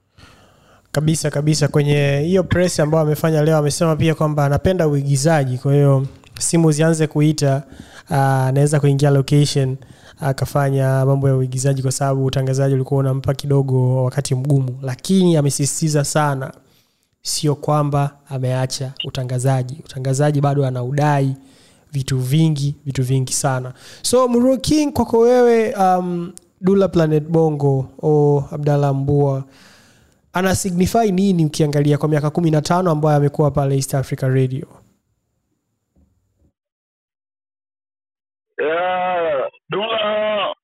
Kabisa 0.91 1.29
kabisa. 1.29 1.67
Kwenye 1.67 2.19
hiyo 2.25 2.43
press 2.43 2.79
ambayo 2.79 3.03
amefanya 3.03 3.43
leo 3.43 3.57
amesema 3.57 3.95
pia 3.95 4.15
kwamba 4.15 4.45
anapenda 4.45 4.87
uigizaji. 4.87 5.57
Kwa 5.57 5.73
hiyo 5.73 6.07
simu 6.39 6.71
zianze 6.71 7.07
kuita 7.07 7.63
anaweza 8.09 8.79
kuingia 8.79 9.09
location 9.09 9.77
akafanya 10.19 11.05
mambo 11.05 11.27
ya 11.27 11.35
uigizaji 11.35 11.81
kwa 11.81 11.91
sababu 11.91 12.25
utangazaji 12.25 12.75
ulikuwa 12.75 12.99
unampa 12.99 13.33
kidogo 13.33 14.03
wakati 14.03 14.35
mgumu. 14.35 14.79
Lakini 14.81 15.37
amesisitiza 15.37 16.03
sana 16.05 16.53
sio 17.21 17.55
kwamba 17.55 18.11
ameacha 18.29 18.91
utangazaji. 19.07 19.81
Utangazaji 19.85 20.41
bado 20.41 20.65
anaudai 20.65 21.35
vitu 21.91 22.17
vingi 22.19 22.75
vitu 22.85 23.03
vingi 23.03 23.33
sana. 23.33 23.73
So 24.01 24.27
Muro 24.27 24.57
king 24.57 24.93
kwako 24.93 25.19
wewe 25.19 25.73
um, 25.73 26.33
dula 26.61 26.87
planet 26.87 27.23
bongo 27.23 27.89
o 28.01 28.43
Abdalla 28.51 28.93
mbua 28.93 29.43
ana 30.33 30.55
signify 30.55 31.11
nini 31.11 31.45
ukiangalia 31.45 31.97
kwa 31.97 32.09
miaka 32.09 32.29
kumi 32.29 32.51
na 32.51 32.61
tano 32.61 32.91
ambayo 32.91 33.17
amekuwa 33.17 33.51
pale 33.51 33.75
east 33.75 33.95
africa 33.95 34.21
radio? 34.23 34.67
Dula 39.69 40.55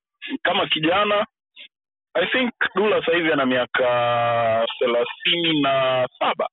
kama 0.43 0.67
kijana 0.67 1.25
I 2.13 2.25
think 2.31 2.51
Dula 2.75 2.99
sasa 2.99 3.17
hivi 3.17 3.31
ana 3.31 3.45
miaka 3.45 3.87
thelathini 4.79 5.61
na 5.61 6.07
saba. 6.19 6.47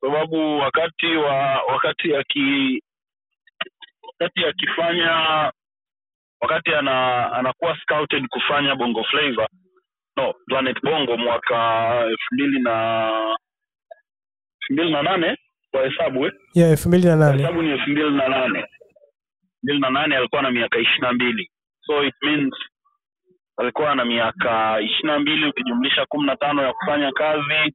Sababu 0.00 0.58
wakati 0.58 1.06
wa 1.16 1.62
wakati 1.62 2.16
aki 2.16 2.82
wakati 4.02 4.44
akifanya 4.44 5.12
wakati 6.40 6.74
ana 6.74 7.32
anakuwa 7.32 7.76
scouted 7.82 8.26
kufanya 8.28 8.74
bongo 8.74 9.04
flavor 9.04 9.48
no 10.16 10.34
planet 10.46 10.82
bongo 10.82 11.16
mwaka 11.16 11.90
elfu 12.06 12.34
mbili 12.34 12.60
na 12.60 13.08
elfu 14.60 14.72
mbili 14.72 14.90
na 14.92 15.02
nane 15.02 15.36
kwa 15.70 15.86
hesabu 15.88 16.26
eh? 16.26 16.32
yeah, 16.54 16.70
elfu 16.70 16.88
mbili 16.88 17.06
na 17.06 17.16
nane. 17.16 17.38
Hesabu 17.42 17.62
ni 17.62 17.70
elfu 17.70 17.90
mbili 17.90 18.10
na 18.10 18.28
nane. 18.28 18.64
Mbili 19.62 19.80
na 19.80 19.90
nane 19.90 20.16
alikuwa 20.16 20.42
na 20.42 20.50
miaka 20.50 20.78
ishirini 20.78 21.02
na 21.02 21.12
mbili. 21.12 21.50
So 21.86 22.04
it 22.04 22.14
means 22.22 22.54
alikuwa 23.56 23.94
na 23.94 24.04
miaka 24.04 24.80
ishirini 24.80 25.12
na 25.12 25.18
mbili 25.18 25.46
ukijumlisha 25.48 26.06
kumi 26.06 26.26
na 26.26 26.36
tano 26.36 26.62
ya 26.62 26.72
kufanya 26.72 27.12
kazi 27.12 27.74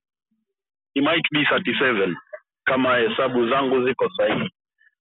he 0.96 1.02
might 1.02 1.26
be 1.32 1.40
37 1.44 2.16
kama 2.66 2.96
hesabu 2.98 3.50
zangu 3.50 3.88
ziko 3.88 4.10
sahihi. 4.18 4.50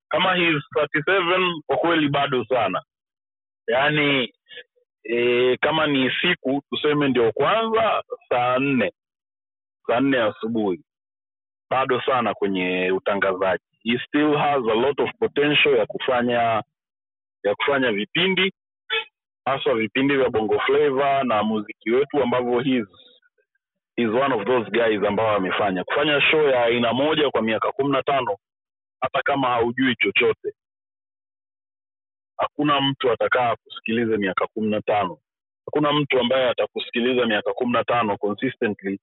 Kama 0.09 0.35
he's 0.35 0.57
is 0.57 0.63
37 1.09 1.61
kwa 1.67 1.77
kweli 1.77 2.09
bado 2.09 2.45
sana 2.45 2.83
yaani 3.69 4.33
e, 5.05 5.57
kama 5.57 5.87
ni 5.87 6.11
siku 6.21 6.63
tuseme 6.71 7.09
ndio 7.09 7.33
kwanza 7.33 8.03
saa 8.29 8.59
nne. 8.59 8.93
Saa 9.87 10.01
nne 10.01 10.19
asubuhi. 10.23 10.81
Bado 11.71 12.01
sana 12.01 12.35
kwenye 12.35 12.93
utangazaji. 12.93 13.65
He 13.85 13.99
still 14.07 14.37
has 14.37 14.63
a 14.71 14.75
lot 14.75 15.03
of 15.03 15.11
potential 15.19 15.77
ya 15.79 15.87
kufanya 15.87 16.63
ya 17.45 17.55
kufanya 17.55 17.93
vipindi 17.93 18.53
haswa 19.45 19.75
vipindi 19.75 20.17
vya 20.17 20.31
bongo 20.31 20.59
flava 20.59 21.25
na 21.25 21.43
muziki 21.43 21.91
wetu 21.91 22.23
ambavyo 22.23 22.61
he's, 22.61 22.87
he's 23.97 24.09
one 24.11 24.35
of 24.35 24.47
those 24.47 24.71
guys 24.71 25.05
ambao 25.09 25.37
amefanya. 25.37 25.85
Kufanya 25.85 26.21
show 26.21 26.49
ya 26.49 26.65
aina 26.65 26.93
moja 26.93 27.31
kwa 27.31 27.43
miaka 27.43 27.73
kumi 27.73 27.93
na 27.93 28.03
tano 28.03 28.37
hata 29.01 29.23
kama 29.23 29.49
haujui 29.49 29.97
chochote 29.97 30.55
hakuna 32.37 32.81
mtu 32.81 33.11
atakaa 33.13 33.57
kusikiliza 33.57 34.17
miaka 34.17 34.47
kumi 34.47 34.71
na 34.71 34.81
tano. 34.83 35.19
Hakuna 35.67 35.93
mtu 35.93 36.21
ambaye 36.21 36.49
atakusikiliza 36.49 37.27
miaka 37.27 37.53
kumi 37.53 37.73
na 37.73 37.85
tano 37.85 38.17
consistently 38.17 39.01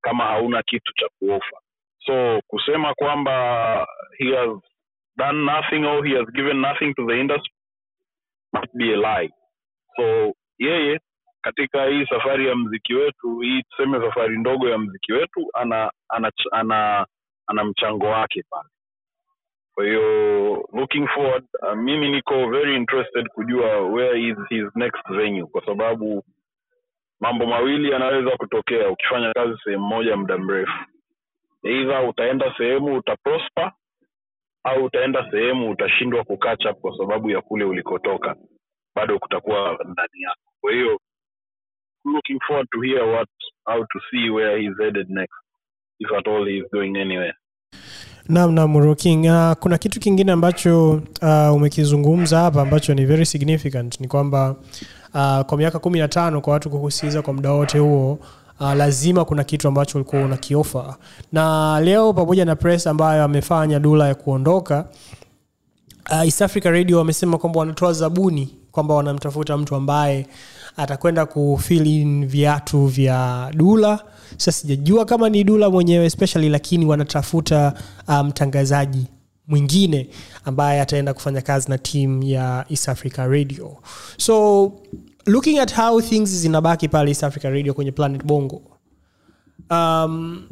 kama 0.00 0.24
hauna 0.24 0.62
kitu 0.62 0.92
cha 0.94 1.08
kuofa. 1.18 1.60
So 2.06 2.40
kusema 2.46 2.94
kwamba 2.94 3.86
he 4.18 4.36
has 4.36 4.48
done 5.16 5.44
nothing 5.44 5.84
or 5.86 6.06
he 6.06 6.16
has 6.16 6.26
given 6.32 6.60
nothing 6.60 6.94
to 6.94 7.06
the 7.06 7.20
industry 7.20 7.52
must 8.52 8.72
be 8.74 8.92
a 8.94 8.96
lie. 8.96 9.30
So 9.96 10.34
yeye 10.58 11.00
katika 11.42 11.84
hii 11.84 12.06
safari 12.06 12.48
ya 12.48 12.56
mziki 12.56 12.94
wetu 12.94 13.38
hii 13.40 13.62
tuseme 13.62 14.00
safari 14.00 14.38
ndogo 14.38 14.68
ya 14.68 14.78
mziki 14.78 15.12
wetu 15.12 15.50
ana 15.54 15.90
ana 16.08 16.32
ana, 16.52 17.06
ana 17.46 17.64
mchango 17.64 18.06
wake 18.06 18.42
pale 18.50 18.68
kwa 19.80 19.86
hiyo 19.88 20.68
looking 20.72 21.08
forward 21.08 21.44
uh, 21.62 21.74
mimi 21.74 22.10
niko 22.10 22.50
very 22.50 22.76
interested 22.76 23.28
kujua 23.28 23.80
where 23.80 24.22
is 24.28 24.36
his 24.48 24.76
next 24.76 25.08
venue 25.10 25.46
kwa 25.46 25.64
sababu 25.66 26.24
mambo 27.20 27.46
mawili 27.46 27.90
yanaweza 27.90 28.36
kutokea 28.36 28.88
ukifanya 28.90 29.32
kazi 29.32 29.58
sehemu 29.64 29.86
moja 29.86 30.16
muda 30.16 30.38
mrefu. 30.38 30.72
Eidha 31.64 32.02
utaenda 32.02 32.54
sehemu 32.58 32.96
utaprosper 32.98 33.72
au 34.64 34.84
utaenda 34.84 35.30
sehemu 35.30 35.70
utashindwa 35.70 36.24
kukatch 36.24 36.66
up 36.66 36.80
kwa 36.80 36.96
sababu 36.98 37.30
ya 37.30 37.40
kule 37.40 37.64
ulikotoka 37.64 38.36
bado 38.94 39.18
kutakuwa 39.18 39.78
ndani 39.84 40.22
yako. 40.22 40.52
Kwa 40.60 40.72
hiyo 40.72 41.00
looking 42.04 42.40
forward 42.46 42.68
to 42.70 42.80
hear 42.80 43.02
what 43.02 43.28
how 43.64 43.84
to 43.84 44.00
see 44.10 44.30
where 44.30 44.62
he's 44.62 44.78
headed 44.78 45.10
next 45.10 45.40
if 45.98 46.12
at 46.12 46.28
all 46.28 46.46
he's 46.48 46.70
going 46.70 46.98
anywhere 47.00 47.34
Naam. 48.30 48.76
Uh, 48.76 49.52
kuna 49.60 49.78
kitu 49.78 50.00
kingine 50.00 50.32
ambacho 50.32 50.90
uh, 51.22 51.54
umekizungumza 51.54 52.38
hapa 52.40 52.62
ambacho 52.62 52.94
ni 52.94 53.04
very 53.04 53.26
significant 53.26 54.00
ni 54.00 54.08
kwamba 54.08 54.50
uh, 55.14 55.40
kwa 55.40 55.58
miaka 55.58 55.78
kumi 55.78 55.98
na 55.98 56.08
tano 56.08 56.40
kwa 56.40 56.52
watu 56.52 56.70
kukusikiliza 56.70 57.22
kwa 57.22 57.32
muda 57.34 57.52
wote 57.52 57.78
huo 57.78 58.18
uh, 58.60 58.72
lazima 58.74 59.24
kuna 59.24 59.44
kitu 59.44 59.68
ambacho 59.68 59.98
ulikuwa 59.98 60.22
unakiofa 60.22 60.96
na 61.32 61.80
leo 61.80 62.12
pamoja 62.12 62.44
na 62.44 62.56
press 62.56 62.86
ambayo 62.86 63.24
amefanya 63.24 63.78
dula 63.78 64.08
ya 64.08 64.14
kuondoka 64.14 64.84
uh, 66.10 66.24
East 66.24 66.42
Africa 66.42 66.64
Radio 66.66 66.98
wamesema 66.98 67.38
kwamba 67.38 67.60
wanatoa 67.60 67.92
zabuni 67.92 68.54
kwamba 68.72 68.94
wanamtafuta 68.94 69.56
mtu 69.56 69.74
ambaye 69.74 70.26
atakwenda 70.76 71.26
kufill 71.26 72.26
viatu 72.26 72.86
vya 72.86 73.50
dula 73.54 74.00
sasa 74.36 74.52
sijajua 74.52 75.04
kama 75.04 75.28
ni 75.28 75.44
dula 75.44 75.70
mwenyewe 75.70 76.04
especially 76.06 76.48
lakini 76.48 76.86
wanatafuta 76.86 77.74
mtangazaji 78.24 78.28
mtangazaji 78.28 79.06
mwingine 79.48 80.08
ambaye 80.44 80.80
ataenda 80.80 81.14
kufanya 81.14 81.40
kazi 81.40 81.68
na 81.68 81.78
timu 81.78 82.22
ya 82.22 82.64
east 82.70 82.88
africa 82.88 83.18
radio. 83.18 83.76
So 84.16 84.72
looking 85.26 85.58
at 85.58 85.74
how 85.76 86.00
things 86.00 86.30
zinabaki 86.30 86.88
pale 86.88 87.10
east 87.10 87.24
africa 87.24 87.44
radio 87.44 87.74
kwenye 87.74 87.92
planet 87.92 88.24
bongo 88.24 88.62
um, 89.70 90.42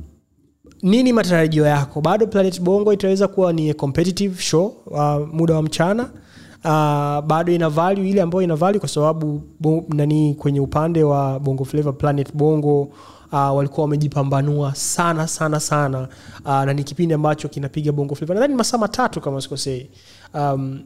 nini 0.82 1.12
matarajio 1.12 1.66
yako? 1.66 2.00
Bado 2.00 2.26
planet 2.26 2.60
bongo 2.60 2.92
itaweza 2.92 3.28
kuwa 3.28 3.52
ni 3.52 3.74
competitive 3.74 4.42
show 4.42 4.66
uh, 4.86 5.28
muda 5.32 5.54
wa 5.54 5.62
mchana 5.62 6.02
uh, 6.64 7.26
bado 7.26 7.52
ina 7.52 7.68
value 7.68 8.10
ile 8.10 8.22
ambayo 8.22 8.42
ina 8.42 8.56
value 8.56 8.80
kwa 8.80 8.88
sababu 8.88 9.42
nani 9.88 10.34
kwenye 10.34 10.60
upande 10.60 11.02
wa 11.04 11.40
bongo 11.40 11.64
flavor 11.64 11.98
planet 11.98 12.34
bongo 12.34 12.88
uh, 13.32 13.56
walikuwa 13.56 13.82
wamejipambanua 13.84 14.74
sana 14.74 15.26
sana 15.28 15.60
sana. 15.60 16.08
Uh, 16.44 16.50
na 16.50 16.72
ni 16.72 16.84
kipindi 16.84 17.14
ambacho 17.14 17.48
kinapiga 17.48 17.92
bongo 17.92 18.16
nadhani 18.28 18.54
masaa 18.54 18.78
matatu 18.78 19.20
kama 19.20 19.40
sikosei. 19.40 19.90
Um, 20.34 20.80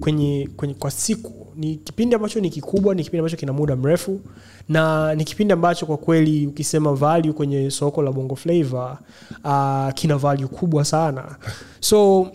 kwenye, 0.00 0.48
kwenye 0.56 0.74
kwa 0.74 0.90
siku. 0.90 1.46
Ni 1.56 1.76
kipindi 1.76 2.14
ambacho 2.14 2.40
ni 2.40 2.50
kikubwa 2.50 2.94
ni 2.94 3.02
kipindi 3.04 3.18
ambacho 3.18 3.36
kina 3.36 3.52
muda 3.52 3.76
mrefu. 3.76 4.20
Na 4.68 5.14
ni 5.14 5.24
kipindi 5.24 5.52
ambacho 5.52 5.86
kwa 5.86 5.96
kweli 5.96 6.46
ukisema 6.46 6.94
value 6.94 7.32
kwenye 7.32 7.70
soko 7.70 8.02
la 8.02 8.12
bongo 8.12 8.36
flavor 8.36 8.98
uh, 9.44 9.92
kina 9.94 10.16
value 10.16 10.46
kubwa 10.48 10.84
sana. 10.84 11.36
So 11.80 12.28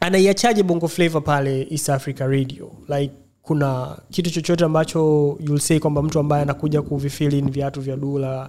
anaiachaje 0.00 0.62
bongo 0.62 0.88
flavo 0.88 1.20
pale 1.20 1.66
east 1.70 1.88
africa 1.90 2.20
radio? 2.20 2.72
Like 2.88 3.14
kuna 3.42 3.96
kitu 4.10 4.30
chochote 4.30 4.64
ambacho 4.64 4.98
you'll 5.40 5.60
say 5.60 5.78
kwamba 5.78 6.02
mtu 6.02 6.18
ambaye 6.18 6.42
anakuja 6.42 6.82
kuvifilin 6.82 7.50
viatu 7.50 7.80
vya 7.80 7.96
dula 7.96 8.48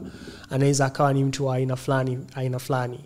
anaweza 0.50 0.86
akawa 0.86 1.14
ni 1.14 1.24
mtu 1.24 1.46
wa 1.46 1.56
aina 1.56 1.76
fulani 1.76 2.20
aina 2.36 2.60
fulani 2.60 3.00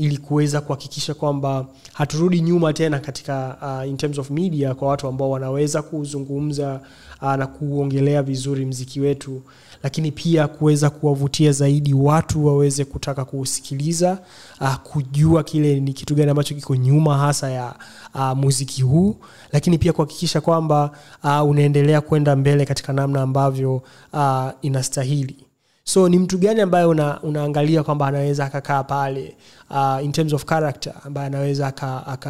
ili 0.00 0.16
kuweza 0.18 0.60
kuhakikisha 0.60 1.14
kwamba 1.14 1.66
haturudi 1.92 2.40
nyuma 2.40 2.72
tena 2.72 2.98
katika 2.98 3.56
uh, 3.82 3.88
in 3.88 3.96
terms 3.96 4.18
of 4.18 4.30
media 4.30 4.74
kwa 4.74 4.88
watu 4.88 5.08
ambao 5.08 5.30
wanaweza 5.30 5.82
kuzungumza 5.82 6.80
uh, 7.22 7.34
na 7.34 7.46
kuongelea 7.46 8.22
vizuri 8.22 8.66
mziki 8.66 9.00
wetu 9.00 9.42
lakini 9.82 10.12
pia 10.12 10.48
kuweza 10.48 10.90
kuwavutia 10.90 11.52
zaidi 11.52 11.94
watu 11.94 12.46
waweze 12.46 12.84
kutaka 12.84 13.24
kuusikiliza 13.24 14.18
uh, 14.60 14.74
kujua 14.74 15.42
kile 15.44 15.80
ni 15.80 15.92
kitu 15.92 16.14
gani 16.14 16.30
ambacho 16.30 16.54
kiko 16.54 16.76
nyuma 16.76 17.18
hasa 17.18 17.50
ya 17.50 17.74
uh, 18.14 18.32
muziki 18.32 18.82
huu 18.82 19.16
lakini 19.52 19.78
pia 19.78 19.92
kuhakikisha 19.92 20.40
kwamba 20.40 20.90
uh, 21.24 21.50
unaendelea 21.50 22.00
kwenda 22.00 22.36
mbele 22.36 22.66
katika 22.66 22.92
namna 22.92 23.22
ambavyo 23.22 23.82
uh, 24.12 24.48
inastahili 24.62 25.36
so 25.84 26.08
ni 26.08 26.18
mtu 26.18 26.38
gani 26.38 26.60
ambaye 26.60 26.84
una, 26.84 27.22
unaangalia 27.22 27.82
kwamba 27.82 28.06
anaweza 28.06 28.44
akakaa 28.44 28.84
pale 28.84 29.36
uh, 29.70 30.04
in 30.04 30.12
terms 30.12 30.32
of 30.32 30.44
character 30.44 30.94
ambaye 31.04 31.26
anaweza 31.26 31.66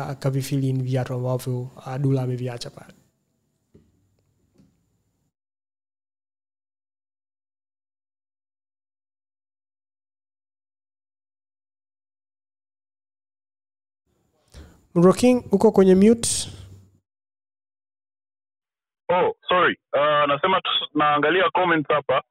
akavifili 0.09 0.71
aka, 0.73 0.83
viatu 0.83 1.15
ambavyo 1.15 1.61
uh, 1.61 1.97
dula 1.99 2.23
ameviacha 2.23 2.71
pale? 2.71 2.95
Mroking 14.95 15.45
uko 15.53 15.73
kwenye 15.73 15.95
mute? 15.95 16.29
Oh 19.09 19.33
sorry. 19.49 19.79
Uh, 19.93 20.27
nasema 20.29 20.61
naangalia 20.95 21.51
comments 21.51 21.89
hapa 21.89 22.23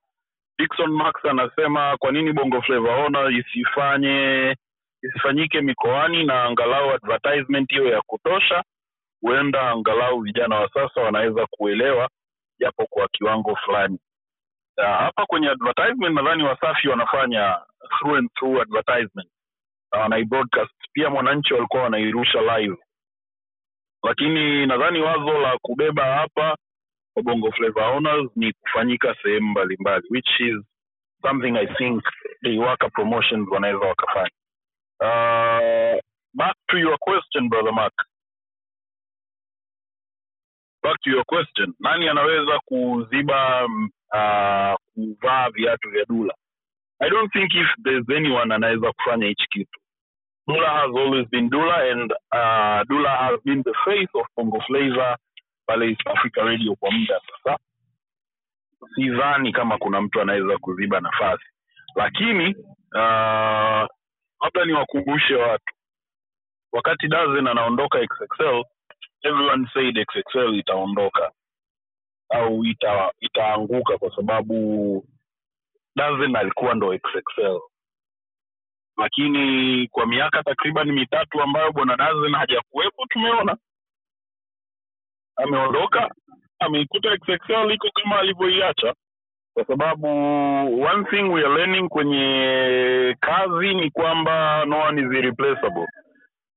Dickson 0.60 0.92
Max 0.92 1.26
anasema 1.26 1.98
kwa 1.98 2.12
nini 2.12 2.34
Bongo 2.34 2.62
Flava 2.62 2.96
Ona 3.06 3.30
isifanye 3.38 4.56
isifanyike 5.04 5.62
mikoani 5.62 6.24
na 6.24 6.44
angalau 6.44 6.92
advertisement 6.92 7.70
hiyo 7.72 7.86
ya 7.88 8.02
kutosha, 8.02 8.64
huenda 9.22 9.70
angalau 9.72 10.22
vijana 10.22 10.56
wa 10.60 10.70
sasa 10.74 11.02
wanaweza 11.02 11.46
kuelewa 11.46 12.10
japo 12.60 12.86
kwa 12.90 13.08
kiwango 13.08 13.56
fulani. 13.56 14.00
Uh, 14.78 14.84
hapa 14.86 15.26
kwenye 15.26 15.50
advertisement 15.50 16.16
nadhani 16.16 16.44
Wasafi 16.44 16.88
wanafanya 16.90 17.60
through 18.00 18.18
and 18.18 18.30
through 18.40 18.62
advertisement. 18.62 19.30
Wanaibroadcast. 19.92 20.72
Pia 20.94 21.10
Mwananchi 21.10 21.54
walikuwa 21.54 21.84
wanairusha 21.84 22.42
live, 22.58 22.78
lakini 24.04 24.66
nadhani 24.66 25.02
wazo 25.02 25.40
la 25.42 25.58
kubeba 25.62 26.06
hapa 26.06 26.58
kwa 27.20 27.24
bongo 27.34 27.52
flavor 27.52 27.84
owners 27.84 28.32
ni 28.36 28.54
kufanyika 28.54 29.16
sehemu 29.24 29.48
mbalimbali 29.52 30.08
which 30.10 30.40
is 30.40 30.56
something 31.22 31.58
i 31.58 31.68
think 31.68 32.04
deiwaka 32.42 32.90
promotions 32.90 33.50
wanaweza 33.52 33.86
wakafanya. 33.86 34.30
Uh, 35.02 36.00
back 36.34 36.56
to 36.68 36.78
your 36.78 36.98
question 37.00 37.50
brother 37.50 37.74
mark. 37.74 37.94
Back 40.84 41.02
to 41.04 41.10
your 41.10 41.26
question. 41.26 41.74
Nani 41.80 42.08
anaweza 42.08 42.60
kuziba 42.66 43.66
uh, 43.66 44.76
kuvaa 44.94 45.50
viatu 45.50 45.90
vya 45.90 46.06
dula? 46.06 46.34
I 47.02 47.10
don't 47.10 47.32
think 47.34 47.56
if 47.56 47.68
there's 47.84 48.10
anyone 48.10 48.56
anaweza 48.56 48.92
kufanya 48.92 49.28
hichi 49.28 49.48
kitu. 49.50 49.80
Dula 50.48 50.70
has 50.70 50.96
always 50.96 51.28
been 51.30 51.50
dula 51.50 51.92
and 51.92 52.12
uh, 52.12 52.84
dula 52.90 53.10
has 53.18 53.40
been 53.46 53.64
the 53.64 53.74
face 53.86 54.10
of 54.14 54.26
bongo 54.38 54.60
flavor 54.68 55.18
pale 55.70 55.86
east 55.90 56.08
africa 56.08 56.38
radio 56.38 56.76
kwa 56.76 56.92
muda 56.92 57.22
sasa. 57.44 57.60
Sidhani 58.96 59.52
kama 59.52 59.78
kuna 59.78 60.02
mtu 60.02 60.22
anaweza 60.22 60.58
kuziba 60.58 61.00
nafasi. 61.00 61.46
Lakini 61.96 62.56
uh, 62.96 63.88
labda 64.44 64.66
niwakumbushe 64.66 65.36
watu. 65.36 65.74
Wakati 66.72 67.08
dazen 67.08 67.48
anaondoka 67.48 68.00
xxl 68.08 68.64
everyone 69.22 69.68
said 69.74 70.06
xxl 70.06 70.56
itaondoka. 70.56 71.32
Au 72.30 72.66
ita 72.66 73.12
itaanguka 73.20 73.98
kwa 73.98 74.16
sababu 74.16 75.06
dazen 75.96 76.36
alikuwa 76.36 76.74
ndo 76.74 76.98
xxl 76.98 77.60
lakini 78.98 79.88
kwa 79.88 80.06
miaka 80.08 80.44
takriban 80.44 80.92
mitatu 80.92 81.42
ambayo 81.42 81.72
bwana 81.72 81.96
dazen 81.98 82.34
hajakuwepo 82.36 83.06
tumeona 83.10 83.58
ameondoka 85.44 86.10
ameikuta 86.60 87.18
xxl 87.18 87.72
iko 87.72 87.90
kama 87.94 88.20
alivyoiacha. 88.20 88.94
Kwa 89.54 89.66
sababu 89.66 90.08
one 90.84 91.04
thing 91.10 91.22
we 91.34 91.42
are 91.46 91.54
learning 91.56 91.90
kwenye 91.90 93.16
kazi 93.20 93.74
ni 93.74 93.92
kwamba 93.92 94.66
no 94.66 94.80
one 94.80 95.02
is 95.02 95.08
irreplaceable. 95.14 95.88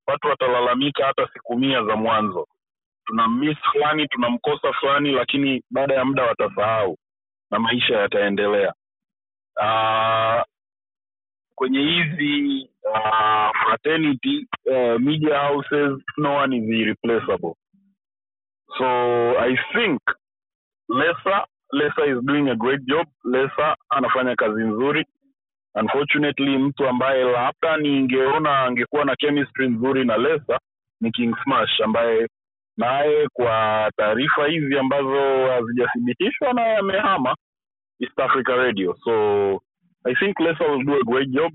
Watu 0.07 0.29
watalalamika 0.29 1.07
hata 1.07 1.29
siku 1.33 1.59
mia 1.59 1.85
za 1.85 1.97
mwanzo. 1.97 2.47
Tuna 3.07 3.29
miss 3.29 3.59
fulani 3.73 4.09
tunamkosa 4.09 4.73
fulani 4.73 5.13
lakini 5.13 5.63
baada 5.71 5.95
ya 5.95 6.05
muda 6.05 6.23
watasahau 6.23 6.97
na 7.51 7.59
maisha 7.59 7.97
yataendelea. 7.97 8.73
Uh, 9.61 10.43
kwenye 11.55 11.79
hizi 11.81 12.69
uh, 12.95 13.51
fraternity 13.63 14.47
uh, 14.67 15.01
media 15.01 15.39
houses 15.39 15.99
no 16.17 16.37
one 16.37 16.57
is 16.57 16.65
irreplaceable 16.65 17.55
so 18.79 18.87
i 19.39 19.57
think 19.75 20.01
lesa 20.89 21.47
lesa 21.73 22.05
is 22.07 22.19
doing 22.25 22.49
a 22.49 22.57
great 22.57 22.81
job. 22.87 23.07
Lesa 23.25 23.77
anafanya 23.91 24.37
kazi 24.37 24.63
nzuri. 24.65 25.07
Unfortunately 25.75 26.59
mtu 26.59 26.89
ambaye 26.89 27.25
labda 27.25 27.77
ningeona 27.77 28.59
angekuwa 28.61 29.05
na 29.05 29.17
chemistry 29.17 29.69
nzuri 29.69 30.05
na 30.05 30.17
lesa 30.17 30.59
ni 31.01 31.11
king 31.11 31.35
smash 31.45 31.81
ambaye 31.81 32.29
naye 32.77 33.29
kwa 33.33 33.91
taarifa 33.97 34.47
hizi 34.47 34.79
ambazo 34.79 35.47
hazijathibitishwa 35.47 36.53
naye 36.53 36.77
amehama 36.77 37.37
east 38.01 38.21
africa 38.21 38.49
radio. 38.49 38.97
So 39.05 39.13
i 40.05 40.15
think 40.15 40.41
lesa 40.41 40.65
will 40.65 40.85
do 40.85 40.95
a 41.01 41.05
great 41.05 41.29
job. 41.29 41.53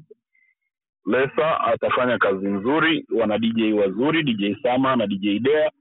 Lesa 1.05 1.59
atafanya 1.61 2.18
kazi 2.18 2.47
nzuri. 2.47 3.05
Wana 3.20 3.38
dj 3.38 3.74
wazuri 3.74 4.24
dj 4.24 4.61
sama 4.63 4.95
na 4.95 5.07
dj 5.07 5.39
dea 5.39 5.72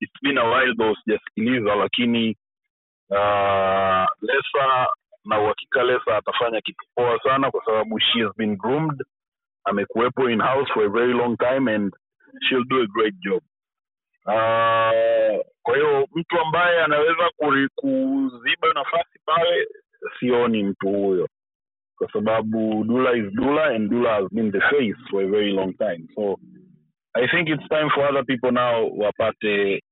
it's 0.00 0.20
been 0.22 0.38
a 0.38 0.44
while 0.44 0.74
though 0.76 0.96
sijasikiliza 1.04 1.74
lakini 1.74 2.36
uh, 3.10 4.06
lesa 4.22 4.86
na 5.24 5.40
uhakika 5.40 5.82
lesa 5.82 6.16
atafanya 6.16 6.60
kitu 6.60 6.84
poa 6.94 7.20
sana 7.22 7.50
kwa 7.50 7.64
sababu 7.64 8.00
she 8.00 8.22
has 8.22 8.36
been 8.36 8.56
groomed. 8.56 9.02
Amekuwepo 9.64 10.30
in 10.30 10.40
house 10.40 10.72
for 10.74 10.84
a 10.84 10.88
very 10.88 11.12
long 11.14 11.36
time 11.36 11.68
and 11.74 11.92
she'll 12.48 12.64
do 12.64 12.82
a 12.82 12.86
great 12.86 13.14
job. 13.20 13.42
Uh, 14.26 15.44
kwa 15.62 15.74
hiyo 15.76 16.08
mtu 16.14 16.40
ambaye 16.40 16.82
anaweza 16.82 17.30
kuziba 17.74 18.72
nafasi 18.74 19.18
pale 19.24 19.68
sioni 20.20 20.62
mtu 20.64 20.88
huyo. 20.88 21.28
Kwa 21.98 22.12
sababu 22.12 22.84
dula 22.84 23.12
is 23.16 23.32
dula 23.32 23.64
and 23.64 23.90
dula 23.90 24.14
has 24.14 24.28
been 24.32 24.52
the 24.52 24.60
face 24.60 24.96
for 25.10 25.22
a 25.22 25.26
very 25.26 25.52
long 25.52 25.72
time. 25.76 26.06
So 26.14 26.38
i 27.14 27.28
think 27.28 27.48
it's 27.48 27.68
time 27.68 27.90
for 27.90 28.04
other 28.08 28.24
people 28.26 28.50
now 28.52 28.98
wapate 28.98 29.82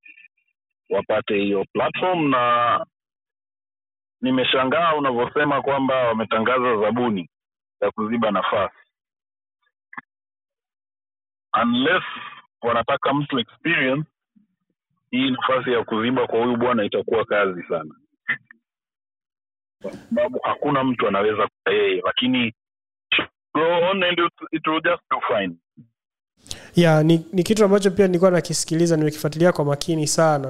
wapate 0.90 1.34
hiyo 1.38 1.64
platform 1.72 2.30
na 2.30 2.86
nimeshangaa 4.20 4.94
unavyosema 4.94 5.62
kwamba 5.62 5.94
wametangaza 6.08 6.76
zabuni 6.80 7.28
ya 7.80 7.90
kuziba 7.90 8.30
nafasi. 8.30 8.76
Unless 11.62 12.04
wanataka 12.62 13.14
mtu 13.14 13.38
experience 13.38 14.10
hii 15.10 15.30
nafasi 15.30 15.72
ya 15.72 15.84
kuziba 15.84 16.26
kwa 16.26 16.38
huyu 16.44 16.56
bwana 16.56 16.84
itakuwa 16.84 17.24
kazi 17.24 17.62
sana. 17.62 17.94
Kwa 19.82 19.92
sababu 19.92 20.40
hakuna 20.42 20.84
mtu 20.84 21.08
anaweza 21.08 21.48
kwa 21.64 21.72
yeye 21.72 22.02
lakini 22.04 22.54
go 23.54 23.62
on 23.90 24.02
and 24.02 24.18
it, 24.52 24.66
will 24.66 24.82
just 24.82 25.02
do 25.10 25.20
fine 25.20 25.56
yeah, 26.74 27.04
ni, 27.04 27.24
ni 27.32 27.42
kitu 27.42 27.64
ambacho 27.64 27.90
pia 27.90 28.06
nilikuwa 28.06 28.30
nakisikiliza 28.30 28.96
nimekifuatilia 28.96 29.52
kwa 29.52 29.64
makini 29.64 30.06
sana 30.06 30.48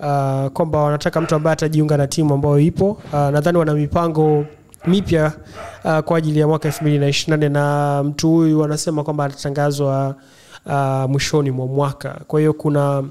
uh, 0.00 0.46
kwamba 0.52 0.78
wanataka 0.82 1.20
mtu 1.20 1.34
ambaye 1.34 1.52
atajiunga 1.52 1.96
na 1.96 2.06
timu 2.06 2.34
ambayo 2.34 2.58
ipo. 2.60 2.90
Uh, 2.90 3.12
nadhani 3.12 3.58
wana 3.58 3.74
mipango 3.74 4.44
mipya 4.86 5.32
uh, 5.84 5.98
kwa 5.98 6.18
ajili 6.18 6.40
ya 6.40 6.48
mwaka 6.48 6.68
elfu 6.68 6.84
mbili 6.84 7.48
na 7.48 8.02
mtu 8.02 8.30
huyu 8.30 8.60
wanasema 8.60 9.04
kwamba 9.04 9.24
atatangazwa 9.24 10.14
uh, 10.66 11.10
mwishoni 11.10 11.50
mwa 11.50 11.66
mwaka. 11.66 12.20
Kwa 12.26 12.40
hiyo 12.40 12.52
kuna 12.52 13.04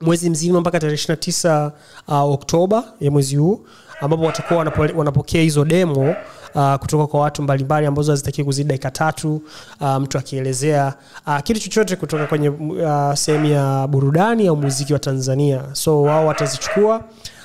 mwezi 0.00 0.30
mzima 0.30 0.60
mpaka 0.60 0.80
tarehe 0.80 0.94
ishiri 0.94 1.12
na 1.12 1.16
tisa 1.16 1.72
uh, 2.08 2.14
oktoba 2.32 2.84
ya 3.00 3.10
mwezi 3.10 3.36
huu 3.36 3.66
ambapo 4.00 4.22
watakuwa 4.22 4.72
wanapokea 4.96 5.42
hizo 5.42 5.64
demo 5.64 6.14
uh, 6.54 6.74
kutoka 6.74 7.06
kwa 7.06 7.20
watu 7.20 7.42
mbalimbali 7.42 7.86
ambazo 7.86 8.12
hazitaki 8.12 8.44
kuzidi 8.44 8.68
dakika 8.68 8.90
tatu 8.90 9.42
uh, 9.80 9.96
mtu 9.96 10.18
akielezea 10.18 10.94
uh, 11.26 11.38
kitu 11.38 11.60
chochote 11.60 11.96
kutoka 11.96 12.26
kwenye 12.26 12.48
uh, 12.48 13.14
sehemu 13.14 13.46
ya 13.46 13.86
burudani 13.86 14.46
au 14.46 14.56
muziki 14.56 14.92
wa 14.92 14.98
tanzania. 14.98 15.62
So 15.72 16.02
wao 16.02 16.26
watazichukua 16.26 17.04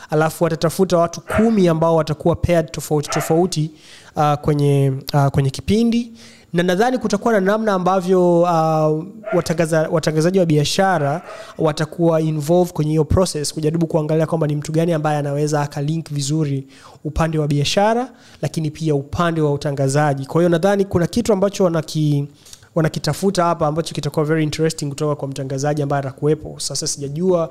alafu 0.09 0.43
watatafuta 0.43 0.97
watu 0.97 1.21
kumi 1.21 1.67
ambao 1.67 1.95
watakuwa 1.95 2.35
paired 2.35 2.71
tofauti 2.71 3.09
tofauti 3.09 3.71
uh, 4.15 4.33
kwenye, 4.33 4.93
uh, 5.13 5.27
kwenye 5.27 5.49
kipindi 5.49 6.11
na 6.53 6.63
nadhani 6.63 6.97
kutakuwa 6.97 7.33
na 7.33 7.39
namna 7.39 7.73
ambavyo 7.73 8.41
uh, 8.41 9.03
watangaza, 9.33 9.89
watangazaji 9.91 10.39
wa 10.39 10.45
biashara 10.45 11.21
watakuwa 11.57 12.21
involved 12.21 12.73
kwenye 12.73 12.91
hiyo 12.91 13.05
process 13.05 13.53
kujaribu 13.53 13.87
kuangalia 13.87 14.25
kwamba 14.25 14.47
ni 14.47 14.55
mtu 14.55 14.71
gani 14.71 14.93
ambaye 14.93 15.17
anaweza 15.17 15.61
akalink 15.61 16.09
vizuri 16.11 16.67
upande 17.03 17.37
wa 17.39 17.47
biashara 17.47 18.09
lakini 18.41 18.71
pia 18.71 18.95
upande 18.95 19.41
wa 19.41 19.53
utangazaji. 19.53 20.25
Kwa 20.25 20.41
hiyo 20.41 20.49
nadhani 20.49 20.85
kuna 20.85 21.07
kitu 21.07 21.33
ambacho 21.33 21.63
wanaki 21.63 22.27
wanakitafuta 22.75 23.43
hapa 23.43 23.67
ambacho 23.67 23.95
kitakuwa 23.95 24.25
very 24.25 24.43
interesting 24.43 24.85
kutoka 24.89 25.15
kwa 25.15 25.27
mtangazaji 25.27 25.81
ambaye 25.81 25.99
atakuwepo. 25.99 26.55
Sasa 26.59 26.87
sijajua 26.87 27.49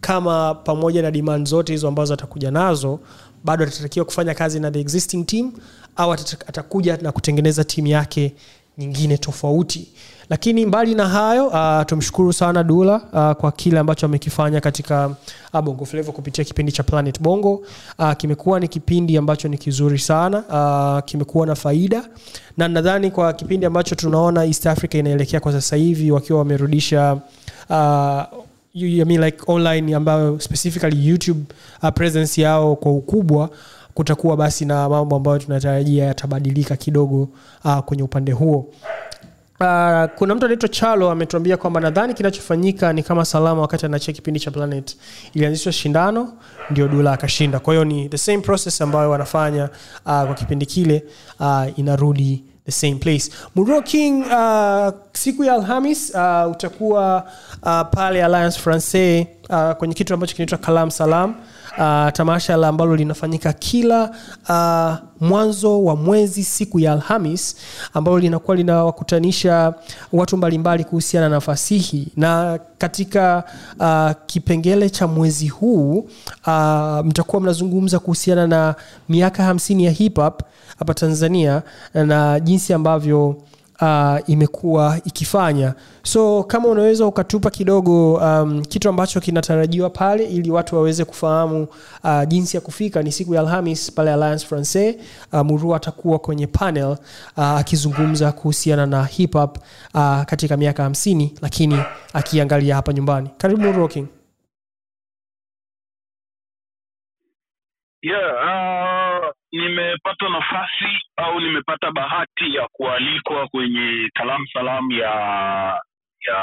kama 0.00 0.54
pamoja 0.54 1.02
na 1.02 1.10
demand 1.10 1.48
zote 1.48 1.72
hizo 1.72 1.88
ambazo 1.88 2.14
atakuja 2.14 2.50
nazo 2.50 3.00
bado 3.44 3.64
atatakiwa 3.64 4.04
kufanya 4.04 4.34
kazi 4.34 4.60
na 4.60 4.70
the 4.70 4.80
existing 4.80 5.24
team 5.24 5.52
au 5.96 6.12
atakuja 6.12 6.96
na 6.96 7.12
kutengeneza 7.12 7.64
timu 7.64 7.86
yake 7.88 8.32
nyingine 8.78 9.18
tofauti. 9.18 9.88
Lakini 10.30 10.66
mbali 10.66 10.94
na 10.94 11.08
hayo 11.08 11.46
uh, 11.46 11.82
tumshukuru 11.86 12.32
sana 12.32 12.62
dula 12.64 12.94
uh, 13.12 13.32
kwa 13.40 13.52
kile 13.52 13.78
ambacho 13.78 14.06
amekifanya 14.06 14.60
katika 14.60 15.06
uh, 15.54 15.60
bongo 15.60 15.84
flavor 15.84 16.14
kupitia 16.14 16.44
kipindi 16.44 16.72
cha 16.72 16.82
planet 16.82 17.20
bongo. 17.20 17.62
Uh, 17.98 18.12
kimekuwa 18.12 18.60
ni 18.60 18.68
kipindi 18.68 19.16
ambacho 19.16 19.48
ni 19.48 19.58
kizuri 19.58 19.98
sana. 19.98 20.38
Uh, 20.98 21.04
kimekuwa 21.04 21.46
na 21.46 21.54
faida. 21.54 22.04
Na 22.56 22.68
nadhani 22.68 23.10
kwa 23.10 23.32
kipindi 23.32 23.66
ambacho 23.66 23.94
tunaona 23.94 24.44
east 24.44 24.66
africa 24.66 24.94
inaelekea 24.94 25.40
kwa 25.40 25.52
sasa 25.52 25.76
hivi 25.76 26.10
wakiwa 26.10 26.38
wamerudisha 26.38 27.18
uh, 27.70 27.76
I 28.74 29.04
mean 29.04 29.24
like 29.24 29.38
online 29.46 29.94
ambayo 29.94 30.40
specifically 30.40 31.08
youtube 31.08 31.40
uh, 31.82 31.88
presence 31.88 32.42
yao 32.42 32.76
kwa 32.76 32.92
ukubwa 32.92 33.50
kutakuwa 33.94 34.36
basi 34.36 34.64
na 34.64 34.88
mambo 34.88 35.16
ambayo 35.16 35.38
tunatarajia 35.38 36.04
yatabadilika 36.04 36.76
kidogo 36.76 37.28
uh, 37.64 37.78
kwenye 37.78 38.02
upande 38.02 38.32
huo. 38.32 38.66
Uh, 39.60 40.04
kuna 40.16 40.34
mtu 40.34 40.44
anaitwa 40.44 40.68
chalo 40.68 41.10
ametuambia 41.10 41.56
kwamba 41.56 41.80
nadhani 41.80 42.14
kinachofanyika 42.14 42.92
ni 42.92 43.02
kama 43.02 43.24
salama 43.24 43.60
wakati 43.60 43.86
anachia 43.86 44.14
kipindi 44.14 44.40
cha 44.40 44.50
planet. 44.50 44.96
Ilianzishwa 45.34 45.72
shindano 45.72 46.32
ndio 46.70 46.88
dula 46.88 47.12
akashinda. 47.12 47.58
Kwa 47.58 47.74
hiyo 47.74 47.84
ni 47.84 48.08
the 48.08 48.18
same 48.18 48.38
process 48.38 48.80
ambayo 48.80 49.10
wanafanya 49.10 49.64
uh, 50.06 50.22
kwa 50.22 50.34
kipindi 50.34 50.66
kile 50.66 51.04
uh, 51.40 51.64
inarudi 51.78 52.44
the 52.66 52.72
same 52.72 52.94
place. 52.94 53.32
Muro 53.54 53.82
king 53.82 54.20
uh, 54.26 54.88
siku 55.12 55.44
ya 55.44 55.54
alhamis 55.54 56.12
uh, 56.14 56.50
utakuwa 56.50 57.24
uh, 57.62 57.80
pale 57.90 58.24
alliance 58.24 58.58
francais 58.58 59.26
uh, 59.50 59.72
kwenye 59.72 59.94
kitu 59.94 60.14
ambacho 60.14 60.34
kinaitwa 60.36 60.58
kalam 60.58 60.90
salam 60.90 61.34
uh, 61.78 62.08
tamasha 62.12 62.56
la 62.56 62.68
ambalo 62.68 62.96
linafanyika 62.96 63.52
kila 63.52 64.10
uh, 64.48 65.26
mwanzo 65.28 65.84
wa 65.84 65.96
mwezi 65.96 66.44
siku 66.44 66.80
ya 66.80 66.92
alhamis 66.92 67.56
ambalo 67.94 68.18
linakuwa 68.18 68.56
linawakutanisha 68.56 69.74
watu 70.12 70.36
mbalimbali 70.36 70.84
kuhusiana 70.84 71.28
na 71.28 71.40
fasihi. 71.40 72.08
Na 72.16 72.58
katika 72.78 73.44
uh, 73.80 74.10
kipengele 74.26 74.90
cha 74.90 75.06
mwezi 75.06 75.48
huu 75.48 75.98
uh, 76.46 76.98
mtakuwa 77.04 77.42
mnazungumza 77.42 77.98
kuhusiana 77.98 78.46
na 78.46 78.74
miaka 79.08 79.42
hamsini 79.44 79.84
ya 79.84 79.90
hip 79.90 80.16
hop 80.16 80.42
hapa 80.78 80.94
tanzania 80.94 81.62
na 81.94 82.40
jinsi 82.40 82.72
ambavyo 82.72 83.36
uh, 83.80 84.18
imekuwa 84.30 84.98
ikifanya. 85.04 85.74
So 86.02 86.42
kama 86.42 86.68
unaweza 86.68 87.06
ukatupa 87.06 87.50
kidogo 87.50 88.14
um, 88.14 88.62
kitu 88.62 88.88
ambacho 88.88 89.20
kinatarajiwa 89.20 89.90
pale 89.90 90.24
ili 90.24 90.50
watu 90.50 90.76
waweze 90.76 91.04
kufahamu 91.04 91.66
uh, 92.04 92.22
jinsi 92.28 92.56
ya 92.56 92.60
kufika 92.60 93.02
ni 93.02 93.12
siku 93.12 93.34
ya 93.34 93.40
alhamis 93.40 93.92
pale 93.92 94.12
alliance 94.12 94.46
francais. 94.46 94.96
Uh, 95.32 95.40
murua 95.40 95.76
atakuwa 95.76 96.18
kwenye 96.18 96.46
panel 96.46 96.96
uh, 97.36 97.44
akizungumza 97.44 98.32
kuhusiana 98.32 98.86
na 98.86 99.04
hip 99.04 99.32
hop 99.32 99.58
uh, 99.94 100.22
katika 100.22 100.56
miaka 100.56 100.82
hamsini 100.82 101.34
lakini 101.42 101.78
akiangalia 102.12 102.74
hapa 102.74 102.92
nyumbani. 102.92 103.30
Karibu 103.38 103.62
murua 103.62 103.88
yeah 108.02 108.32
uh, 108.44 108.99
nimepata 109.52 110.28
nafasi 110.28 111.02
au 111.16 111.40
nimepata 111.40 111.90
bahati 111.90 112.54
ya 112.54 112.68
kualikwa 112.72 113.48
kwenye 113.48 114.10
kalam 114.14 114.46
salam 114.52 114.90
ya 114.90 115.10
ya 116.28 116.38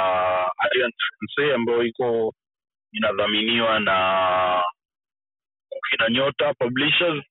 Alliance 0.57 0.97
France 1.19 1.53
ambayo 1.55 1.83
iko 1.83 2.33
inadhaminiwa 2.91 3.79
na 3.79 4.63
kina 5.89 6.09
nyota 6.09 6.53
publishers. 6.53 7.23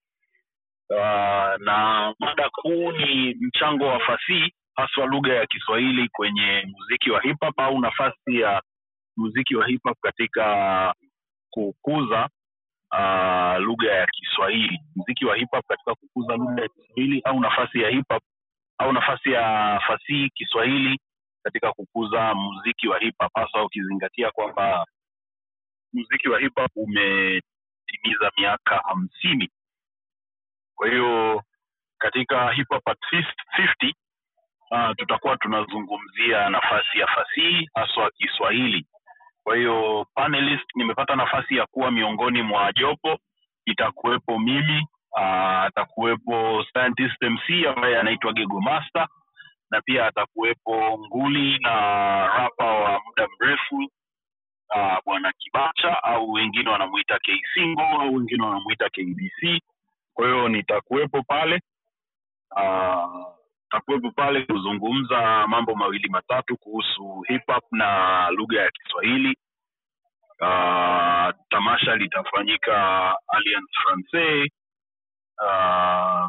Uh, 0.90 1.56
na 1.64 2.14
mada 2.18 2.50
kuu 2.50 2.92
ni 2.92 3.34
mchango 3.40 3.86
wa 3.86 4.00
fasihi 4.00 4.52
haswa 4.76 5.06
lugha 5.06 5.34
ya 5.34 5.46
kiswahili 5.46 6.08
kwenye 6.08 6.64
muziki 6.66 7.10
wa 7.10 7.22
hip 7.22 7.36
hop 7.40 7.58
au 7.60 7.80
nafasi 7.80 8.40
ya 8.40 8.62
muziki 9.16 9.56
wa 9.56 9.66
hip 9.66 9.82
hop 9.82 9.98
katika 10.02 10.94
kukuza 11.50 12.28
uh, 12.97 13.57
lugha 13.64 13.92
ya 13.92 14.07
Kiswahili, 14.07 14.80
mziki 14.97 15.24
wa 15.26 15.36
hip 15.36 15.51
hop 15.51 15.66
katika 15.66 15.94
kukuza 15.94 16.36
lugha 16.36 16.62
ya 16.62 16.68
Kiswahili 16.68 17.20
au 17.24 17.40
nafasi 17.40 17.80
ya 17.82 17.90
hip 17.90 18.09
hop 18.09 18.22
au 18.78 18.92
nafasi 18.92 19.32
ya 19.32 19.80
fasihi 19.86 20.30
Kiswahili 20.30 21.01
katika 21.42 21.72
kukuza 21.72 22.34
muziki 22.34 22.88
wa 22.88 22.99
hip 22.99 23.14
hop, 23.18 23.32
hasa 23.34 23.62
ukizingatia 23.64 24.30
kwamba 24.30 24.86
muziki 25.92 26.28
wa 26.28 26.40
hip 26.40 26.55
hop 26.55 26.70
umetimiza 26.76 28.30
miaka 28.38 28.78
hamsini. 28.88 29.51
Kwa 30.74 30.88
hiyo 30.88 31.42
katika 31.99 32.53
hip 32.53 32.68
hop 32.68 32.88
at 32.88 32.99
50 33.12 33.92
uh, 34.70 34.97
tutakuwa 34.97 35.36
tunazungumzia 35.36 36.49
nafasi 36.51 36.99
ya 36.99 37.07
fasihi 37.07 37.70
haswa 37.74 38.11
Kiswahili 38.11 38.86
kwa 39.47 39.57
hiyo 39.57 40.07
panelist 40.14 40.64
nimepata 40.74 41.16
nafasi 41.16 41.57
ya 41.57 41.66
kuwa 41.66 41.90
miongoni 41.90 42.42
mwa 42.42 42.72
jopo 42.72 43.18
itakuwepo 43.64 44.38
mimi 44.38 44.86
atakuwepo 45.16 46.64
scientist 46.64 47.22
mc 47.22 47.66
ambaye 47.66 47.99
anaitwa 47.99 48.32
gego 48.32 48.61
master 48.61 49.09
na 49.70 49.80
pia 49.80 50.07
atakuwepo 50.07 50.99
nguli 50.99 51.59
na 51.59 51.70
rapa 52.26 52.64
wa 52.66 53.01
muda 53.07 53.28
mrefu 53.40 53.90
bwana 55.05 55.32
kibacha 55.38 56.03
au 56.03 56.32
wengine 56.32 56.70
wanamuita 56.70 57.18
ksingo 57.18 57.82
au 57.82 58.14
wengine 58.14 58.42
wanamuita 58.44 58.88
kbc 58.88 59.62
kwa 60.14 60.26
hiyo 60.26 60.49
nitakuwepo 60.49 61.22
pale 61.22 61.61
uh, 62.57 63.36
takuwepo 63.70 64.10
pale 64.10 64.42
kuzungumza 64.42 65.46
mambo 65.46 65.74
mawili 65.74 66.08
matatu 66.08 66.56
kuhusu 66.56 67.24
hip 67.28 67.42
hop 67.46 67.64
na 67.72 68.30
lugha 68.30 68.60
ya 68.62 68.70
Kiswahili. 68.70 69.36
Uh, 70.40 71.34
tamasha 71.50 71.96
litafanyika 71.96 72.74
Alliance 73.28 73.72
Francaise 73.84 74.52
uh, 75.42 76.28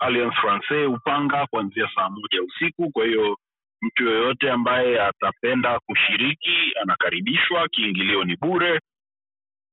Alliance 0.00 0.36
Francaise 0.40 0.86
Upanga 0.86 1.46
kuanzia 1.46 1.88
saa 1.94 2.10
moja 2.10 2.42
usiku. 2.42 2.90
Kwa 2.92 3.04
hiyo 3.06 3.38
mtu 3.82 4.04
yoyote 4.04 4.50
ambaye 4.50 5.02
atapenda 5.02 5.80
kushiriki 5.80 6.72
anakaribishwa, 6.82 7.68
kiingilio 7.68 8.24
ni 8.24 8.36
bure 8.36 8.80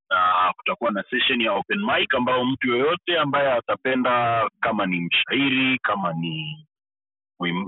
na 0.10 0.54
kutakuwa 0.58 0.92
na 0.92 1.04
session 1.10 1.42
ya 1.42 1.52
open 1.54 1.80
mic 1.86 2.14
ambayo 2.16 2.46
mtu 2.46 2.68
yoyote 2.70 3.20
ambaye 3.20 3.52
atapenda 3.52 4.48
kama 4.60 4.86
ni 4.86 5.00
mshairi 5.02 5.80
kama 5.80 6.14
ni 6.14 6.68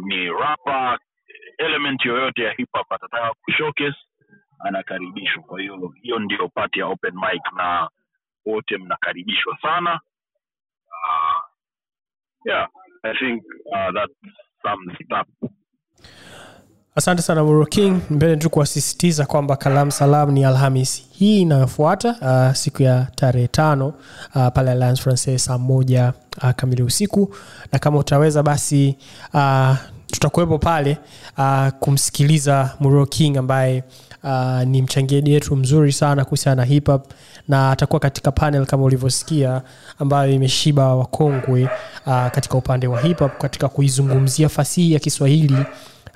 ni 0.06 0.30
rapa 0.30 1.00
element 1.58 2.06
yoyote 2.06 2.44
ya 2.44 2.54
hip 2.54 2.70
hop 2.72 2.92
atataka 2.92 3.34
kushowcase 3.42 3.98
anakaribishwa. 4.60 5.44
Kwa 5.44 5.60
hiyo 5.62 5.94
hiyo 6.02 6.20
ndio 6.20 6.48
pati 6.50 6.80
ya 6.80 6.86
open 6.88 7.14
mic 7.16 7.42
na 7.58 7.90
wote 8.46 8.78
mnakaribishwa 8.78 9.58
sana. 9.62 10.00
Uh, 10.88 11.42
yeah 12.46 12.68
i 13.04 13.14
think 13.20 13.44
uh, 13.72 13.92
that 13.94 14.10
sums 14.64 14.94
it 15.00 15.12
up 15.12 15.28
asante 16.98 17.22
sana 17.22 17.44
muro 17.44 17.66
king. 17.66 18.00
Mbele 18.10 18.36
tu 18.38 18.50
kuwasisitiza 18.50 19.26
kwamba 19.26 19.56
kalam 19.56 19.92
salam 19.92 20.32
ni 20.32 20.46
alhamis. 20.46 21.04
Hii 21.12 21.42
inayofuata 21.42 22.16
uh, 22.50 22.56
siku 22.56 22.84
ya 22.84 23.08
tarehe 23.16 23.48
tano 23.48 23.88
uh, 24.36 24.48
pale 24.54 24.72
alliance 24.72 25.02
francais 25.02 25.44
saa 25.46 25.58
moja 25.58 26.14
uh, 26.44 26.52
kamili 26.52 26.84
usiku. 26.84 27.36
Na 27.72 27.80
kama 27.80 27.98
utaweza 28.00 28.44
basi 28.44 28.96
uh, 29.34 29.76
tutakuwepo 30.08 30.60
pale 30.60 30.98
uh, 31.38 31.68
kumsikiliza 31.80 32.70
muro 32.80 33.06
king 33.06 33.38
ambaye 33.38 33.84
uh, 34.24 34.62
ni 34.64 34.82
mchangiaji 34.82 35.34
wetu 35.34 35.56
mzuri 35.56 35.94
sana 35.94 36.24
kuhusiana 36.26 36.56
na 36.56 36.64
hip 36.66 36.88
hop 36.88 37.12
na 37.48 37.72
atakuwa 37.72 38.00
katika 38.00 38.32
panel 38.32 38.66
kama 38.66 38.84
ulivyosikia 38.84 39.62
ambayo 40.00 40.32
imeshiba 40.32 40.96
wakongwe 40.96 41.64
uh, 42.06 42.28
katika 42.28 42.58
upande 42.58 42.88
wa 42.88 43.02
hip 43.02 43.20
hop 43.20 43.38
katika 43.38 43.70
kuizungumzia 43.70 44.50
fasihi 44.50 44.94
ya 44.94 45.00
kiswahili 45.00 45.66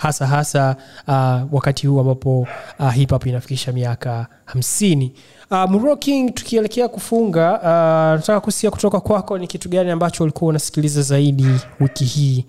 hasa 0.02 0.28
hasa 0.28 0.76
uh, 1.08 1.54
wakati 1.54 1.88
huu 1.88 2.00
ambapo 2.00 2.48
uh, 2.80 2.92
hip 2.94 3.26
inafikisha 3.26 3.72
miaka 3.72 4.28
hamsini. 4.46 5.14
Uh, 5.52 5.70
Muro 5.70 5.96
King 5.96 6.34
tukielekea 6.34 6.88
kufunga 6.88 7.52
uh, 7.60 8.20
nataka 8.20 8.40
kusikia 8.42 8.72
kutoka 8.72 9.00
kwako 9.00 9.38
ni 9.38 9.48
kitu 9.48 9.70
gani 9.70 9.92
ambacho 9.92 10.24
ulikuwa 10.24 10.50
unasikiliza 10.50 11.02
zaidi 11.02 11.48
wiki 11.80 12.06
hii 12.06 12.46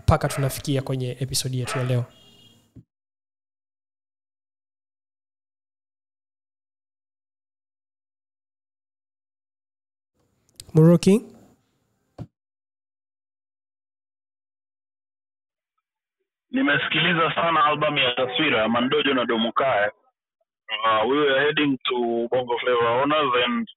mpaka 0.00 0.28
uh, 0.28 0.34
tunafikia 0.34 0.82
kwenye 0.82 1.16
episodi 1.20 1.60
yetu 1.60 1.78
ya 1.78 1.84
leo? 1.84 2.04
Muro 10.74 10.98
nimesikiliza 16.54 17.34
sana 17.34 17.64
albamu 17.64 17.98
ya 17.98 18.14
taswira 18.14 18.58
ya 18.58 18.68
mandojo 18.68 19.14
na 19.14 19.24
domukae 19.24 19.90
uh, 20.84 21.10
we 21.10 21.18
were 21.18 21.40
heading 21.44 21.78
to 21.84 22.28
bongo 22.30 22.58
flavor 22.58 22.86
honors 23.00 23.44
and 23.44 23.68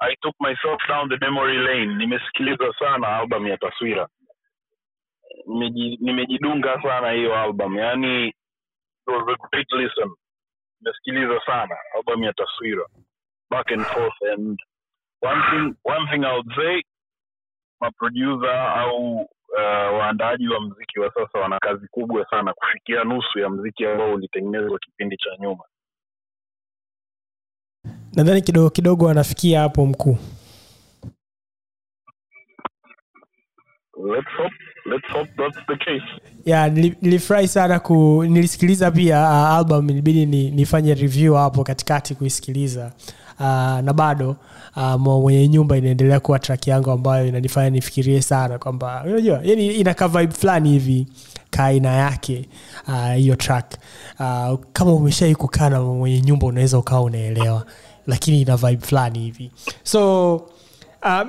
i 0.00 0.14
took 0.22 0.34
myself 0.40 0.80
down 0.88 1.08
the 1.08 1.18
memory 1.26 1.58
lane. 1.58 1.94
Nimesikiliza 1.94 2.72
sana 2.78 3.16
albamu 3.18 3.48
ya 3.48 3.56
taswira. 3.58 4.08
Nimejidunga 6.00 6.82
sana 6.82 7.10
hiyo 7.10 7.36
album. 7.36 7.78
Yani 7.78 8.28
it 8.28 8.34
was 9.06 9.28
a 9.28 9.48
great 9.50 9.72
listen. 9.72 10.10
Nimesikiliza 10.80 11.40
sana 11.46 11.76
album 11.94 12.22
ya 12.24 12.32
taswira. 12.32 12.84
Back 13.50 13.72
and 13.72 13.86
forth 13.86 14.22
and 14.32 14.58
one 15.22 15.42
thing 15.50 15.74
one 15.84 16.06
thing 16.10 16.24
i 16.24 16.32
would 16.34 16.54
say 16.56 16.82
maproducer 17.80 18.50
au 18.78 19.28
uh, 19.52 19.98
waandaaji 19.98 20.48
wa 20.48 20.60
mziki 20.60 21.00
wa 21.00 21.12
sasa 21.14 21.38
wana 21.38 21.58
kazi 21.58 21.86
kubwa 21.90 22.26
sana 22.30 22.52
kufikia 22.54 23.04
nusu 23.04 23.38
ya 23.38 23.48
mziki 23.50 23.86
ambao 23.86 24.14
ulitengenezwa 24.14 24.78
kipindi 24.78 25.16
cha 25.16 25.30
nyuma. 25.40 25.64
Nadhani 28.16 28.42
kidogo 28.42 28.70
kidogo 28.70 29.08
anafikia 29.10 29.60
hapo 29.60 29.86
mkuu. 29.86 30.18
Let's 34.14 34.28
hope 34.36 34.54
let's 34.86 35.08
hope 35.12 35.30
that's 35.36 35.66
the 35.66 35.76
case. 35.76 36.04
Yeah, 36.44 36.72
nilifurahi 36.72 37.48
sana 37.48 37.80
ku 37.80 38.24
nilisikiliza 38.24 38.90
pia 38.90 39.20
uh, 39.20 39.56
album 39.56 39.90
ilibidi 39.90 40.26
ni, 40.26 40.50
nifanye 40.50 40.94
review 40.94 41.34
hapo 41.34 41.64
katikati 41.64 42.14
kuisikiliza 42.14 42.92
uh, 43.40 43.46
na 43.80 43.92
bado 43.92 44.36
uh, 44.76 44.94
mwenye 44.94 45.48
nyumba 45.48 45.76
inaendelea 45.76 46.20
kuwa 46.20 46.38
track 46.38 46.66
yangu 46.66 46.90
ambayo 46.90 47.26
inanifanya 47.26 47.70
nifikirie 47.70 48.22
sana 48.22 48.58
kwamba 48.58 49.02
unajua 49.06 49.40
yani 49.42 49.66
inaka 49.66 50.08
vibe 50.08 50.32
fulani 50.34 50.70
hivi 50.70 51.06
kaaina 51.50 51.88
yake 51.92 52.48
ah, 52.86 53.12
hiyo 53.14 53.34
uh, 53.34 53.38
track. 53.40 53.74
Uh, 54.20 54.58
kama 54.72 54.92
umeshai 54.92 55.34
kukaa 55.34 55.68
na 55.68 55.82
mwenye 55.82 56.20
nyumba 56.20 56.46
unaweza 56.46 56.78
ukawa 56.78 57.02
unaelewa 57.02 57.66
lakini 58.06 58.40
ina 58.42 58.56
vibe 58.56 58.86
fulani 58.86 59.18
hivi. 59.18 59.50
So 59.82 60.34
uh, 61.02 61.22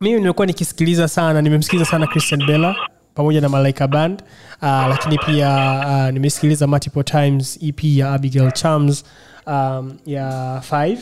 mimi 0.00 0.18
nimekuwa 0.20 0.46
nikisikiliza 0.46 1.08
sana 1.08 1.42
nimemsikiliza 1.42 1.90
sana 1.90 2.06
christian 2.06 2.46
bella 2.46 2.76
pamoja 3.16 3.40
na 3.40 3.48
malaika 3.48 3.88
band. 3.88 4.22
Uh, 4.62 4.68
lakini 4.68 5.18
pia 5.18 5.80
uh, 5.86 6.12
nimesikiliza 6.14 6.66
multiple 6.66 7.02
times 7.04 7.58
ep 7.62 7.84
ya 7.84 8.12
abigail 8.12 8.52
chams 8.52 9.04
um, 9.46 9.92
ya 10.06 10.58
5 10.70 10.96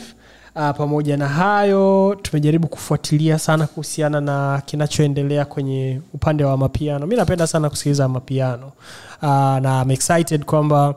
Uh, 0.57 0.69
pamoja 0.77 1.17
na 1.17 1.27
hayo 1.27 2.17
tumejaribu 2.21 2.67
kufuatilia 2.67 3.39
sana 3.39 3.67
kuhusiana 3.67 4.21
na 4.21 4.61
kinachoendelea 4.65 5.45
kwenye 5.45 6.01
upande 6.13 6.43
wa 6.43 6.57
mapiano. 6.57 7.07
Mi 7.07 7.15
napenda 7.15 7.47
sana 7.47 7.69
kusikiliza 7.69 8.07
mapiano. 8.07 8.71
Uh, 9.21 9.27
na 9.59 9.81
I'm 9.81 9.91
excited 9.91 10.45
kwamba 10.45 10.89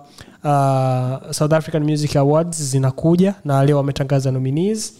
uh, 0.44 1.30
south 1.32 1.52
african 1.52 1.84
music 1.90 2.16
awards 2.16 2.62
zinakuja 2.62 3.34
na 3.44 3.64
leo 3.64 3.76
wametangaza 3.76 4.30
nominees. 4.30 4.92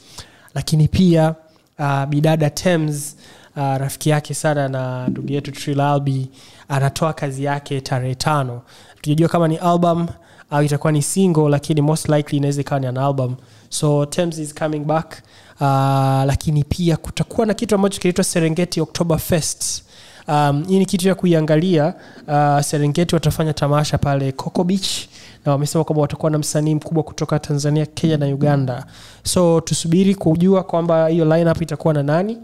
Lakini 0.55 0.89
pia 0.89 1.35
uh, 1.79 2.05
bidada 2.05 2.51
tems 2.51 3.17
uh, 3.59 3.77
rafiki 3.77 4.11
yake 4.11 4.35
sana 4.35 4.69
na 4.69 5.09
ndugu 5.09 5.33
yetu 5.33 5.53
trilalbi 5.53 6.31
anatoa 6.69 7.13
kazi 7.13 7.45
yake 7.45 7.81
tarehe 7.81 8.15
tano. 8.15 8.63
Tujajua 9.01 9.29
kama 9.29 9.49
ni 9.49 9.57
album 9.57 10.07
au 10.51 10.63
itakuwa 10.63 10.93
ni 10.93 11.03
single 11.03 11.49
lakini 11.49 11.81
most 11.83 12.09
likely 12.09 12.37
inaweza 12.37 12.61
ikawa 12.61 12.81
ni 12.81 12.87
an 12.87 12.97
album. 12.97 13.37
So 13.69 14.07
Thames 14.07 14.39
is 14.39 14.55
coming 14.55 14.81
back. 14.85 15.23
Uh, 15.61 15.67
lakini 16.27 16.65
pia 16.65 16.97
kutakuwa 16.97 17.47
na 17.47 17.55
kitu 17.55 17.75
ambacho 17.75 18.01
kinaitwa 18.01 18.25
serengeti 18.25 18.81
october 18.81 19.19
fest 19.19 19.83
um, 20.29 20.65
hii 20.69 20.79
ni 20.79 20.87
kitu 20.87 21.09
ya 21.09 21.15
kuiangalia. 21.15 21.95
Uh, 22.29 22.61
serengeti 22.61 23.15
watafanya 23.15 23.53
tamasha 23.53 23.99
pale 23.99 24.33
coco 24.33 24.65
beach 24.65 25.09
na 25.45 25.53
wamesema 25.53 25.85
kwamba 25.85 26.03
watakuwa 26.03 26.31
na 26.31 26.39
msanii 26.39 26.75
mkubwa 26.75 27.03
kutoka 27.03 27.39
tanzania 27.39 27.87
kenya 27.87 28.17
na 28.17 28.27
uganda. 28.27 28.87
So 29.23 29.61
tusubiri 29.61 30.15
kujua 30.15 30.63
kwamba 30.63 31.09
hiyo 31.09 31.53
itakuwa 31.61 31.95
na 31.95 32.03
nani 32.03 32.39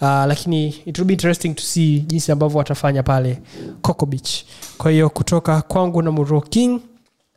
uh, 0.00 0.08
lakini 0.08 0.68
it 0.68 0.98
will 0.98 1.06
be 1.06 1.12
interesting 1.12 1.54
to 1.54 1.62
see 1.62 2.00
jinsi 2.00 2.32
ambavyo 2.32 2.58
watafanya 2.58 3.02
pale 3.02 3.42
coco 3.82 4.06
beach. 4.06 4.44
Kwa 4.78 4.90
hiyo 4.90 5.10
kutoka 5.10 5.62
kwangu 5.62 6.02
na 6.02 6.10
muro 6.10 6.40
king 6.40 6.80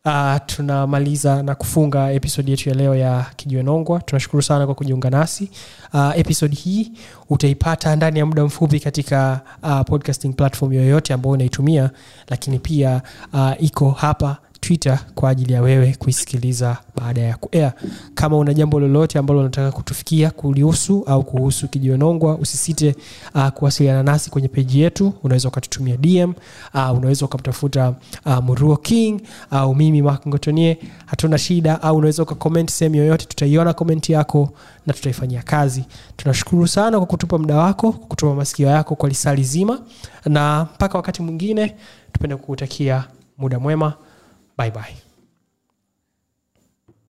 uh, 0.05 0.36
tunamaliza 0.45 1.43
na 1.43 1.55
kufunga 1.55 2.12
episodi 2.12 2.51
yetu 2.51 2.70
ya 2.70 2.76
leo 2.76 2.95
ya 2.95 3.26
kijiwenongwa 3.36 3.99
tunashukuru 3.99 4.41
sana 4.43 4.66
kwa 4.66 4.76
kujiunga 4.76 5.09
nasi. 5.09 5.49
Uh, 5.93 6.20
episodi 6.20 6.55
hii 6.55 6.91
utaipata 7.30 7.95
ndani 7.95 8.20
ya 8.20 8.26
muda 8.26 8.45
mfupi 8.45 8.80
katika 8.80 9.41
uh, 9.64 9.82
podcasting 9.82 10.34
platform 10.34 10.74
yoyote 10.74 11.14
ambayo 11.14 11.34
unaitumia 11.34 11.89
lakini 12.28 12.59
pia 12.59 13.01
uh, 13.34 13.51
iko 13.64 13.91
hapa 13.91 14.38
twitter 14.62 14.99
kwa 15.16 15.30
ajili 15.30 15.53
ya 15.53 15.62
wewe 15.62 15.95
kuisikiliza 15.99 16.78
baada 16.95 17.22
ya 17.22 17.38
kuea 17.38 17.74
kama 18.14 18.38
una 18.38 18.53
jambo 18.53 18.80
lolote 18.80 19.20
ambalo 19.20 19.39
unataka 19.39 19.72
kutufikia 19.72 20.32
kulihusu 20.32 21.03
au 21.07 21.24
kuhusu 21.24 21.68
kijionongwa 21.68 22.36
usisite 22.38 22.95
uh, 23.36 23.47
kuwasiliana 23.47 24.03
nasi 24.03 24.30
kwenye 24.30 24.47
peji 24.47 24.82
yetu. 24.82 25.14
Unaweza 25.24 25.47
ukatutumia 25.49 25.97
dm 25.97 26.34
uh, 26.74 26.97
unaweza 26.97 27.26
ukamtafuta 27.26 27.93
uh, 28.26 28.38
muruo 28.38 28.78
king 28.78 29.22
au 29.51 29.72
uh, 29.72 29.78
mimi 29.78 30.01
ngotonie. 30.03 30.78
Hatuna 31.05 31.38
shida 31.38 31.82
au 31.82 31.95
unaweza 31.97 32.24
ukakoment 32.24 32.70
sehemu 32.72 32.95
yoyote 32.95 33.26
tutaiona 33.26 33.74
komenti 33.74 34.12
yako 34.12 34.53
na 34.88 34.93
tutaifanyia 34.93 35.41
kazi. 35.43 35.84
Tunashukuru 36.18 36.68
sana 36.68 36.97
kwa 36.97 37.07
kutupa 37.07 37.38
muda 37.38 37.55
wako 37.55 37.91
kutupa 37.91 38.36
masikio 38.36 38.68
yako 38.68 38.95
kwa 38.95 39.09
lisali 39.09 39.43
zima 39.43 39.80
na 40.26 40.68
mpaka 40.76 40.97
wakati 40.97 41.22
mwingine 41.22 41.76
tupende 42.14 42.36
kukutakia 42.36 43.03
muda 43.38 43.59
mwema 43.59 43.93
bye 44.62 44.70
bye 44.70 45.11